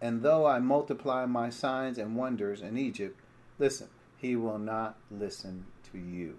and 0.00 0.22
though 0.22 0.44
I 0.44 0.58
multiply 0.58 1.24
my 1.26 1.50
signs 1.50 1.98
and 1.98 2.16
wonders 2.16 2.62
in 2.62 2.76
Egypt, 2.76 3.20
listen, 3.60 3.88
he 4.18 4.36
will 4.36 4.58
not 4.58 4.96
listen 5.10 5.64
to 5.92 5.98
you. 5.98 6.36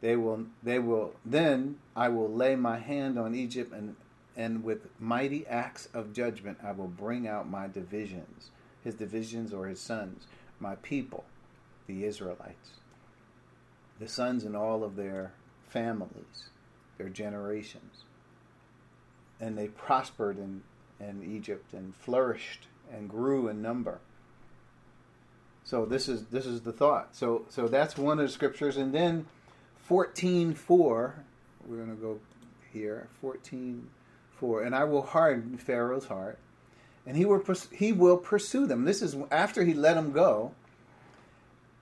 They 0.00 0.16
will 0.16 0.46
they 0.62 0.78
will 0.78 1.14
then 1.24 1.78
I 1.96 2.08
will 2.08 2.32
lay 2.32 2.54
my 2.54 2.78
hand 2.78 3.18
on 3.18 3.34
Egypt 3.34 3.72
and 3.72 3.96
and 4.36 4.62
with 4.62 4.88
mighty 5.00 5.46
acts 5.46 5.88
of 5.94 6.12
judgment 6.12 6.58
I 6.62 6.72
will 6.72 6.88
bring 6.88 7.26
out 7.26 7.48
my 7.48 7.66
divisions, 7.68 8.50
his 8.84 8.94
divisions 8.94 9.52
or 9.52 9.66
his 9.66 9.80
sons, 9.80 10.26
my 10.60 10.76
people, 10.76 11.24
the 11.86 12.04
Israelites, 12.04 12.72
the 13.98 14.08
sons 14.08 14.44
and 14.44 14.54
all 14.54 14.84
of 14.84 14.96
their 14.96 15.32
families, 15.68 16.50
their 16.98 17.08
generations. 17.08 18.04
And 19.40 19.56
they 19.56 19.68
prospered 19.68 20.38
in, 20.38 20.62
in 21.00 21.22
Egypt 21.22 21.72
and 21.72 21.94
flourished 21.94 22.68
and 22.92 23.08
grew 23.08 23.48
in 23.48 23.62
number. 23.62 24.00
So 25.66 25.84
this 25.84 26.08
is 26.08 26.26
this 26.26 26.46
is 26.46 26.60
the 26.60 26.72
thought. 26.72 27.16
So 27.16 27.44
so 27.48 27.66
that's 27.66 27.98
one 27.98 28.20
of 28.20 28.26
the 28.26 28.32
scriptures, 28.32 28.76
and 28.76 28.94
then 28.94 29.26
fourteen 29.76 30.54
four. 30.54 31.16
We're 31.66 31.78
going 31.78 31.90
to 31.90 32.00
go 32.00 32.20
here. 32.72 33.08
Fourteen 33.20 33.88
four, 34.30 34.62
and 34.62 34.76
I 34.76 34.84
will 34.84 35.02
harden 35.02 35.58
Pharaoh's 35.58 36.06
heart, 36.06 36.38
and 37.04 37.16
he 37.16 37.24
will 37.24 37.42
he 37.72 37.92
will 37.92 38.16
pursue 38.16 38.68
them. 38.68 38.84
This 38.84 39.02
is 39.02 39.16
after 39.32 39.64
he 39.64 39.74
let 39.74 39.94
them 39.94 40.12
go, 40.12 40.52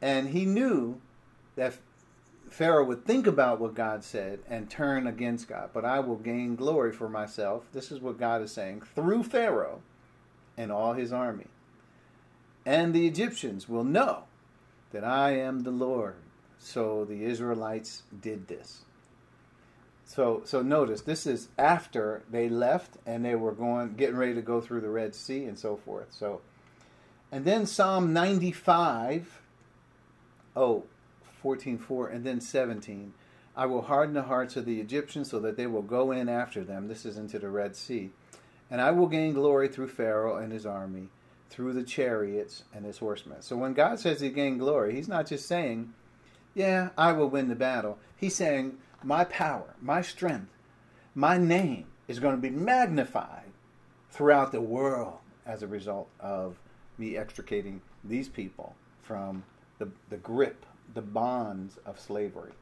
and 0.00 0.30
he 0.30 0.46
knew 0.46 0.98
that 1.56 1.74
Pharaoh 2.48 2.84
would 2.84 3.04
think 3.04 3.26
about 3.26 3.60
what 3.60 3.74
God 3.74 4.02
said 4.02 4.38
and 4.48 4.70
turn 4.70 5.06
against 5.06 5.46
God. 5.46 5.70
But 5.74 5.84
I 5.84 6.00
will 6.00 6.16
gain 6.16 6.56
glory 6.56 6.92
for 6.92 7.10
myself. 7.10 7.64
This 7.74 7.92
is 7.92 8.00
what 8.00 8.18
God 8.18 8.40
is 8.40 8.50
saying 8.50 8.80
through 8.94 9.24
Pharaoh 9.24 9.82
and 10.56 10.72
all 10.72 10.94
his 10.94 11.12
army 11.12 11.48
and 12.66 12.94
the 12.94 13.06
Egyptians 13.06 13.68
will 13.68 13.84
know 13.84 14.24
that 14.92 15.04
I 15.04 15.36
am 15.36 15.62
the 15.64 15.70
Lord. 15.70 16.16
So 16.58 17.04
the 17.04 17.24
Israelites 17.24 18.04
did 18.20 18.48
this. 18.48 18.84
So 20.06 20.42
so 20.44 20.62
notice 20.62 21.02
this 21.02 21.26
is 21.26 21.48
after 21.58 22.22
they 22.30 22.48
left 22.48 22.96
and 23.06 23.24
they 23.24 23.34
were 23.34 23.52
going 23.52 23.94
getting 23.94 24.16
ready 24.16 24.34
to 24.34 24.42
go 24.42 24.60
through 24.60 24.80
the 24.80 24.88
Red 24.88 25.14
Sea 25.14 25.44
and 25.44 25.58
so 25.58 25.76
forth. 25.76 26.08
So 26.10 26.40
and 27.32 27.44
then 27.44 27.66
Psalm 27.66 28.12
95 28.12 29.40
oh 30.56 30.84
14:4 31.42 32.12
and 32.14 32.24
then 32.24 32.40
17 32.40 33.12
I 33.56 33.66
will 33.66 33.82
harden 33.82 34.14
the 34.14 34.22
hearts 34.22 34.56
of 34.56 34.64
the 34.64 34.80
Egyptians 34.80 35.30
so 35.30 35.38
that 35.40 35.56
they 35.56 35.66
will 35.66 35.82
go 35.82 36.10
in 36.12 36.28
after 36.28 36.64
them. 36.64 36.88
This 36.88 37.04
is 37.04 37.16
into 37.16 37.38
the 37.38 37.48
Red 37.48 37.76
Sea. 37.76 38.10
And 38.70 38.80
I 38.80 38.90
will 38.90 39.06
gain 39.06 39.34
glory 39.34 39.68
through 39.68 39.88
Pharaoh 39.88 40.36
and 40.36 40.52
his 40.52 40.66
army 40.66 41.08
through 41.50 41.72
the 41.72 41.82
chariots 41.82 42.64
and 42.74 42.84
his 42.84 42.98
horsemen. 42.98 43.42
So 43.42 43.56
when 43.56 43.74
God 43.74 44.00
says 44.00 44.20
he 44.20 44.30
gained 44.30 44.60
glory, 44.60 44.94
he's 44.94 45.08
not 45.08 45.26
just 45.26 45.46
saying, 45.46 45.92
Yeah, 46.54 46.90
I 46.98 47.12
will 47.12 47.28
win 47.28 47.48
the 47.48 47.54
battle. 47.54 47.98
He's 48.16 48.34
saying, 48.34 48.78
My 49.02 49.24
power, 49.24 49.74
my 49.80 50.02
strength, 50.02 50.50
my 51.14 51.38
name 51.38 51.86
is 52.08 52.18
going 52.18 52.34
to 52.34 52.40
be 52.40 52.50
magnified 52.50 53.52
throughout 54.10 54.52
the 54.52 54.60
world 54.60 55.18
as 55.46 55.62
a 55.62 55.66
result 55.66 56.08
of 56.20 56.56
me 56.98 57.16
extricating 57.16 57.80
these 58.02 58.28
people 58.28 58.74
from 59.02 59.44
the, 59.78 59.88
the 60.10 60.16
grip, 60.16 60.64
the 60.94 61.02
bonds 61.02 61.78
of 61.84 61.98
slavery. 62.00 62.52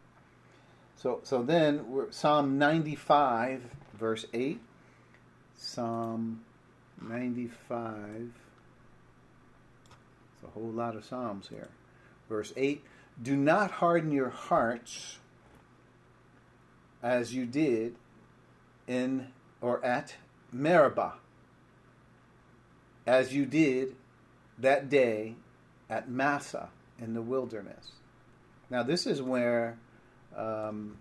So, 0.97 1.20
so 1.22 1.43
then 1.43 1.85
Psalm 2.11 2.59
95, 2.59 3.62
verse 3.95 4.26
8. 4.33 4.61
Psalm 5.57 6.41
95 7.01 8.33
a 10.45 10.51
whole 10.51 10.70
lot 10.70 10.97
of 10.97 11.05
Psalms 11.05 11.49
here. 11.49 11.68
Verse 12.28 12.53
8 12.57 12.82
Do 13.20 13.36
not 13.36 13.70
harden 13.70 14.11
your 14.12 14.30
hearts 14.30 15.18
as 17.03 17.34
you 17.34 17.47
did 17.47 17.97
in 18.86 19.28
or 19.61 19.84
at 19.84 20.16
Meribah, 20.53 21.14
as 23.07 23.32
you 23.32 23.47
did 23.47 23.97
that 24.59 24.88
day 24.88 25.34
at 25.88 26.09
Massah 26.09 26.70
in 26.99 27.14
the 27.14 27.22
wilderness. 27.22 27.93
Now, 28.70 28.82
this 28.82 29.07
is 29.07 29.20
where 29.20 29.78
um, 30.36 30.97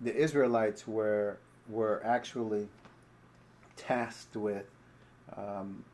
the 0.00 0.14
Israelites 0.14 0.86
were 0.86 1.38
were 1.68 2.02
actually 2.04 2.68
tasked 3.76 4.36
with 4.36 4.66
um, 5.36 5.84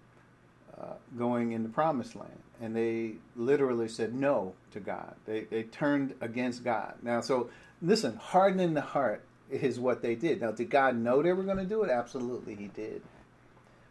going 1.17 1.53
in 1.53 1.63
the 1.63 1.69
promised 1.69 2.17
land. 2.17 2.39
And 2.61 2.77
they 2.77 3.15
literally 3.37 3.89
said 3.89 4.15
no 4.15 4.55
to 4.73 4.81
God. 4.81 5.15
They, 5.27 5.45
they 5.45 5.63
turned 5.65 6.15
against 6.21 6.63
God. 6.63 6.95
Now, 7.03 7.21
so 7.21 7.51
listen, 7.81 8.17
hardening 8.17 8.75
the 8.75 8.81
heart 8.81 9.25
is 9.51 9.81
what 9.81 10.03
they 10.03 10.15
did. 10.15 10.41
Now, 10.41 10.53
did 10.53 10.71
God 10.71 10.97
know 10.97 11.23
they 11.23 11.33
were 11.33 11.43
going 11.43 11.57
to 11.59 11.65
do 11.65 11.83
it? 11.83 11.91
Absolutely, 11.91 12.55
He 12.55 12.69
did. 12.69 13.03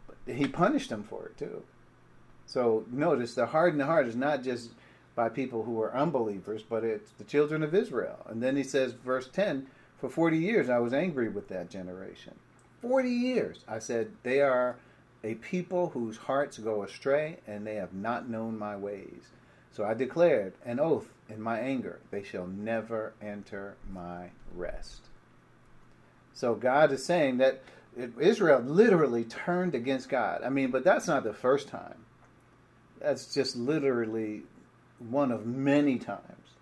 But 0.06 0.34
He 0.34 0.46
punished 0.46 0.90
them 0.90 1.02
for 1.02 1.26
it 1.26 1.38
too. 1.38 1.62
So 2.46 2.84
notice 2.90 3.34
the 3.34 3.46
hardened 3.46 3.82
heart 3.82 4.06
is 4.06 4.16
not 4.16 4.42
just 4.42 4.70
by 5.14 5.28
people 5.28 5.64
who 5.64 5.80
are 5.82 5.94
unbelievers, 5.94 6.62
but 6.62 6.84
it's 6.84 7.10
the 7.12 7.24
children 7.24 7.62
of 7.62 7.74
Israel. 7.74 8.18
And 8.28 8.42
then 8.42 8.56
He 8.56 8.62
says, 8.62 8.92
verse 8.92 9.28
10 9.32 9.66
For 9.98 10.08
40 10.08 10.38
years 10.38 10.70
I 10.70 10.78
was 10.78 10.92
angry 10.92 11.28
with 11.28 11.48
that 11.48 11.70
generation. 11.70 12.34
40 12.82 13.10
years. 13.10 13.64
I 13.68 13.78
said, 13.78 14.12
they 14.22 14.40
are 14.40 14.76
a 15.22 15.34
people 15.34 15.90
whose 15.90 16.16
hearts 16.16 16.58
go 16.58 16.82
astray, 16.82 17.38
and 17.46 17.66
they 17.66 17.74
have 17.74 17.92
not 17.92 18.28
known 18.28 18.58
my 18.58 18.76
ways. 18.76 19.30
So 19.72 19.84
I 19.84 19.94
declared 19.94 20.54
an 20.64 20.80
oath 20.80 21.12
in 21.28 21.40
my 21.40 21.58
anger, 21.58 22.00
they 22.10 22.22
shall 22.22 22.46
never 22.46 23.12
enter 23.22 23.76
my 23.92 24.30
rest. 24.54 25.02
So 26.32 26.54
God 26.54 26.90
is 26.92 27.04
saying 27.04 27.38
that 27.38 27.62
Israel 28.18 28.60
literally 28.60 29.24
turned 29.24 29.74
against 29.74 30.08
God. 30.08 30.42
I 30.44 30.48
mean, 30.48 30.70
but 30.70 30.84
that's 30.84 31.06
not 31.06 31.22
the 31.24 31.32
first 31.32 31.68
time. 31.68 32.04
That's 33.00 33.32
just 33.32 33.56
literally 33.56 34.42
one 34.98 35.30
of 35.30 35.46
many 35.46 35.98
times. 35.98 36.54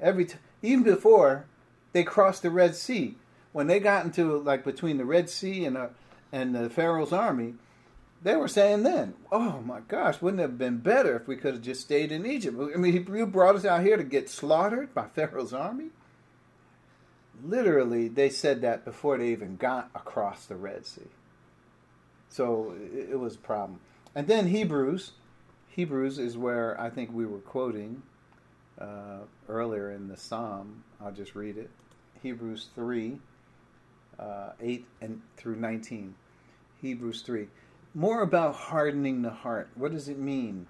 Every 0.00 0.26
t- 0.26 0.36
even 0.62 0.84
before 0.84 1.46
they 1.92 2.04
crossed 2.04 2.42
the 2.42 2.50
Red 2.50 2.74
Sea, 2.74 3.16
when 3.52 3.66
they 3.66 3.80
got 3.80 4.04
into 4.04 4.38
like 4.38 4.64
between 4.64 4.96
the 4.96 5.04
Red 5.04 5.28
Sea 5.28 5.64
and 5.64 5.76
uh, 5.76 5.88
and 6.30 6.54
the 6.54 6.68
Pharaoh's 6.68 7.12
army, 7.12 7.54
they 8.22 8.34
were 8.36 8.48
saying 8.48 8.82
then, 8.82 9.14
oh 9.30 9.60
my 9.60 9.80
gosh, 9.80 10.20
wouldn't 10.20 10.40
it 10.40 10.44
have 10.44 10.58
been 10.58 10.78
better 10.78 11.16
if 11.16 11.28
we 11.28 11.36
could 11.36 11.54
have 11.54 11.62
just 11.62 11.82
stayed 11.82 12.10
in 12.10 12.26
Egypt? 12.26 12.56
I 12.74 12.76
mean, 12.76 13.06
you 13.12 13.26
brought 13.26 13.56
us 13.56 13.64
out 13.64 13.84
here 13.84 13.96
to 13.96 14.04
get 14.04 14.28
slaughtered 14.28 14.92
by 14.94 15.06
Pharaoh's 15.14 15.52
army? 15.52 15.90
Literally, 17.44 18.08
they 18.08 18.30
said 18.30 18.62
that 18.62 18.84
before 18.84 19.18
they 19.18 19.28
even 19.28 19.56
got 19.56 19.90
across 19.94 20.46
the 20.46 20.56
Red 20.56 20.86
Sea. 20.86 21.02
So 22.28 22.74
it 22.92 23.18
was 23.18 23.36
a 23.36 23.38
problem. 23.38 23.80
And 24.14 24.26
then 24.26 24.48
Hebrews. 24.48 25.12
Hebrews 25.70 26.18
is 26.18 26.36
where 26.36 26.78
I 26.80 26.90
think 26.90 27.12
we 27.12 27.24
were 27.24 27.38
quoting 27.38 28.02
uh, 28.80 29.18
earlier 29.48 29.92
in 29.92 30.08
the 30.08 30.16
Psalm. 30.16 30.82
I'll 31.00 31.12
just 31.12 31.36
read 31.36 31.56
it. 31.56 31.70
Hebrews 32.20 32.66
3, 32.74 33.18
uh, 34.18 34.50
8 34.60 34.86
and 35.00 35.22
through 35.36 35.56
19. 35.56 36.16
Hebrews 36.82 37.22
3 37.22 37.46
more 37.94 38.22
about 38.22 38.54
hardening 38.54 39.22
the 39.22 39.30
heart. 39.30 39.68
What 39.74 39.92
does 39.92 40.08
it 40.08 40.18
mean? 40.18 40.66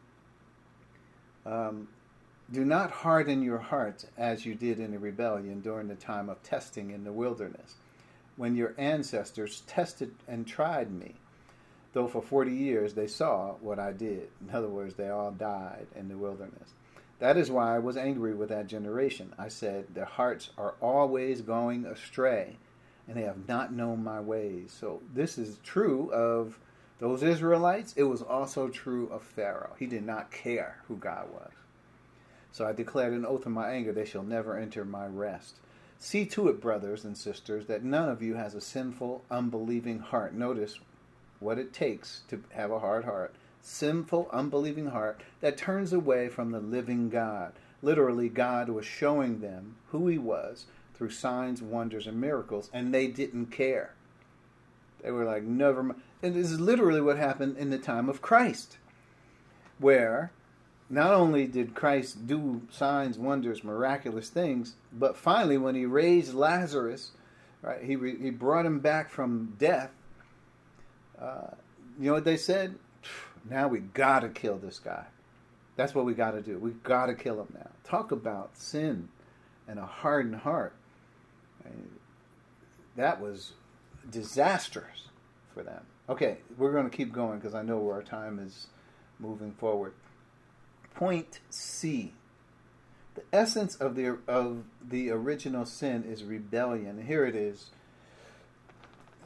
Um, 1.44 1.88
do 2.50 2.64
not 2.64 2.90
harden 2.90 3.42
your 3.42 3.58
heart 3.58 4.06
as 4.16 4.46
you 4.46 4.54
did 4.54 4.78
in 4.78 4.92
the 4.92 4.98
rebellion 4.98 5.60
during 5.60 5.88
the 5.88 5.94
time 5.94 6.28
of 6.28 6.42
testing 6.42 6.90
in 6.90 7.04
the 7.04 7.12
wilderness, 7.12 7.74
when 8.36 8.56
your 8.56 8.74
ancestors 8.78 9.62
tested 9.66 10.14
and 10.26 10.46
tried 10.46 10.90
me, 10.90 11.14
though 11.92 12.06
for 12.06 12.22
40 12.22 12.52
years 12.52 12.94
they 12.94 13.06
saw 13.06 13.52
what 13.60 13.78
I 13.78 13.92
did. 13.92 14.28
In 14.40 14.54
other 14.54 14.68
words, 14.68 14.94
they 14.94 15.10
all 15.10 15.30
died 15.30 15.86
in 15.94 16.08
the 16.08 16.16
wilderness. 16.16 16.70
That 17.18 17.36
is 17.36 17.50
why 17.50 17.74
I 17.74 17.80
was 17.80 17.96
angry 17.96 18.32
with 18.32 18.48
that 18.50 18.68
generation. 18.68 19.34
I 19.38 19.48
said, 19.48 19.86
Their 19.92 20.04
hearts 20.04 20.50
are 20.56 20.74
always 20.80 21.42
going 21.42 21.84
astray, 21.84 22.56
and 23.06 23.16
they 23.16 23.22
have 23.22 23.48
not 23.48 23.72
known 23.72 24.04
my 24.04 24.20
ways. 24.20 24.74
So, 24.78 25.02
this 25.14 25.36
is 25.36 25.58
true 25.64 26.12
of 26.12 26.58
those 26.98 27.22
Israelites, 27.22 27.94
it 27.96 28.04
was 28.04 28.22
also 28.22 28.68
true 28.68 29.08
of 29.08 29.22
Pharaoh. 29.22 29.74
He 29.78 29.86
did 29.86 30.04
not 30.04 30.30
care 30.30 30.78
who 30.88 30.96
God 30.96 31.30
was. 31.32 31.50
So 32.50 32.66
I 32.66 32.72
declared 32.72 33.12
an 33.12 33.26
oath 33.26 33.46
in 33.46 33.52
my 33.52 33.70
anger, 33.70 33.92
they 33.92 34.04
shall 34.04 34.24
never 34.24 34.56
enter 34.56 34.84
my 34.84 35.06
rest. 35.06 35.56
See 36.00 36.26
to 36.26 36.48
it, 36.48 36.60
brothers 36.60 37.04
and 37.04 37.16
sisters, 37.16 37.66
that 37.66 37.84
none 37.84 38.08
of 38.08 38.22
you 38.22 38.34
has 38.34 38.54
a 38.54 38.60
sinful, 38.60 39.24
unbelieving 39.30 39.98
heart. 39.98 40.34
Notice 40.34 40.78
what 41.40 41.58
it 41.58 41.72
takes 41.72 42.22
to 42.28 42.42
have 42.50 42.70
a 42.70 42.78
hard 42.78 43.04
heart. 43.04 43.34
Sinful, 43.60 44.28
unbelieving 44.32 44.86
heart 44.86 45.20
that 45.40 45.56
turns 45.56 45.92
away 45.92 46.28
from 46.28 46.50
the 46.50 46.60
living 46.60 47.10
God. 47.10 47.52
Literally, 47.82 48.28
God 48.28 48.68
was 48.68 48.86
showing 48.86 49.40
them 49.40 49.76
who 49.88 50.08
He 50.08 50.18
was 50.18 50.66
through 50.94 51.10
signs, 51.10 51.62
wonders, 51.62 52.06
and 52.06 52.20
miracles, 52.20 52.70
and 52.72 52.92
they 52.92 53.06
didn't 53.06 53.46
care. 53.46 53.94
They 55.02 55.10
were 55.10 55.24
like, 55.24 55.44
never 55.44 55.82
mind. 55.82 56.00
And 56.22 56.34
this 56.34 56.50
is 56.50 56.60
literally 56.60 57.00
what 57.00 57.16
happened 57.16 57.58
in 57.58 57.70
the 57.70 57.78
time 57.78 58.08
of 58.08 58.20
Christ, 58.20 58.78
where 59.78 60.32
not 60.90 61.12
only 61.12 61.46
did 61.46 61.74
Christ 61.74 62.26
do 62.26 62.62
signs, 62.70 63.18
wonders, 63.18 63.62
miraculous 63.62 64.28
things, 64.28 64.74
but 64.92 65.16
finally, 65.16 65.58
when 65.58 65.74
he 65.74 65.86
raised 65.86 66.34
Lazarus, 66.34 67.12
right, 67.62 67.82
he, 67.82 67.94
re, 67.94 68.20
he 68.20 68.30
brought 68.30 68.66
him 68.66 68.80
back 68.80 69.10
from 69.10 69.54
death. 69.58 69.90
Uh, 71.20 71.52
you 72.00 72.06
know 72.06 72.14
what 72.14 72.24
they 72.24 72.36
said? 72.36 72.74
Now 73.48 73.68
we 73.68 73.80
got 73.80 74.20
to 74.20 74.28
kill 74.28 74.58
this 74.58 74.78
guy. 74.78 75.04
That's 75.76 75.94
what 75.94 76.04
we 76.04 76.14
got 76.14 76.32
to 76.32 76.42
do. 76.42 76.58
We 76.58 76.72
got 76.82 77.06
to 77.06 77.14
kill 77.14 77.40
him 77.40 77.52
now. 77.54 77.70
Talk 77.84 78.10
about 78.10 78.56
sin 78.56 79.08
and 79.68 79.78
a 79.78 79.86
hardened 79.86 80.36
heart. 80.36 80.74
I 81.64 81.68
mean, 81.68 81.90
that 82.96 83.20
was 83.20 83.52
disastrous 84.10 85.08
for 85.54 85.62
them. 85.62 85.82
Okay, 86.08 86.38
we're 86.56 86.72
going 86.72 86.88
to 86.88 86.96
keep 86.96 87.12
going 87.12 87.38
because 87.38 87.54
I 87.54 87.62
know 87.62 87.78
where 87.78 87.96
our 87.96 88.02
time 88.02 88.38
is 88.38 88.68
moving 89.18 89.52
forward. 89.52 89.92
Point 90.94 91.40
C. 91.50 92.14
The 93.14 93.22
essence 93.32 93.76
of 93.76 93.94
the 93.94 94.18
of 94.26 94.64
the 94.86 95.10
original 95.10 95.66
sin 95.66 96.04
is 96.04 96.24
rebellion. 96.24 97.04
Here 97.06 97.26
it 97.26 97.34
is. 97.34 97.70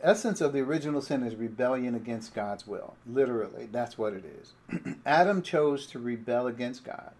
Essence 0.02 0.40
of 0.40 0.52
the 0.52 0.60
original 0.60 1.00
sin 1.00 1.22
is 1.22 1.36
rebellion 1.36 1.94
against 1.94 2.34
God's 2.34 2.66
will. 2.66 2.94
Literally, 3.06 3.68
that's 3.70 3.96
what 3.96 4.14
it 4.14 4.24
is. 4.24 4.96
Adam 5.06 5.42
chose 5.42 5.86
to 5.86 6.00
rebel 6.00 6.48
against 6.48 6.82
God. 6.82 7.12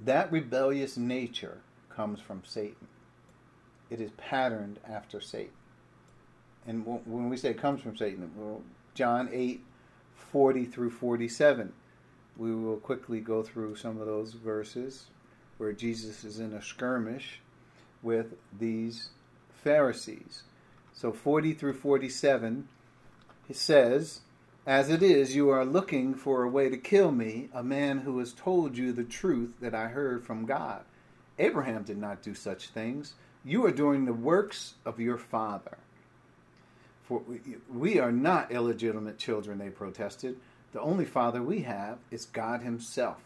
That 0.00 0.32
rebellious 0.32 0.96
nature 0.96 1.58
comes 1.90 2.20
from 2.20 2.42
Satan. 2.44 2.88
It 3.90 4.00
is 4.00 4.12
patterned 4.12 4.78
after 4.88 5.20
Satan. 5.20 5.52
And 6.68 6.84
when 6.84 7.30
we 7.30 7.38
say 7.38 7.50
it 7.50 7.58
comes 7.58 7.80
from 7.80 7.96
Satan, 7.96 8.30
well, 8.36 8.60
John 8.94 9.30
8, 9.32 9.64
40 10.30 10.66
through 10.66 10.90
47. 10.90 11.72
We 12.36 12.54
will 12.54 12.76
quickly 12.76 13.20
go 13.20 13.42
through 13.42 13.76
some 13.76 14.00
of 14.00 14.06
those 14.06 14.34
verses 14.34 15.06
where 15.56 15.72
Jesus 15.72 16.24
is 16.24 16.38
in 16.38 16.52
a 16.52 16.62
skirmish 16.62 17.40
with 18.02 18.34
these 18.56 19.08
Pharisees. 19.64 20.42
So 20.92 21.10
40 21.10 21.54
through 21.54 21.74
47, 21.74 22.68
he 23.46 23.54
says, 23.54 24.20
As 24.66 24.90
it 24.90 25.02
is, 25.02 25.34
you 25.34 25.48
are 25.48 25.64
looking 25.64 26.14
for 26.14 26.42
a 26.42 26.50
way 26.50 26.68
to 26.68 26.76
kill 26.76 27.10
me, 27.10 27.48
a 27.54 27.62
man 27.62 28.00
who 28.00 28.18
has 28.18 28.32
told 28.34 28.76
you 28.76 28.92
the 28.92 29.04
truth 29.04 29.54
that 29.60 29.74
I 29.74 29.88
heard 29.88 30.22
from 30.22 30.44
God. 30.44 30.82
Abraham 31.38 31.82
did 31.82 31.98
not 31.98 32.22
do 32.22 32.34
such 32.34 32.68
things. 32.68 33.14
You 33.44 33.64
are 33.64 33.72
doing 33.72 34.04
the 34.04 34.12
works 34.12 34.74
of 34.84 35.00
your 35.00 35.16
father. 35.16 35.78
For 37.08 37.22
we 37.72 37.98
are 37.98 38.12
not 38.12 38.52
illegitimate 38.52 39.16
children, 39.16 39.56
they 39.56 39.70
protested. 39.70 40.36
The 40.72 40.80
only 40.82 41.06
father 41.06 41.42
we 41.42 41.62
have 41.62 41.96
is 42.10 42.26
God 42.26 42.60
Himself. 42.60 43.16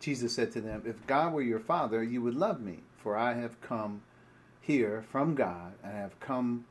Jesus 0.00 0.32
said 0.32 0.50
to 0.52 0.62
them, 0.62 0.82
If 0.86 1.06
God 1.06 1.34
were 1.34 1.42
your 1.42 1.60
father, 1.60 2.02
you 2.02 2.22
would 2.22 2.34
love 2.34 2.62
me, 2.62 2.78
for 2.96 3.18
I 3.18 3.34
have 3.34 3.60
come 3.60 4.00
here 4.62 5.04
from 5.12 5.34
God 5.34 5.74
and 5.84 5.92
have 5.92 6.18
come 6.18 6.64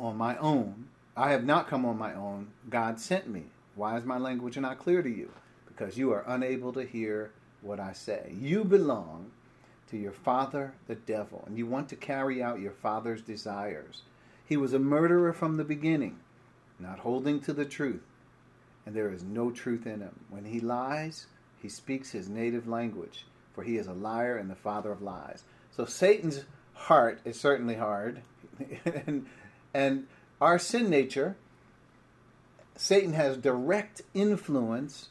on 0.00 0.16
my 0.16 0.36
own. 0.38 0.86
I 1.16 1.30
have 1.30 1.44
not 1.44 1.68
come 1.68 1.84
on 1.84 1.96
my 1.96 2.12
own. 2.12 2.48
God 2.68 2.98
sent 2.98 3.28
me. 3.28 3.44
Why 3.76 3.96
is 3.96 4.04
my 4.04 4.18
language 4.18 4.58
not 4.58 4.80
clear 4.80 5.00
to 5.00 5.08
you? 5.08 5.30
Because 5.68 5.96
you 5.96 6.10
are 6.10 6.24
unable 6.26 6.72
to 6.72 6.84
hear 6.84 7.30
what 7.62 7.78
I 7.78 7.92
say. 7.92 8.34
You 8.36 8.64
belong 8.64 9.30
to 9.90 9.96
your 9.96 10.12
father, 10.12 10.74
the 10.88 10.96
devil, 10.96 11.44
and 11.46 11.56
you 11.56 11.66
want 11.66 11.88
to 11.90 11.96
carry 11.96 12.42
out 12.42 12.58
your 12.58 12.72
father's 12.72 13.22
desires. 13.22 14.02
He 14.46 14.56
was 14.56 14.72
a 14.72 14.78
murderer 14.78 15.32
from 15.32 15.56
the 15.56 15.64
beginning, 15.64 16.18
not 16.78 17.00
holding 17.00 17.40
to 17.40 17.52
the 17.52 17.64
truth, 17.64 18.02
and 18.84 18.94
there 18.94 19.12
is 19.12 19.22
no 19.22 19.50
truth 19.50 19.86
in 19.86 20.00
him. 20.00 20.20
When 20.28 20.44
he 20.44 20.60
lies, 20.60 21.26
he 21.60 21.68
speaks 21.68 22.10
his 22.10 22.28
native 22.28 22.68
language, 22.68 23.24
for 23.54 23.64
he 23.64 23.76
is 23.76 23.86
a 23.86 23.92
liar 23.92 24.36
and 24.36 24.50
the 24.50 24.54
father 24.54 24.92
of 24.92 25.00
lies. 25.00 25.44
So 25.70 25.86
Satan's 25.86 26.44
heart 26.74 27.20
is 27.24 27.40
certainly 27.40 27.76
hard, 27.76 28.22
and, 28.84 29.26
and 29.72 30.06
our 30.40 30.58
sin 30.58 30.90
nature, 30.90 31.36
Satan 32.76 33.14
has 33.14 33.36
direct 33.36 34.02
influence 34.12 35.08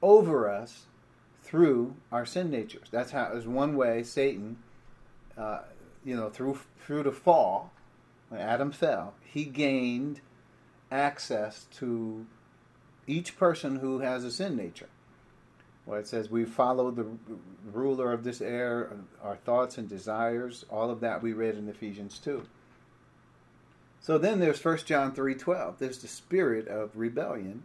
over 0.00 0.48
us 0.48 0.86
through 1.42 1.94
our 2.10 2.24
sin 2.24 2.50
natures. 2.50 2.88
That's 2.90 3.10
how 3.10 3.32
is 3.32 3.46
one 3.46 3.76
way 3.76 4.02
Satan, 4.02 4.56
uh, 5.36 5.60
you 6.04 6.16
know, 6.16 6.30
through 6.30 6.58
through 6.84 7.02
the 7.02 7.12
fall, 7.12 7.72
when 8.32 8.40
Adam 8.40 8.72
fell, 8.72 9.12
he 9.22 9.44
gained 9.44 10.22
access 10.90 11.66
to 11.70 12.24
each 13.06 13.36
person 13.36 13.76
who 13.76 13.98
has 13.98 14.24
a 14.24 14.30
sin 14.30 14.56
nature. 14.56 14.88
Well, 15.84 16.00
it 16.00 16.06
says 16.06 16.30
we 16.30 16.46
follow 16.46 16.90
the 16.90 17.04
ruler 17.70 18.10
of 18.10 18.24
this 18.24 18.40
air, 18.40 18.90
our 19.22 19.36
thoughts 19.36 19.76
and 19.76 19.86
desires, 19.86 20.64
all 20.70 20.90
of 20.90 21.00
that 21.00 21.22
we 21.22 21.34
read 21.34 21.56
in 21.56 21.68
Ephesians 21.68 22.18
2. 22.20 22.46
So 24.00 24.16
then 24.16 24.40
there's 24.40 24.64
1 24.64 24.86
John 24.86 25.12
3:12. 25.12 25.78
There's 25.78 25.98
the 25.98 26.08
spirit 26.08 26.68
of 26.68 26.96
rebellion 26.96 27.64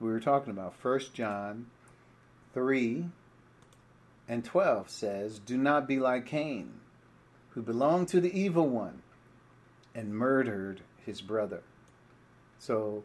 we 0.00 0.08
were 0.08 0.20
talking 0.20 0.50
about. 0.50 0.72
1 0.80 1.12
John 1.12 1.66
3 2.54 3.10
and 4.26 4.46
12 4.46 4.88
says, 4.88 5.38
"Do 5.40 5.58
not 5.58 5.86
be 5.86 5.98
like 5.98 6.24
Cain, 6.24 6.80
who 7.50 7.60
belonged 7.60 8.08
to 8.08 8.20
the 8.22 8.32
evil 8.32 8.66
one 8.66 9.02
and 9.96 10.14
murdered 10.14 10.82
his 11.04 11.20
brother." 11.20 11.62
So 12.60 13.02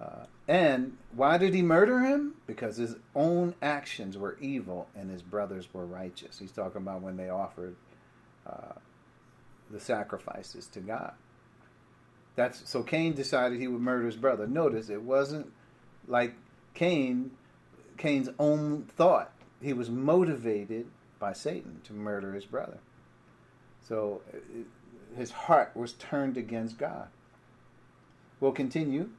uh, 0.00 0.26
and 0.48 0.96
why 1.14 1.38
did 1.38 1.54
he 1.54 1.62
murder 1.62 2.00
him? 2.00 2.34
Because 2.46 2.76
his 2.76 2.96
own 3.14 3.54
actions 3.62 4.18
were 4.18 4.36
evil 4.40 4.88
and 4.96 5.10
his 5.10 5.22
brothers 5.22 5.72
were 5.72 5.86
righteous. 5.86 6.38
He's 6.38 6.52
talking 6.52 6.82
about 6.82 7.00
when 7.00 7.16
they 7.16 7.28
offered 7.28 7.76
uh, 8.46 8.72
the 9.70 9.78
sacrifices 9.78 10.66
to 10.68 10.80
God. 10.80 11.12
That's 12.36 12.68
so 12.68 12.82
Cain 12.82 13.14
decided 13.14 13.60
he 13.60 13.68
would 13.68 13.80
murder 13.80 14.06
his 14.06 14.16
brother. 14.16 14.46
Notice 14.46 14.88
it 14.88 15.02
wasn't 15.02 15.52
like 16.08 16.34
Cain 16.74 17.30
Cain's 17.96 18.28
own 18.40 18.86
thought. 18.96 19.32
He 19.62 19.72
was 19.72 19.88
motivated 19.88 20.86
by 21.20 21.32
Satan 21.32 21.80
to 21.84 21.92
murder 21.92 22.34
his 22.34 22.44
brother. 22.44 22.78
So 23.80 24.22
his 25.16 25.30
heart 25.30 25.72
was 25.74 25.92
turned 25.94 26.36
against 26.36 26.78
God. 26.78 27.08
We'll 28.40 28.52
continue. 28.52 29.10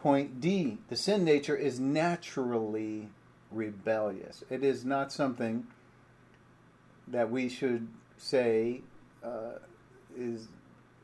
Point 0.00 0.40
D 0.40 0.78
the 0.88 0.96
sin 0.96 1.24
nature 1.24 1.56
is 1.56 1.78
naturally 1.78 3.08
rebellious. 3.50 4.42
It 4.48 4.64
is 4.64 4.84
not 4.84 5.12
something 5.12 5.66
that 7.08 7.30
we 7.30 7.48
should 7.48 7.88
say 8.16 8.80
uh, 9.22 9.58
is 10.16 10.48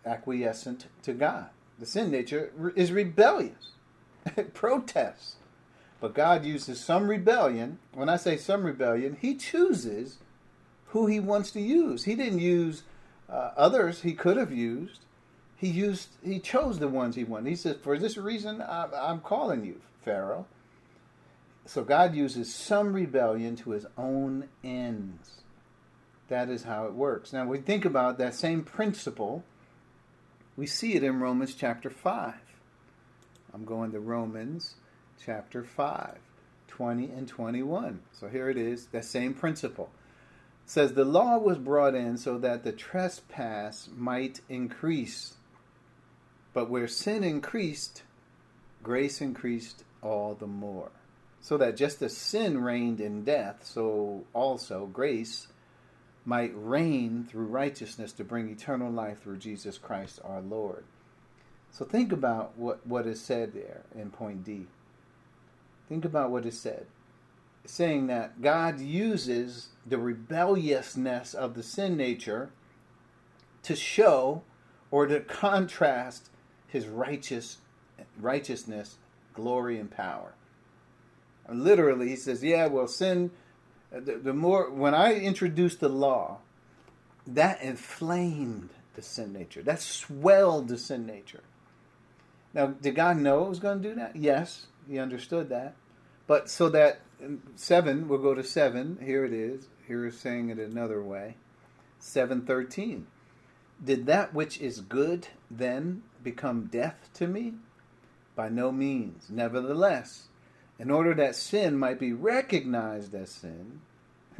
acquiescent 0.04 0.86
to 1.02 1.12
God. 1.12 1.46
The 1.78 1.86
sin 1.86 2.10
nature 2.10 2.52
is 2.74 2.92
rebellious, 2.92 3.72
it 4.36 4.54
protests. 4.54 5.36
But 6.00 6.14
God 6.14 6.44
uses 6.44 6.78
some 6.78 7.08
rebellion. 7.08 7.78
When 7.92 8.08
I 8.08 8.16
say 8.16 8.36
some 8.36 8.64
rebellion, 8.64 9.16
He 9.20 9.34
chooses 9.34 10.18
who 10.88 11.06
He 11.06 11.20
wants 11.20 11.50
to 11.52 11.60
use. 11.60 12.04
He 12.04 12.14
didn't 12.14 12.38
use 12.40 12.82
uh, 13.28 13.50
others 13.56 14.02
He 14.02 14.12
could 14.12 14.36
have 14.36 14.52
used 14.52 15.00
he 15.56 15.68
used 15.68 16.10
he 16.22 16.38
chose 16.38 16.78
the 16.78 16.88
ones 16.88 17.16
he 17.16 17.24
wanted. 17.24 17.48
He 17.48 17.56
says, 17.56 17.76
"For 17.82 17.98
this 17.98 18.18
reason, 18.18 18.60
I, 18.60 19.10
am 19.10 19.20
calling 19.20 19.64
you, 19.64 19.80
Pharaoh." 20.02 20.46
So 21.64 21.82
God 21.82 22.14
uses 22.14 22.54
some 22.54 22.92
rebellion 22.92 23.56
to 23.56 23.70
His 23.70 23.86
own 23.96 24.48
ends. 24.62 25.40
That 26.28 26.50
is 26.50 26.64
how 26.64 26.84
it 26.86 26.92
works. 26.92 27.32
Now 27.32 27.46
we 27.46 27.58
think 27.58 27.86
about 27.86 28.18
that 28.18 28.34
same 28.34 28.62
principle. 28.64 29.44
We 30.58 30.66
see 30.66 30.94
it 30.94 31.02
in 31.02 31.20
Romans 31.20 31.54
chapter 31.54 31.88
five. 31.88 32.34
I'm 33.54 33.64
going 33.64 33.92
to 33.92 34.00
Romans 34.00 34.74
chapter 35.24 35.64
5, 35.64 36.18
20 36.68 37.04
and 37.06 37.26
21. 37.26 38.00
So 38.12 38.28
here 38.28 38.50
it 38.50 38.58
is, 38.58 38.86
that 38.88 39.06
same 39.06 39.32
principle. 39.32 39.88
Says 40.66 40.92
the 40.92 41.04
law 41.04 41.38
was 41.38 41.58
brought 41.58 41.94
in 41.94 42.18
so 42.18 42.38
that 42.38 42.64
the 42.64 42.72
trespass 42.72 43.88
might 43.96 44.40
increase 44.48 45.36
but 46.56 46.70
where 46.70 46.88
sin 46.88 47.22
increased, 47.22 48.02
grace 48.82 49.20
increased 49.20 49.84
all 50.00 50.34
the 50.34 50.46
more. 50.46 50.90
So 51.42 51.58
that 51.58 51.76
just 51.76 52.00
as 52.00 52.16
sin 52.16 52.62
reigned 52.62 52.98
in 52.98 53.24
death, 53.24 53.56
so 53.62 54.24
also 54.32 54.86
grace 54.86 55.48
might 56.24 56.52
reign 56.54 57.26
through 57.28 57.48
righteousness 57.48 58.10
to 58.14 58.24
bring 58.24 58.48
eternal 58.48 58.90
life 58.90 59.22
through 59.22 59.36
Jesus 59.36 59.76
Christ 59.76 60.18
our 60.24 60.40
Lord. 60.40 60.84
So 61.72 61.84
think 61.84 62.10
about 62.10 62.56
what, 62.56 62.86
what 62.86 63.06
is 63.06 63.20
said 63.20 63.52
there 63.52 63.82
in 63.94 64.10
point 64.10 64.42
D. 64.42 64.64
Think 65.90 66.06
about 66.06 66.30
what 66.30 66.46
is 66.46 66.58
said. 66.58 66.86
saying 67.66 68.06
that 68.06 68.40
God 68.40 68.80
uses 68.80 69.68
the 69.88 69.98
rebelliousness 69.98 71.34
of 71.34 71.54
the 71.54 71.62
sin 71.62 71.96
nature 71.96 72.50
to 73.62 73.76
show 73.76 74.42
or 74.90 75.06
to 75.06 75.20
contrast 75.20 76.30
his 76.66 76.86
righteous 76.86 77.58
righteousness, 78.20 78.96
glory, 79.34 79.78
and 79.78 79.90
power. 79.90 80.34
Literally, 81.48 82.08
he 82.08 82.16
says, 82.16 82.42
"Yeah, 82.42 82.66
well, 82.66 82.88
sin. 82.88 83.30
The, 83.90 84.16
the 84.16 84.32
more 84.32 84.70
when 84.70 84.94
I 84.94 85.14
introduced 85.14 85.80
the 85.80 85.88
law, 85.88 86.38
that 87.26 87.62
inflamed 87.62 88.70
the 88.94 89.02
sin 89.02 89.32
nature. 89.32 89.62
That 89.62 89.80
swelled 89.80 90.68
the 90.68 90.78
sin 90.78 91.06
nature. 91.06 91.42
Now, 92.52 92.68
did 92.68 92.94
God 92.94 93.18
know 93.18 93.44
it 93.44 93.48
was 93.50 93.60
going 93.60 93.82
to 93.82 93.88
do 93.88 93.94
that? 93.94 94.16
Yes, 94.16 94.66
He 94.88 94.98
understood 94.98 95.48
that. 95.50 95.74
But 96.26 96.50
so 96.50 96.68
that 96.70 97.00
seven, 97.54 98.08
we'll 98.08 98.18
go 98.18 98.34
to 98.34 98.42
seven. 98.42 98.98
Here 99.02 99.24
it 99.24 99.32
is. 99.32 99.68
Here 99.86 100.04
is 100.04 100.18
saying 100.18 100.50
it 100.50 100.58
another 100.58 101.02
way. 101.02 101.36
Seven 101.98 102.42
thirteen. 102.42 103.06
Did 103.84 104.06
that 104.06 104.34
which 104.34 104.60
is 104.60 104.80
good 104.80 105.28
then 105.50 106.02
become 106.22 106.64
death 106.64 107.10
to 107.14 107.26
me? 107.26 107.54
By 108.34 108.48
no 108.48 108.72
means. 108.72 109.26
Nevertheless, 109.30 110.28
in 110.78 110.90
order 110.90 111.14
that 111.14 111.36
sin 111.36 111.78
might 111.78 112.00
be 112.00 112.12
recognized 112.12 113.14
as 113.14 113.30
sin 113.30 113.80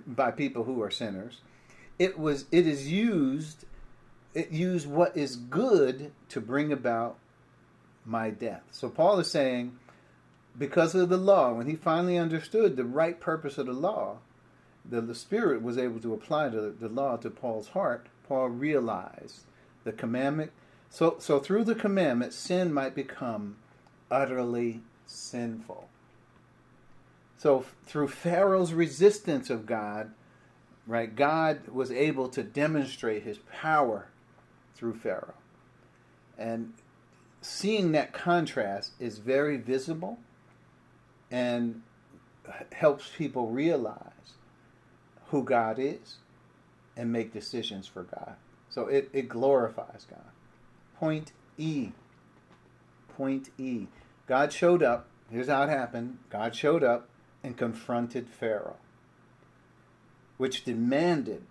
by 0.07 0.31
people 0.31 0.65
who 0.65 0.83
are 0.83 0.91
sinners, 0.91 1.41
it 1.99 2.19
was 2.19 2.47
it 2.51 2.67
is 2.67 2.91
used 2.91 3.65
it 4.35 4.51
used 4.51 4.87
what 4.87 5.17
is 5.17 5.37
good 5.37 6.13
to 6.29 6.41
bring 6.41 6.73
about 6.73 7.19
my 8.05 8.31
death. 8.31 8.63
So 8.71 8.89
Paul 8.89 9.19
is 9.21 9.31
saying 9.31 9.79
because 10.59 10.95
of 10.95 11.09
the 11.09 11.17
law, 11.17 11.53
when 11.53 11.67
he 11.67 11.77
finally 11.77 12.19
understood 12.19 12.77
the 12.77 12.85
right 12.85 13.19
purpose 13.21 13.59
of 13.59 13.67
the 13.67 13.73
law, 13.73 14.19
the, 14.89 15.01
the 15.01 15.15
Spirit 15.15 15.63
was 15.63 15.79
able 15.79 16.01
to 16.01 16.15
apply 16.15 16.49
the, 16.49 16.75
the 16.79 16.89
law 16.89 17.17
to 17.17 17.31
Paul's 17.31 17.69
heart. 17.69 18.07
Paul 18.29 18.49
realized 18.49 19.43
the 19.85 19.93
commandment. 19.93 20.53
So, 20.91 21.17
so 21.19 21.39
through 21.39 21.65
the 21.65 21.75
commandment, 21.75 22.33
sin 22.33 22.73
might 22.73 22.95
become 22.95 23.57
utterly 24.11 24.81
sinful. 25.07 25.89
So 27.39 27.65
through 27.85 28.09
Pharaoh's 28.09 28.73
resistance 28.73 29.51
of 29.51 29.67
God, 29.67 30.13
right, 30.87 31.15
God 31.15 31.69
was 31.69 31.91
able 31.91 32.29
to 32.31 32.43
demonstrate 32.43 33.23
his 33.23 33.39
power 33.61 34.09
through 34.75 34.95
Pharaoh. 34.95 35.35
And 36.39 36.73
seeing 37.41 37.93
that 37.93 38.13
contrast 38.13 38.93
is 38.99 39.19
very 39.19 39.57
visible 39.57 40.19
and 41.31 41.83
helps 42.73 43.11
people 43.17 43.49
realize 43.49 44.16
who 45.31 45.43
God 45.43 45.79
is 45.79 46.17
and 46.97 47.13
make 47.13 47.33
decisions 47.33 47.87
for 47.87 48.05
God. 48.05 48.37
So 48.71 48.87
it, 48.87 49.11
it 49.13 49.29
glorifies 49.29 50.07
God. 50.09 50.31
Point 50.99 51.33
E. 51.59 51.91
Point 53.17 53.51
E. 53.59 53.87
God 54.27 54.53
showed 54.53 54.83
up. 54.83 55.09
Here's 55.31 55.49
how 55.49 55.65
it 55.65 55.69
happened 55.69 56.19
God 56.31 56.55
showed 56.55 56.85
up 56.85 57.09
and 57.43 57.57
confronted 57.57 58.29
Pharaoh, 58.29 58.77
which 60.37 60.65
demanded 60.65 61.43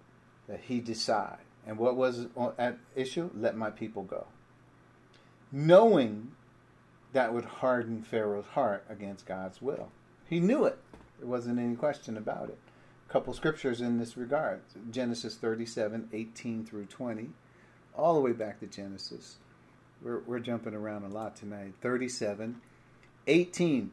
that 0.47 0.61
he 0.67 0.79
decide. 0.79 1.39
And 1.67 1.77
what 1.77 1.95
was 1.95 2.27
at 2.59 2.77
issue? 2.95 3.31
Let 3.35 3.57
my 3.57 3.71
people 3.71 4.03
go. 4.03 4.27
Knowing 5.51 6.31
that 7.13 7.33
would 7.33 7.45
harden 7.45 8.03
Pharaoh's 8.03 8.45
heart 8.47 8.85
against 8.89 9.25
God's 9.25 9.61
will. 9.61 9.89
He 10.27 10.39
knew 10.39 10.65
it. 10.65 10.77
There 11.17 11.27
wasn't 11.27 11.59
any 11.59 11.75
question 11.75 12.17
about 12.17 12.49
it. 12.49 12.59
Couple 13.07 13.33
scriptures 13.33 13.81
in 13.81 13.99
this 13.99 14.17
regard 14.17 14.61
Genesis 14.91 15.35
37 15.35 16.09
18 16.11 16.65
through 16.65 16.85
20, 16.85 17.29
all 17.95 18.13
the 18.13 18.19
way 18.19 18.31
back 18.31 18.59
to 18.59 18.67
Genesis. 18.67 19.37
We're, 20.01 20.19
we're 20.21 20.39
jumping 20.39 20.73
around 20.73 21.03
a 21.03 21.09
lot 21.09 21.35
tonight. 21.35 21.73
37 21.81 22.61
18. 23.27 23.91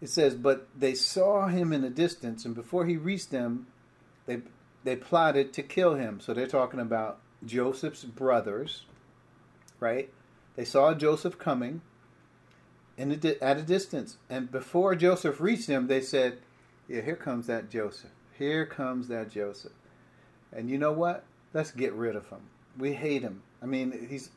It 0.00 0.08
says, 0.08 0.34
But 0.34 0.68
they 0.76 0.94
saw 0.94 1.48
him 1.48 1.72
in 1.72 1.82
the 1.82 1.90
distance, 1.90 2.44
and 2.44 2.54
before 2.54 2.86
he 2.86 2.96
reached 2.96 3.30
them, 3.30 3.66
they, 4.26 4.40
they 4.84 4.96
plotted 4.96 5.52
to 5.54 5.62
kill 5.62 5.94
him. 5.94 6.20
So 6.20 6.32
they're 6.32 6.46
talking 6.46 6.80
about 6.80 7.18
Joseph's 7.44 8.04
brothers, 8.04 8.84
right? 9.80 10.12
They 10.56 10.64
saw 10.64 10.94
Joseph 10.94 11.38
coming 11.38 11.82
in 12.96 13.12
a, 13.12 13.44
at 13.44 13.58
a 13.58 13.62
distance. 13.62 14.16
And 14.28 14.50
before 14.50 14.94
Joseph 14.94 15.40
reached 15.40 15.66
them, 15.66 15.86
they 15.86 16.00
said, 16.00 16.38
Yeah, 16.88 17.00
here 17.02 17.16
comes 17.16 17.46
that 17.46 17.70
Joseph. 17.70 18.10
Here 18.38 18.66
comes 18.66 19.08
that 19.08 19.30
Joseph. 19.30 19.72
And 20.52 20.70
you 20.70 20.78
know 20.78 20.92
what? 20.92 21.24
Let's 21.52 21.70
get 21.70 21.92
rid 21.92 22.16
of 22.16 22.28
him. 22.28 22.40
We 22.78 22.92
hate 22.92 23.22
him. 23.22 23.42
I 23.62 23.66
mean, 23.66 24.06
he's. 24.08 24.30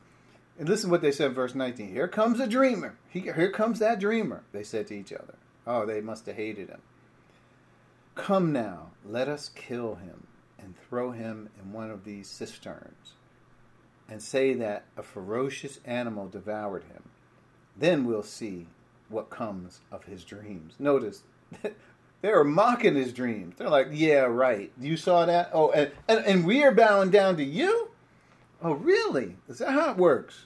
And 0.60 0.68
listen 0.68 0.90
what 0.90 1.02
they 1.02 1.12
said 1.12 1.28
in 1.28 1.34
verse 1.34 1.56
19. 1.56 1.90
Here 1.90 2.08
comes 2.08 2.40
a 2.40 2.48
dreamer. 2.48 2.98
Here 3.10 3.52
comes 3.52 3.80
that 3.80 4.00
dreamer, 4.00 4.44
they 4.52 4.64
said 4.64 4.88
to 4.88 4.96
each 4.96 5.14
other. 5.14 5.36
Oh, 5.66 5.86
they 5.86 6.02
must 6.02 6.26
have 6.26 6.36
hated 6.36 6.70
him. 6.70 6.82
Come 8.16 8.52
now, 8.52 8.92
let 9.06 9.28
us 9.28 9.50
kill 9.50 9.96
him 9.96 10.28
and 10.60 10.76
throw 10.78 11.12
him 11.12 11.50
in 11.60 11.72
one 11.72 11.90
of 11.90 12.04
these 12.04 12.28
cisterns 12.28 13.14
and 14.10 14.22
say 14.22 14.54
that 14.54 14.86
a 14.98 15.04
ferocious 15.04 15.80
animal 15.86 16.28
devoured 16.28 16.84
him 16.84 17.04
then 17.78 18.06
we'll 18.06 18.24
see 18.24 18.68
what 19.10 19.30
comes 19.30 19.82
of 19.92 20.06
his 20.06 20.24
dreams. 20.24 20.76
Notice, 20.80 21.24
they 22.22 22.30
were 22.30 22.44
mocking 22.44 22.96
his 22.96 23.14
dreams. 23.14 23.56
They're 23.58 23.70
like, 23.70 23.88
yeah, 23.92 24.22
right. 24.22 24.72
You 24.80 24.96
saw 24.96 25.26
that? 25.26 25.50
Oh, 25.54 25.72
and, 25.72 25.92
and, 26.08 26.26
and 26.26 26.46
we 26.46 26.64
are 26.64 26.72
bowing 26.72 27.10
down 27.10 27.38
to 27.38 27.44
you? 27.44 27.90
Oh, 28.62 28.74
really? 28.74 29.38
Is 29.50 29.58
that 29.58 29.72
how 29.72 29.92
it 29.92 29.98
works? 29.98 30.46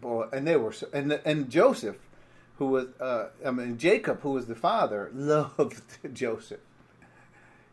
Boy, 0.00 0.26
and 0.32 0.46
they 0.46 0.56
were, 0.56 0.72
so, 0.72 0.88
and, 0.92 1.12
and 1.24 1.48
Joseph, 1.48 1.98
who 2.58 2.66
was, 2.66 2.86
uh, 3.00 3.28
I 3.44 3.52
mean, 3.52 3.78
Jacob, 3.78 4.22
who 4.22 4.32
was 4.32 4.46
the 4.46 4.54
father, 4.54 5.10
loved 5.14 5.82
Joseph. 6.12 6.60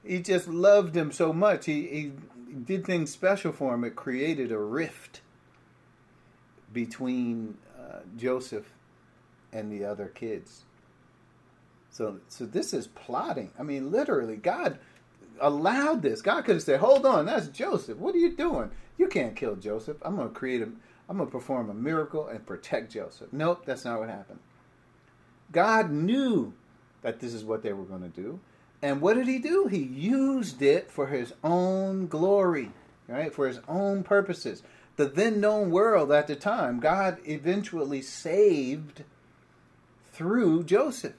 He 0.03 0.19
just 0.21 0.47
loved 0.47 0.95
him 0.95 1.11
so 1.11 1.33
much. 1.33 1.65
He, 1.65 1.87
he 1.87 2.11
did 2.63 2.85
things 2.85 3.11
special 3.11 3.51
for 3.51 3.73
him. 3.73 3.83
It 3.83 3.95
created 3.95 4.51
a 4.51 4.59
rift 4.59 5.21
between 6.71 7.57
uh, 7.77 7.99
Joseph 8.15 8.69
and 9.51 9.71
the 9.71 9.83
other 9.83 10.07
kids. 10.07 10.63
So, 11.97 12.19
so 12.27 12.45
this 12.45 12.73
is 12.73 12.85
plotting. 12.85 13.49
I 13.57 13.63
mean, 13.63 13.91
literally, 13.91 14.35
God 14.35 14.77
allowed 15.39 16.03
this. 16.03 16.21
God 16.21 16.45
could 16.45 16.55
have 16.55 16.63
said, 16.63 16.79
"Hold 16.79 17.07
on, 17.07 17.25
that's 17.25 17.47
Joseph. 17.47 17.97
What 17.97 18.13
are 18.13 18.19
you 18.19 18.35
doing? 18.35 18.69
You 18.99 19.07
can't 19.07 19.35
kill 19.35 19.55
Joseph. 19.55 19.97
I'm 20.03 20.15
going 20.15 20.27
to 20.27 20.33
create 20.33 20.61
a, 20.61 20.69
I'm 21.09 21.17
going 21.17 21.27
to 21.27 21.31
perform 21.31 21.71
a 21.71 21.73
miracle 21.73 22.27
and 22.27 22.45
protect 22.45 22.91
Joseph." 22.91 23.33
Nope, 23.33 23.63
that's 23.65 23.83
not 23.83 23.99
what 23.99 24.09
happened. 24.09 24.39
God 25.51 25.89
knew 25.89 26.53
that 27.01 27.19
this 27.19 27.33
is 27.33 27.43
what 27.43 27.63
they 27.63 27.73
were 27.73 27.85
going 27.85 28.03
to 28.03 28.21
do, 28.21 28.39
and 28.83 29.01
what 29.01 29.15
did 29.15 29.27
He 29.27 29.39
do? 29.39 29.65
He 29.65 29.79
used 29.79 30.61
it 30.61 30.91
for 30.91 31.07
His 31.07 31.33
own 31.43 32.05
glory, 32.05 32.71
right? 33.07 33.33
For 33.33 33.47
His 33.47 33.59
own 33.67 34.03
purposes 34.03 34.61
the 34.97 35.05
then 35.05 35.39
known 35.39 35.71
world 35.71 36.11
at 36.11 36.27
the 36.27 36.35
time, 36.35 36.79
God 36.79 37.19
eventually 37.25 38.01
saved 38.01 39.03
through 40.11 40.63
Joseph. 40.63 41.13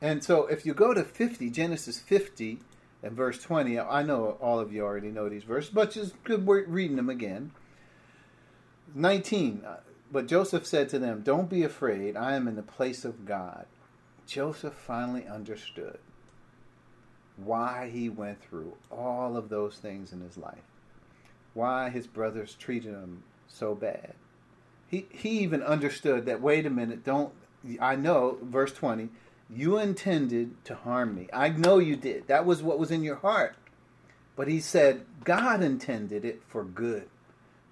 And 0.00 0.22
so 0.22 0.46
if 0.46 0.64
you 0.64 0.74
go 0.74 0.94
to 0.94 1.04
50, 1.04 1.50
Genesis 1.50 1.98
50 1.98 2.58
and 3.02 3.12
verse 3.12 3.42
20, 3.42 3.78
I 3.78 4.02
know 4.02 4.38
all 4.40 4.60
of 4.60 4.72
you 4.72 4.82
already 4.82 5.10
know 5.10 5.28
these 5.28 5.42
verses, 5.42 5.70
but 5.70 5.90
just 5.90 6.22
good 6.24 6.46
reading 6.46 6.96
them 6.96 7.10
again. 7.10 7.52
19, 8.94 9.62
uh, 9.66 9.76
but 10.10 10.26
Joseph 10.26 10.66
said 10.66 10.88
to 10.90 10.98
them, 10.98 11.22
Don't 11.22 11.50
be 11.50 11.62
afraid, 11.62 12.16
I 12.16 12.34
am 12.34 12.48
in 12.48 12.56
the 12.56 12.62
place 12.62 13.04
of 13.04 13.26
God. 13.26 13.66
Joseph 14.26 14.74
finally 14.74 15.26
understood 15.26 15.98
why 17.36 17.90
he 17.92 18.08
went 18.08 18.42
through 18.42 18.74
all 18.90 19.36
of 19.36 19.48
those 19.48 19.76
things 19.76 20.12
in 20.12 20.20
his 20.20 20.36
life 20.36 20.62
why 21.58 21.90
his 21.90 22.06
brothers 22.06 22.54
treated 22.54 22.92
him 22.92 23.24
so 23.48 23.74
bad. 23.74 24.14
He 24.86 25.06
he 25.10 25.40
even 25.40 25.60
understood 25.62 26.24
that 26.26 26.40
wait 26.40 26.64
a 26.64 26.70
minute, 26.70 27.04
don't 27.04 27.32
I 27.80 27.96
know 27.96 28.38
verse 28.42 28.72
20, 28.72 29.08
you 29.50 29.78
intended 29.78 30.62
to 30.64 30.74
harm 30.74 31.14
me. 31.14 31.28
I 31.32 31.48
know 31.48 31.78
you 31.78 31.96
did. 31.96 32.28
That 32.28 32.44
was 32.44 32.62
what 32.62 32.78
was 32.78 32.90
in 32.90 33.02
your 33.02 33.16
heart. 33.16 33.56
But 34.36 34.48
he 34.48 34.60
said 34.60 35.04
God 35.24 35.62
intended 35.62 36.24
it 36.24 36.42
for 36.46 36.64
good 36.64 37.08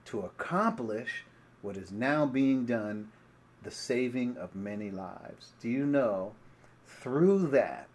to 0.06 0.20
accomplish 0.20 1.24
what 1.62 1.76
is 1.76 1.90
now 1.90 2.26
being 2.26 2.64
done, 2.64 3.10
the 3.62 3.70
saving 3.70 4.36
of 4.36 4.54
many 4.54 4.90
lives. 4.90 5.52
Do 5.60 5.68
you 5.68 5.86
know 5.86 6.32
through 6.86 7.48
that 7.48 7.88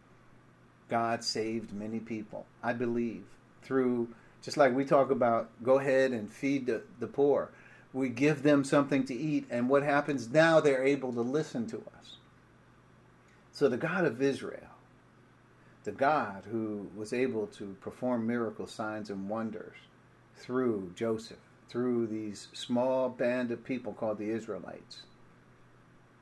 God 0.89 1.23
saved 1.23 1.73
many 1.73 1.99
people? 1.99 2.45
I 2.63 2.73
believe 2.73 3.23
through 3.61 4.09
just 4.41 4.57
like 4.57 4.73
we 4.73 4.85
talk 4.85 5.11
about, 5.11 5.49
go 5.63 5.79
ahead 5.79 6.11
and 6.11 6.31
feed 6.31 6.65
the, 6.65 6.81
the 6.99 7.07
poor. 7.07 7.51
We 7.93 8.09
give 8.09 8.43
them 8.43 8.63
something 8.63 9.03
to 9.05 9.13
eat, 9.13 9.45
and 9.49 9.69
what 9.69 9.83
happens 9.83 10.29
now? 10.29 10.59
They're 10.59 10.83
able 10.83 11.13
to 11.13 11.21
listen 11.21 11.67
to 11.67 11.77
us. 11.77 12.17
So 13.61 13.69
the 13.69 13.77
God 13.77 14.05
of 14.05 14.19
Israel, 14.23 14.71
the 15.83 15.91
God 15.91 16.45
who 16.49 16.89
was 16.95 17.13
able 17.13 17.45
to 17.45 17.75
perform 17.79 18.25
miracle 18.25 18.65
signs 18.65 19.11
and 19.11 19.29
wonders 19.29 19.75
through 20.35 20.93
Joseph, 20.95 21.37
through 21.69 22.07
these 22.07 22.47
small 22.53 23.07
band 23.07 23.51
of 23.51 23.63
people 23.63 23.93
called 23.93 24.17
the 24.17 24.31
Israelites, 24.31 25.03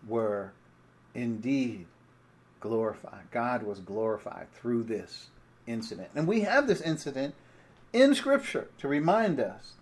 were 0.05 0.51
indeed 1.15 1.85
glorified. 2.59 3.31
God 3.31 3.63
was 3.63 3.79
glorified 3.79 4.51
through 4.51 4.83
this 4.83 5.27
incident. 5.65 6.09
And 6.15 6.27
we 6.27 6.41
have 6.41 6.67
this 6.67 6.81
incident 6.81 7.35
in 7.93 8.15
Scripture 8.15 8.67
to 8.79 8.89
remind 8.89 9.39
us 9.39 9.75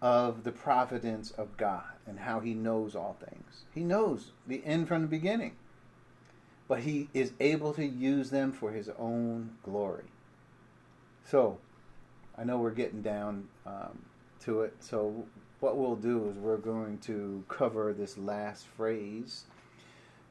of 0.00 0.42
the 0.42 0.52
providence 0.52 1.32
of 1.32 1.54
God 1.58 1.84
and 2.06 2.20
how 2.20 2.40
He 2.40 2.54
knows 2.54 2.96
all 2.96 3.18
things. 3.20 3.64
He 3.74 3.82
knows 3.82 4.32
the 4.46 4.64
end 4.64 4.88
from 4.88 5.02
the 5.02 5.06
beginning, 5.06 5.54
but 6.68 6.80
He 6.80 7.08
is 7.14 7.32
able 7.40 7.72
to 7.74 7.84
use 7.84 8.30
them 8.30 8.52
for 8.52 8.70
His 8.70 8.90
own 8.98 9.50
glory. 9.64 10.04
So, 11.24 11.58
I 12.36 12.44
know 12.44 12.58
we're 12.58 12.70
getting 12.70 13.02
down 13.02 13.48
um, 13.66 13.98
to 14.44 14.62
it. 14.62 14.74
So, 14.80 15.26
what 15.60 15.76
we'll 15.76 15.96
do 15.96 16.28
is 16.30 16.36
we're 16.36 16.56
going 16.56 16.98
to 16.98 17.42
cover 17.48 17.92
this 17.92 18.16
last 18.16 18.66
phrase. 18.76 19.44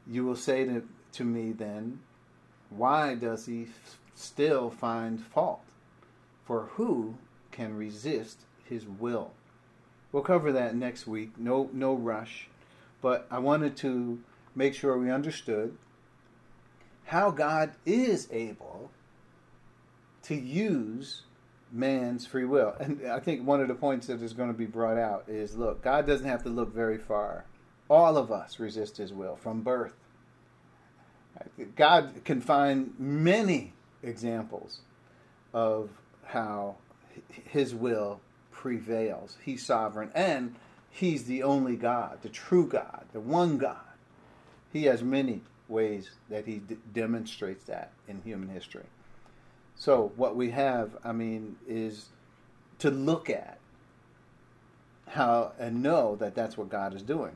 You 0.07 0.23
will 0.23 0.37
say 0.37 0.63
to, 0.65 0.83
to 1.13 1.23
me 1.25 1.51
then, 1.51 1.99
why 2.69 3.15
does 3.15 3.45
he 3.45 3.63
f- 3.63 3.99
still 4.15 4.69
find 4.69 5.21
fault? 5.21 5.61
For 6.45 6.69
who 6.75 7.15
can 7.51 7.75
resist 7.75 8.41
his 8.63 8.85
will? 8.85 9.31
We'll 10.11 10.23
cover 10.23 10.51
that 10.53 10.75
next 10.75 11.07
week. 11.07 11.37
No, 11.37 11.69
no 11.73 11.93
rush. 11.93 12.47
But 13.01 13.27
I 13.29 13.39
wanted 13.39 13.75
to 13.77 14.19
make 14.55 14.73
sure 14.73 14.97
we 14.97 15.11
understood 15.11 15.77
how 17.07 17.31
God 17.31 17.71
is 17.85 18.27
able 18.31 18.91
to 20.23 20.35
use 20.35 21.21
man's 21.71 22.27
free 22.27 22.43
will. 22.43 22.75
And 22.79 23.07
I 23.07 23.19
think 23.19 23.45
one 23.45 23.61
of 23.61 23.69
the 23.69 23.75
points 23.75 24.07
that 24.07 24.21
is 24.21 24.33
going 24.33 24.49
to 24.49 24.57
be 24.57 24.65
brought 24.65 24.97
out 24.97 25.23
is 25.27 25.55
look, 25.55 25.81
God 25.81 26.05
doesn't 26.05 26.27
have 26.27 26.43
to 26.43 26.49
look 26.49 26.73
very 26.73 26.97
far. 26.97 27.45
All 27.89 28.17
of 28.17 28.29
us 28.29 28.59
resist 28.59 28.97
his 28.97 29.13
will 29.13 29.37
from 29.37 29.61
birth. 29.61 29.93
God 31.77 32.25
can 32.25 32.41
find 32.41 32.93
many 32.99 33.71
examples 34.03 34.79
of 35.53 35.89
how 36.25 36.75
his 37.29 37.73
will 37.73 38.19
prevails. 38.51 39.37
He's 39.45 39.65
sovereign 39.65 40.11
and 40.13 40.55
he's 40.89 41.23
the 41.23 41.43
only 41.43 41.77
God, 41.77 42.19
the 42.21 42.29
true 42.29 42.67
God, 42.67 43.05
the 43.13 43.21
one 43.21 43.57
God. 43.57 43.77
He 44.73 44.83
has 44.83 45.01
many 45.01 45.41
ways 45.69 46.11
that 46.29 46.45
he 46.45 46.57
d- 46.57 46.77
demonstrates 46.93 47.65
that 47.65 47.91
in 48.07 48.21
human 48.21 48.49
history. 48.49 48.85
So, 49.75 50.11
what 50.15 50.35
we 50.35 50.51
have, 50.51 50.97
I 51.03 51.11
mean, 51.11 51.57
is 51.67 52.07
to 52.79 52.89
look 52.89 53.29
at 53.29 53.59
how 55.07 55.53
and 55.59 55.81
know 55.81 56.15
that 56.17 56.35
that's 56.35 56.57
what 56.57 56.69
God 56.69 56.93
is 56.93 57.01
doing. 57.01 57.35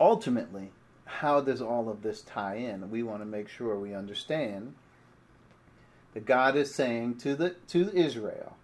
Ultimately, 0.00 0.72
how 1.04 1.40
does 1.40 1.62
all 1.62 1.88
of 1.88 2.02
this 2.02 2.22
tie 2.22 2.56
in? 2.56 2.90
We 2.90 3.02
want 3.02 3.20
to 3.20 3.26
make 3.26 3.48
sure 3.48 3.78
we 3.78 3.94
understand 3.94 4.74
that 6.14 6.26
God 6.26 6.56
is 6.56 6.74
saying 6.74 7.18
to 7.18 7.34
the 7.34 7.50
to 7.68 7.90
Israel 7.94 8.56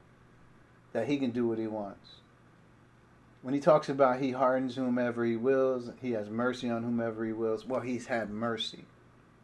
that 0.92 1.08
he 1.08 1.18
can 1.18 1.30
do 1.30 1.46
what 1.46 1.58
he 1.58 1.66
wants. 1.66 2.21
When 3.42 3.54
he 3.54 3.60
talks 3.60 3.88
about 3.88 4.20
he 4.20 4.30
hardens 4.30 4.76
whomever 4.76 5.24
he 5.24 5.36
wills, 5.36 5.90
he 6.00 6.12
has 6.12 6.30
mercy 6.30 6.70
on 6.70 6.84
whomever 6.84 7.24
he 7.24 7.32
wills, 7.32 7.66
well, 7.66 7.80
he's 7.80 8.06
had 8.06 8.30
mercy 8.30 8.84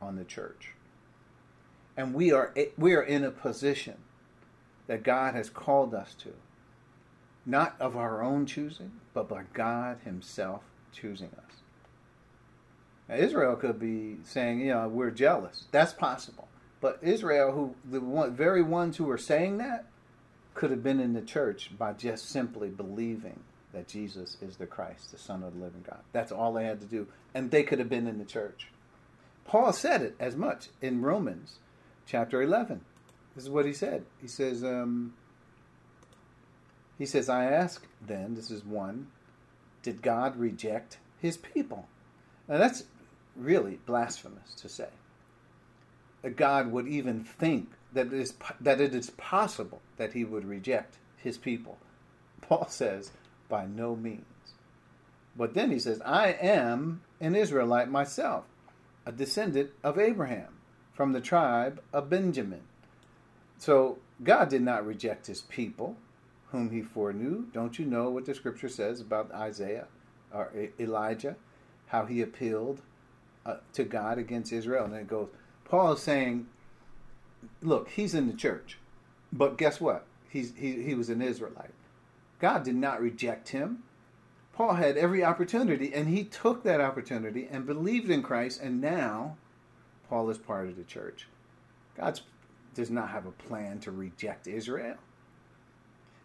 on 0.00 0.16
the 0.16 0.24
church. 0.24 0.72
And 1.96 2.14
we 2.14 2.30
are 2.30 2.54
we 2.76 2.94
are 2.94 3.02
in 3.02 3.24
a 3.24 3.30
position 3.30 3.96
that 4.86 5.02
God 5.02 5.34
has 5.34 5.50
called 5.50 5.94
us 5.94 6.14
to. 6.20 6.32
Not 7.44 7.74
of 7.80 7.96
our 7.96 8.22
own 8.22 8.46
choosing, 8.46 8.92
but 9.14 9.28
by 9.28 9.44
God 9.52 9.98
himself 10.04 10.62
choosing 10.92 11.30
us. 11.36 11.56
Now, 13.08 13.16
Israel 13.16 13.56
could 13.56 13.80
be 13.80 14.18
saying, 14.22 14.60
you 14.60 14.68
know, 14.68 14.86
we're 14.86 15.10
jealous. 15.10 15.64
That's 15.72 15.92
possible. 15.92 16.46
But 16.80 16.98
Israel, 17.02 17.52
who 17.52 17.74
the 17.90 18.00
one, 18.00 18.34
very 18.34 18.62
ones 18.62 18.96
who 18.96 19.04
were 19.04 19.18
saying 19.18 19.58
that, 19.58 19.86
could 20.54 20.70
have 20.70 20.82
been 20.82 21.00
in 21.00 21.14
the 21.14 21.22
church 21.22 21.70
by 21.76 21.94
just 21.94 22.28
simply 22.28 22.68
believing 22.68 23.40
that 23.72 23.88
Jesus 23.88 24.36
is 24.40 24.56
the 24.56 24.66
Christ, 24.66 25.12
the 25.12 25.18
Son 25.18 25.42
of 25.42 25.54
the 25.54 25.64
living 25.64 25.84
God. 25.88 26.00
That's 26.12 26.32
all 26.32 26.52
they 26.52 26.64
had 26.64 26.80
to 26.80 26.86
do. 26.86 27.06
And 27.34 27.50
they 27.50 27.62
could 27.62 27.78
have 27.78 27.88
been 27.88 28.06
in 28.06 28.18
the 28.18 28.24
church. 28.24 28.68
Paul 29.44 29.72
said 29.72 30.02
it 30.02 30.14
as 30.18 30.36
much 30.36 30.68
in 30.80 31.02
Romans 31.02 31.58
chapter 32.06 32.42
11. 32.42 32.80
This 33.34 33.44
is 33.44 33.50
what 33.50 33.66
he 33.66 33.72
said. 33.72 34.04
He 34.20 34.28
says, 34.28 34.64
um, 34.64 35.14
he 36.98 37.06
says, 37.06 37.28
I 37.28 37.44
ask 37.44 37.86
then, 38.04 38.34
this 38.34 38.50
is 38.50 38.64
one, 38.64 39.08
did 39.82 40.02
God 40.02 40.36
reject 40.36 40.98
his 41.20 41.36
people? 41.36 41.88
Now 42.48 42.58
that's 42.58 42.84
really 43.36 43.78
blasphemous 43.86 44.54
to 44.56 44.68
say. 44.68 44.88
That 46.22 46.36
God 46.36 46.72
would 46.72 46.88
even 46.88 47.22
think 47.22 47.70
that 47.92 48.08
it 48.08 48.12
is, 48.12 48.34
that 48.60 48.80
it 48.80 48.94
is 48.94 49.10
possible 49.10 49.80
that 49.96 50.12
he 50.12 50.24
would 50.24 50.44
reject 50.44 50.96
his 51.16 51.38
people. 51.38 51.78
Paul 52.40 52.66
says, 52.68 53.12
by 53.48 53.66
no 53.66 53.96
means. 53.96 54.24
But 55.36 55.54
then 55.54 55.70
he 55.70 55.78
says, 55.78 56.00
I 56.04 56.28
am 56.32 57.02
an 57.20 57.36
Israelite 57.36 57.90
myself, 57.90 58.44
a 59.06 59.12
descendant 59.12 59.70
of 59.82 59.98
Abraham, 59.98 60.58
from 60.92 61.12
the 61.12 61.20
tribe 61.20 61.80
of 61.92 62.10
Benjamin. 62.10 62.62
So 63.58 63.98
God 64.22 64.48
did 64.48 64.62
not 64.62 64.86
reject 64.86 65.26
his 65.28 65.42
people, 65.42 65.96
whom 66.50 66.70
he 66.70 66.82
foreknew. 66.82 67.44
Don't 67.52 67.78
you 67.78 67.84
know 67.84 68.10
what 68.10 68.26
the 68.26 68.34
scripture 68.34 68.68
says 68.68 69.00
about 69.00 69.32
Isaiah 69.32 69.86
or 70.32 70.50
Elijah, 70.80 71.36
how 71.86 72.04
he 72.04 72.20
appealed 72.20 72.80
uh, 73.46 73.56
to 73.74 73.84
God 73.84 74.18
against 74.18 74.52
Israel? 74.52 74.84
And 74.86 74.94
it 74.94 75.06
goes, 75.06 75.28
Paul 75.64 75.92
is 75.92 76.00
saying, 76.00 76.46
look, 77.62 77.90
he's 77.90 78.14
in 78.14 78.26
the 78.26 78.32
church, 78.32 78.78
but 79.32 79.56
guess 79.56 79.80
what? 79.80 80.06
He's, 80.30 80.52
he, 80.56 80.82
he 80.82 80.94
was 80.94 81.08
an 81.10 81.22
Israelite. 81.22 81.70
God 82.40 82.62
did 82.64 82.76
not 82.76 83.00
reject 83.00 83.50
him. 83.50 83.82
Paul 84.52 84.74
had 84.74 84.96
every 84.96 85.22
opportunity, 85.24 85.94
and 85.94 86.08
he 86.08 86.24
took 86.24 86.64
that 86.64 86.80
opportunity 86.80 87.48
and 87.50 87.64
believed 87.66 88.10
in 88.10 88.22
Christ, 88.22 88.60
and 88.60 88.80
now 88.80 89.36
Paul 90.08 90.30
is 90.30 90.38
part 90.38 90.68
of 90.68 90.76
the 90.76 90.84
church. 90.84 91.28
God 91.96 92.20
does 92.74 92.90
not 92.90 93.10
have 93.10 93.26
a 93.26 93.30
plan 93.30 93.78
to 93.80 93.90
reject 93.90 94.46
Israel. 94.46 94.96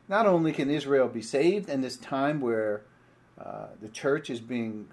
Not 0.07 0.25
only 0.25 0.51
can 0.51 0.69
Israel 0.69 1.07
be 1.07 1.21
saved 1.21 1.69
in 1.69 1.81
this 1.81 1.97
time 1.97 2.41
where 2.41 2.81
uh, 3.39 3.67
the 3.81 3.87
church 3.89 4.29
is 4.29 4.39
being, 4.39 4.87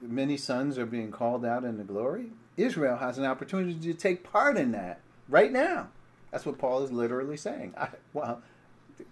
many 0.00 0.36
sons 0.36 0.78
are 0.78 0.86
being 0.86 1.10
called 1.10 1.44
out 1.44 1.64
into 1.64 1.84
glory, 1.84 2.30
Israel 2.56 2.96
has 2.96 3.18
an 3.18 3.24
opportunity 3.24 3.74
to 3.74 3.94
take 3.94 4.24
part 4.24 4.56
in 4.56 4.72
that 4.72 5.00
right 5.28 5.52
now. 5.52 5.88
That's 6.30 6.46
what 6.46 6.58
Paul 6.58 6.82
is 6.82 6.92
literally 6.92 7.36
saying. 7.36 7.74
I, 7.76 7.88
well, 8.12 8.42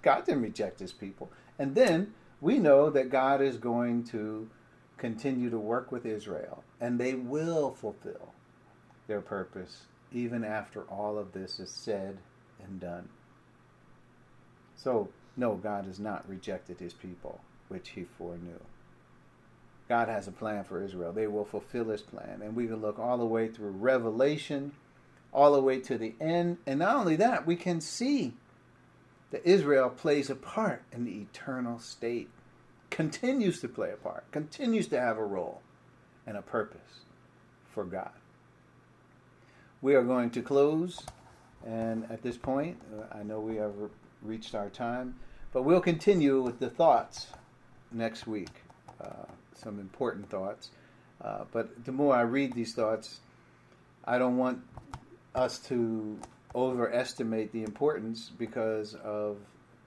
God 0.02 0.24
didn't 0.24 0.42
reject 0.42 0.80
his 0.80 0.92
people. 0.92 1.30
And 1.58 1.74
then 1.74 2.14
we 2.40 2.58
know 2.58 2.90
that 2.90 3.10
God 3.10 3.40
is 3.40 3.56
going 3.56 4.04
to 4.04 4.48
continue 4.96 5.50
to 5.50 5.58
work 5.58 5.92
with 5.92 6.06
Israel, 6.06 6.64
and 6.80 6.98
they 6.98 7.14
will 7.14 7.72
fulfill 7.72 8.32
their 9.06 9.20
purpose 9.20 9.86
even 10.12 10.44
after 10.44 10.82
all 10.82 11.18
of 11.18 11.32
this 11.32 11.58
is 11.58 11.70
said 11.70 12.18
and 12.62 12.80
done. 12.80 13.08
So, 14.76 15.08
no, 15.36 15.54
God 15.54 15.86
has 15.86 15.98
not 15.98 16.28
rejected 16.28 16.78
his 16.78 16.92
people, 16.92 17.40
which 17.68 17.90
he 17.90 18.04
foreknew. 18.18 18.60
God 19.88 20.08
has 20.08 20.28
a 20.28 20.32
plan 20.32 20.64
for 20.64 20.82
Israel. 20.82 21.12
They 21.12 21.26
will 21.26 21.44
fulfill 21.44 21.88
his 21.88 22.02
plan. 22.02 22.40
And 22.42 22.54
we 22.54 22.66
can 22.66 22.80
look 22.80 22.98
all 22.98 23.18
the 23.18 23.26
way 23.26 23.48
through 23.48 23.70
Revelation, 23.70 24.72
all 25.32 25.52
the 25.52 25.60
way 25.60 25.80
to 25.80 25.98
the 25.98 26.14
end. 26.20 26.58
And 26.66 26.78
not 26.78 26.96
only 26.96 27.16
that, 27.16 27.46
we 27.46 27.56
can 27.56 27.80
see 27.80 28.34
that 29.32 29.44
Israel 29.44 29.90
plays 29.90 30.30
a 30.30 30.36
part 30.36 30.84
in 30.92 31.04
the 31.04 31.22
eternal 31.22 31.80
state, 31.80 32.28
continues 32.90 33.60
to 33.62 33.68
play 33.68 33.90
a 33.90 33.96
part, 33.96 34.30
continues 34.30 34.86
to 34.88 35.00
have 35.00 35.18
a 35.18 35.24
role 35.24 35.62
and 36.26 36.36
a 36.36 36.42
purpose 36.42 37.00
for 37.74 37.84
God. 37.84 38.12
We 39.80 39.94
are 39.94 40.04
going 40.04 40.30
to 40.30 40.42
close, 40.42 41.00
and 41.66 42.04
at 42.10 42.22
this 42.22 42.36
point, 42.36 42.80
uh, 42.94 43.18
I 43.18 43.24
know 43.24 43.40
we 43.40 43.56
have 43.56 43.72
reached 44.20 44.54
our 44.54 44.68
time, 44.68 45.16
but 45.52 45.62
we'll 45.62 45.80
continue 45.80 46.40
with 46.40 46.60
the 46.60 46.70
thoughts 46.70 47.28
next 47.90 48.26
week. 48.26 48.62
Uh, 49.00 49.24
some 49.54 49.80
important 49.80 50.28
thoughts. 50.28 50.70
Uh, 51.20 51.44
but 51.52 51.84
the 51.84 51.92
more 51.92 52.14
I 52.14 52.22
read 52.22 52.52
these 52.52 52.74
thoughts, 52.74 53.20
I 54.04 54.18
don't 54.18 54.36
want 54.36 54.60
us 55.34 55.58
to 55.60 56.18
overestimate 56.54 57.52
the 57.52 57.62
importance 57.62 58.30
because 58.38 58.94
of 58.94 59.38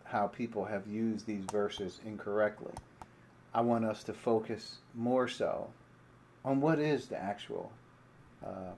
how 0.04 0.28
people 0.28 0.66
have 0.66 0.88
used 0.88 1.26
these 1.26 1.44
verses 1.46 2.00
incorrectly. 2.06 2.74
I 3.54 3.62
want 3.62 3.86
us 3.86 4.04
to 4.04 4.14
focus 4.14 4.78
more 4.94 5.28
so 5.28 5.70
on 6.44 6.62
what 6.62 6.80
is 6.80 7.08
the 7.08 7.18
actual 7.18 7.72
uh, 8.46 8.74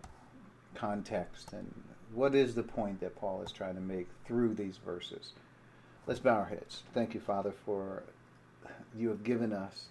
context 0.76 1.54
and 1.54 1.72
what 2.14 2.36
is 2.36 2.56
the 2.56 2.64
point 2.64 3.02
that 3.02 3.16
Paul 3.16 3.42
is 3.42 3.52
trying 3.52 3.76
to 3.76 3.82
make 3.82 4.08
through 4.26 4.54
these 4.54 4.78
verses. 4.78 5.34
Let's 6.06 6.20
bow 6.20 6.36
our 6.36 6.46
heads. 6.46 6.84
Thank 6.94 7.14
you, 7.14 7.20
Father, 7.20 7.54
for 7.66 8.04
you 8.96 9.10
have 9.10 9.24
given 9.24 9.52
us 9.52 9.88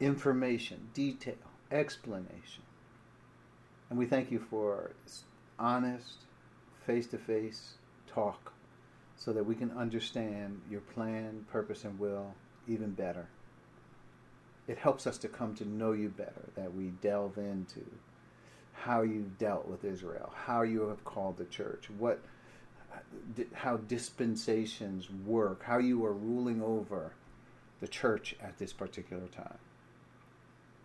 information, 0.00 0.88
detail, 0.94 1.34
explanation. 1.70 2.62
And 3.88 3.98
we 3.98 4.06
thank 4.06 4.30
you 4.30 4.40
for 4.50 4.90
honest, 5.58 6.16
face 6.86 7.06
to 7.08 7.18
face 7.18 7.74
talk 8.06 8.52
so 9.16 9.32
that 9.32 9.44
we 9.44 9.54
can 9.54 9.70
understand 9.72 10.60
your 10.70 10.80
plan, 10.80 11.44
purpose, 11.50 11.84
and 11.84 11.98
will 11.98 12.34
even 12.68 12.90
better. 12.90 13.28
It 14.66 14.78
helps 14.78 15.06
us 15.06 15.18
to 15.18 15.28
come 15.28 15.54
to 15.56 15.68
know 15.68 15.92
you 15.92 16.08
better, 16.08 16.48
that 16.56 16.74
we 16.74 16.92
delve 17.02 17.38
into 17.38 17.84
how 18.72 19.02
you 19.02 19.30
dealt 19.38 19.68
with 19.68 19.84
Israel, 19.84 20.32
how 20.34 20.62
you 20.62 20.82
have 20.88 21.04
called 21.04 21.36
the 21.36 21.44
church, 21.44 21.88
what 21.98 22.20
how 23.54 23.76
dispensations 23.76 25.08
work, 25.26 25.62
how 25.62 25.78
you 25.78 26.04
are 26.04 26.12
ruling 26.12 26.62
over 26.62 27.12
the 27.80 27.88
church 27.88 28.34
at 28.40 28.58
this 28.58 28.72
particular 28.72 29.26
time. 29.28 29.58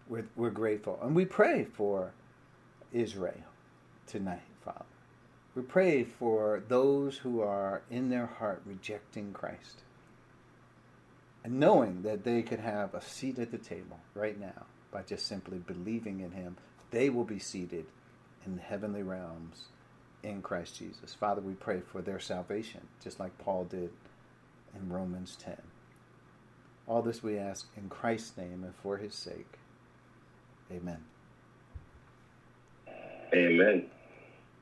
We're, 0.08 0.28
we're 0.36 0.50
grateful. 0.50 1.00
And 1.02 1.16
we 1.16 1.26
pray 1.26 1.66
for 1.66 2.14
Israel 2.94 3.34
tonight. 4.06 4.42
We 5.58 5.64
pray 5.64 6.04
for 6.04 6.62
those 6.68 7.18
who 7.18 7.42
are 7.42 7.82
in 7.90 8.10
their 8.10 8.28
heart 8.28 8.62
rejecting 8.64 9.34
Christ 9.34 9.82
and 11.44 11.60
knowing 11.60 12.04
that 12.04 12.24
they 12.24 12.44
could 12.44 12.60
have 12.60 12.94
a 12.94 13.02
seat 13.02 13.40
at 13.40 13.50
the 13.50 13.58
table 13.58 13.98
right 14.14 14.40
now 14.40 14.68
by 14.92 15.02
just 15.02 15.26
simply 15.26 15.58
believing 15.58 16.20
in 16.20 16.30
Him. 16.30 16.58
They 16.92 17.10
will 17.10 17.24
be 17.24 17.40
seated 17.40 17.88
in 18.46 18.56
the 18.56 18.62
heavenly 18.62 19.02
realms 19.02 19.70
in 20.22 20.44
Christ 20.44 20.78
Jesus. 20.78 21.16
Father, 21.16 21.42
we 21.42 21.54
pray 21.56 21.80
for 21.80 22.04
their 22.04 22.20
salvation, 22.20 22.82
just 23.04 23.20
like 23.20 23.36
Paul 23.40 23.64
did 23.64 23.90
in 24.76 24.90
Romans 24.90 25.36
10. 25.42 25.58
All 26.86 27.02
this 27.02 27.24
we 27.24 27.40
ask 27.40 27.68
in 27.76 27.90
Christ's 27.90 28.38
name 28.38 28.64
and 28.64 28.76
for 28.84 28.98
his 28.98 29.16
sake. 29.16 29.58
Amen. 30.72 31.04
Amen. 33.34 33.88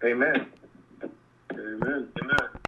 Amen. 0.02 0.48
Amen. 1.54 2.12
Amen. 2.22 2.62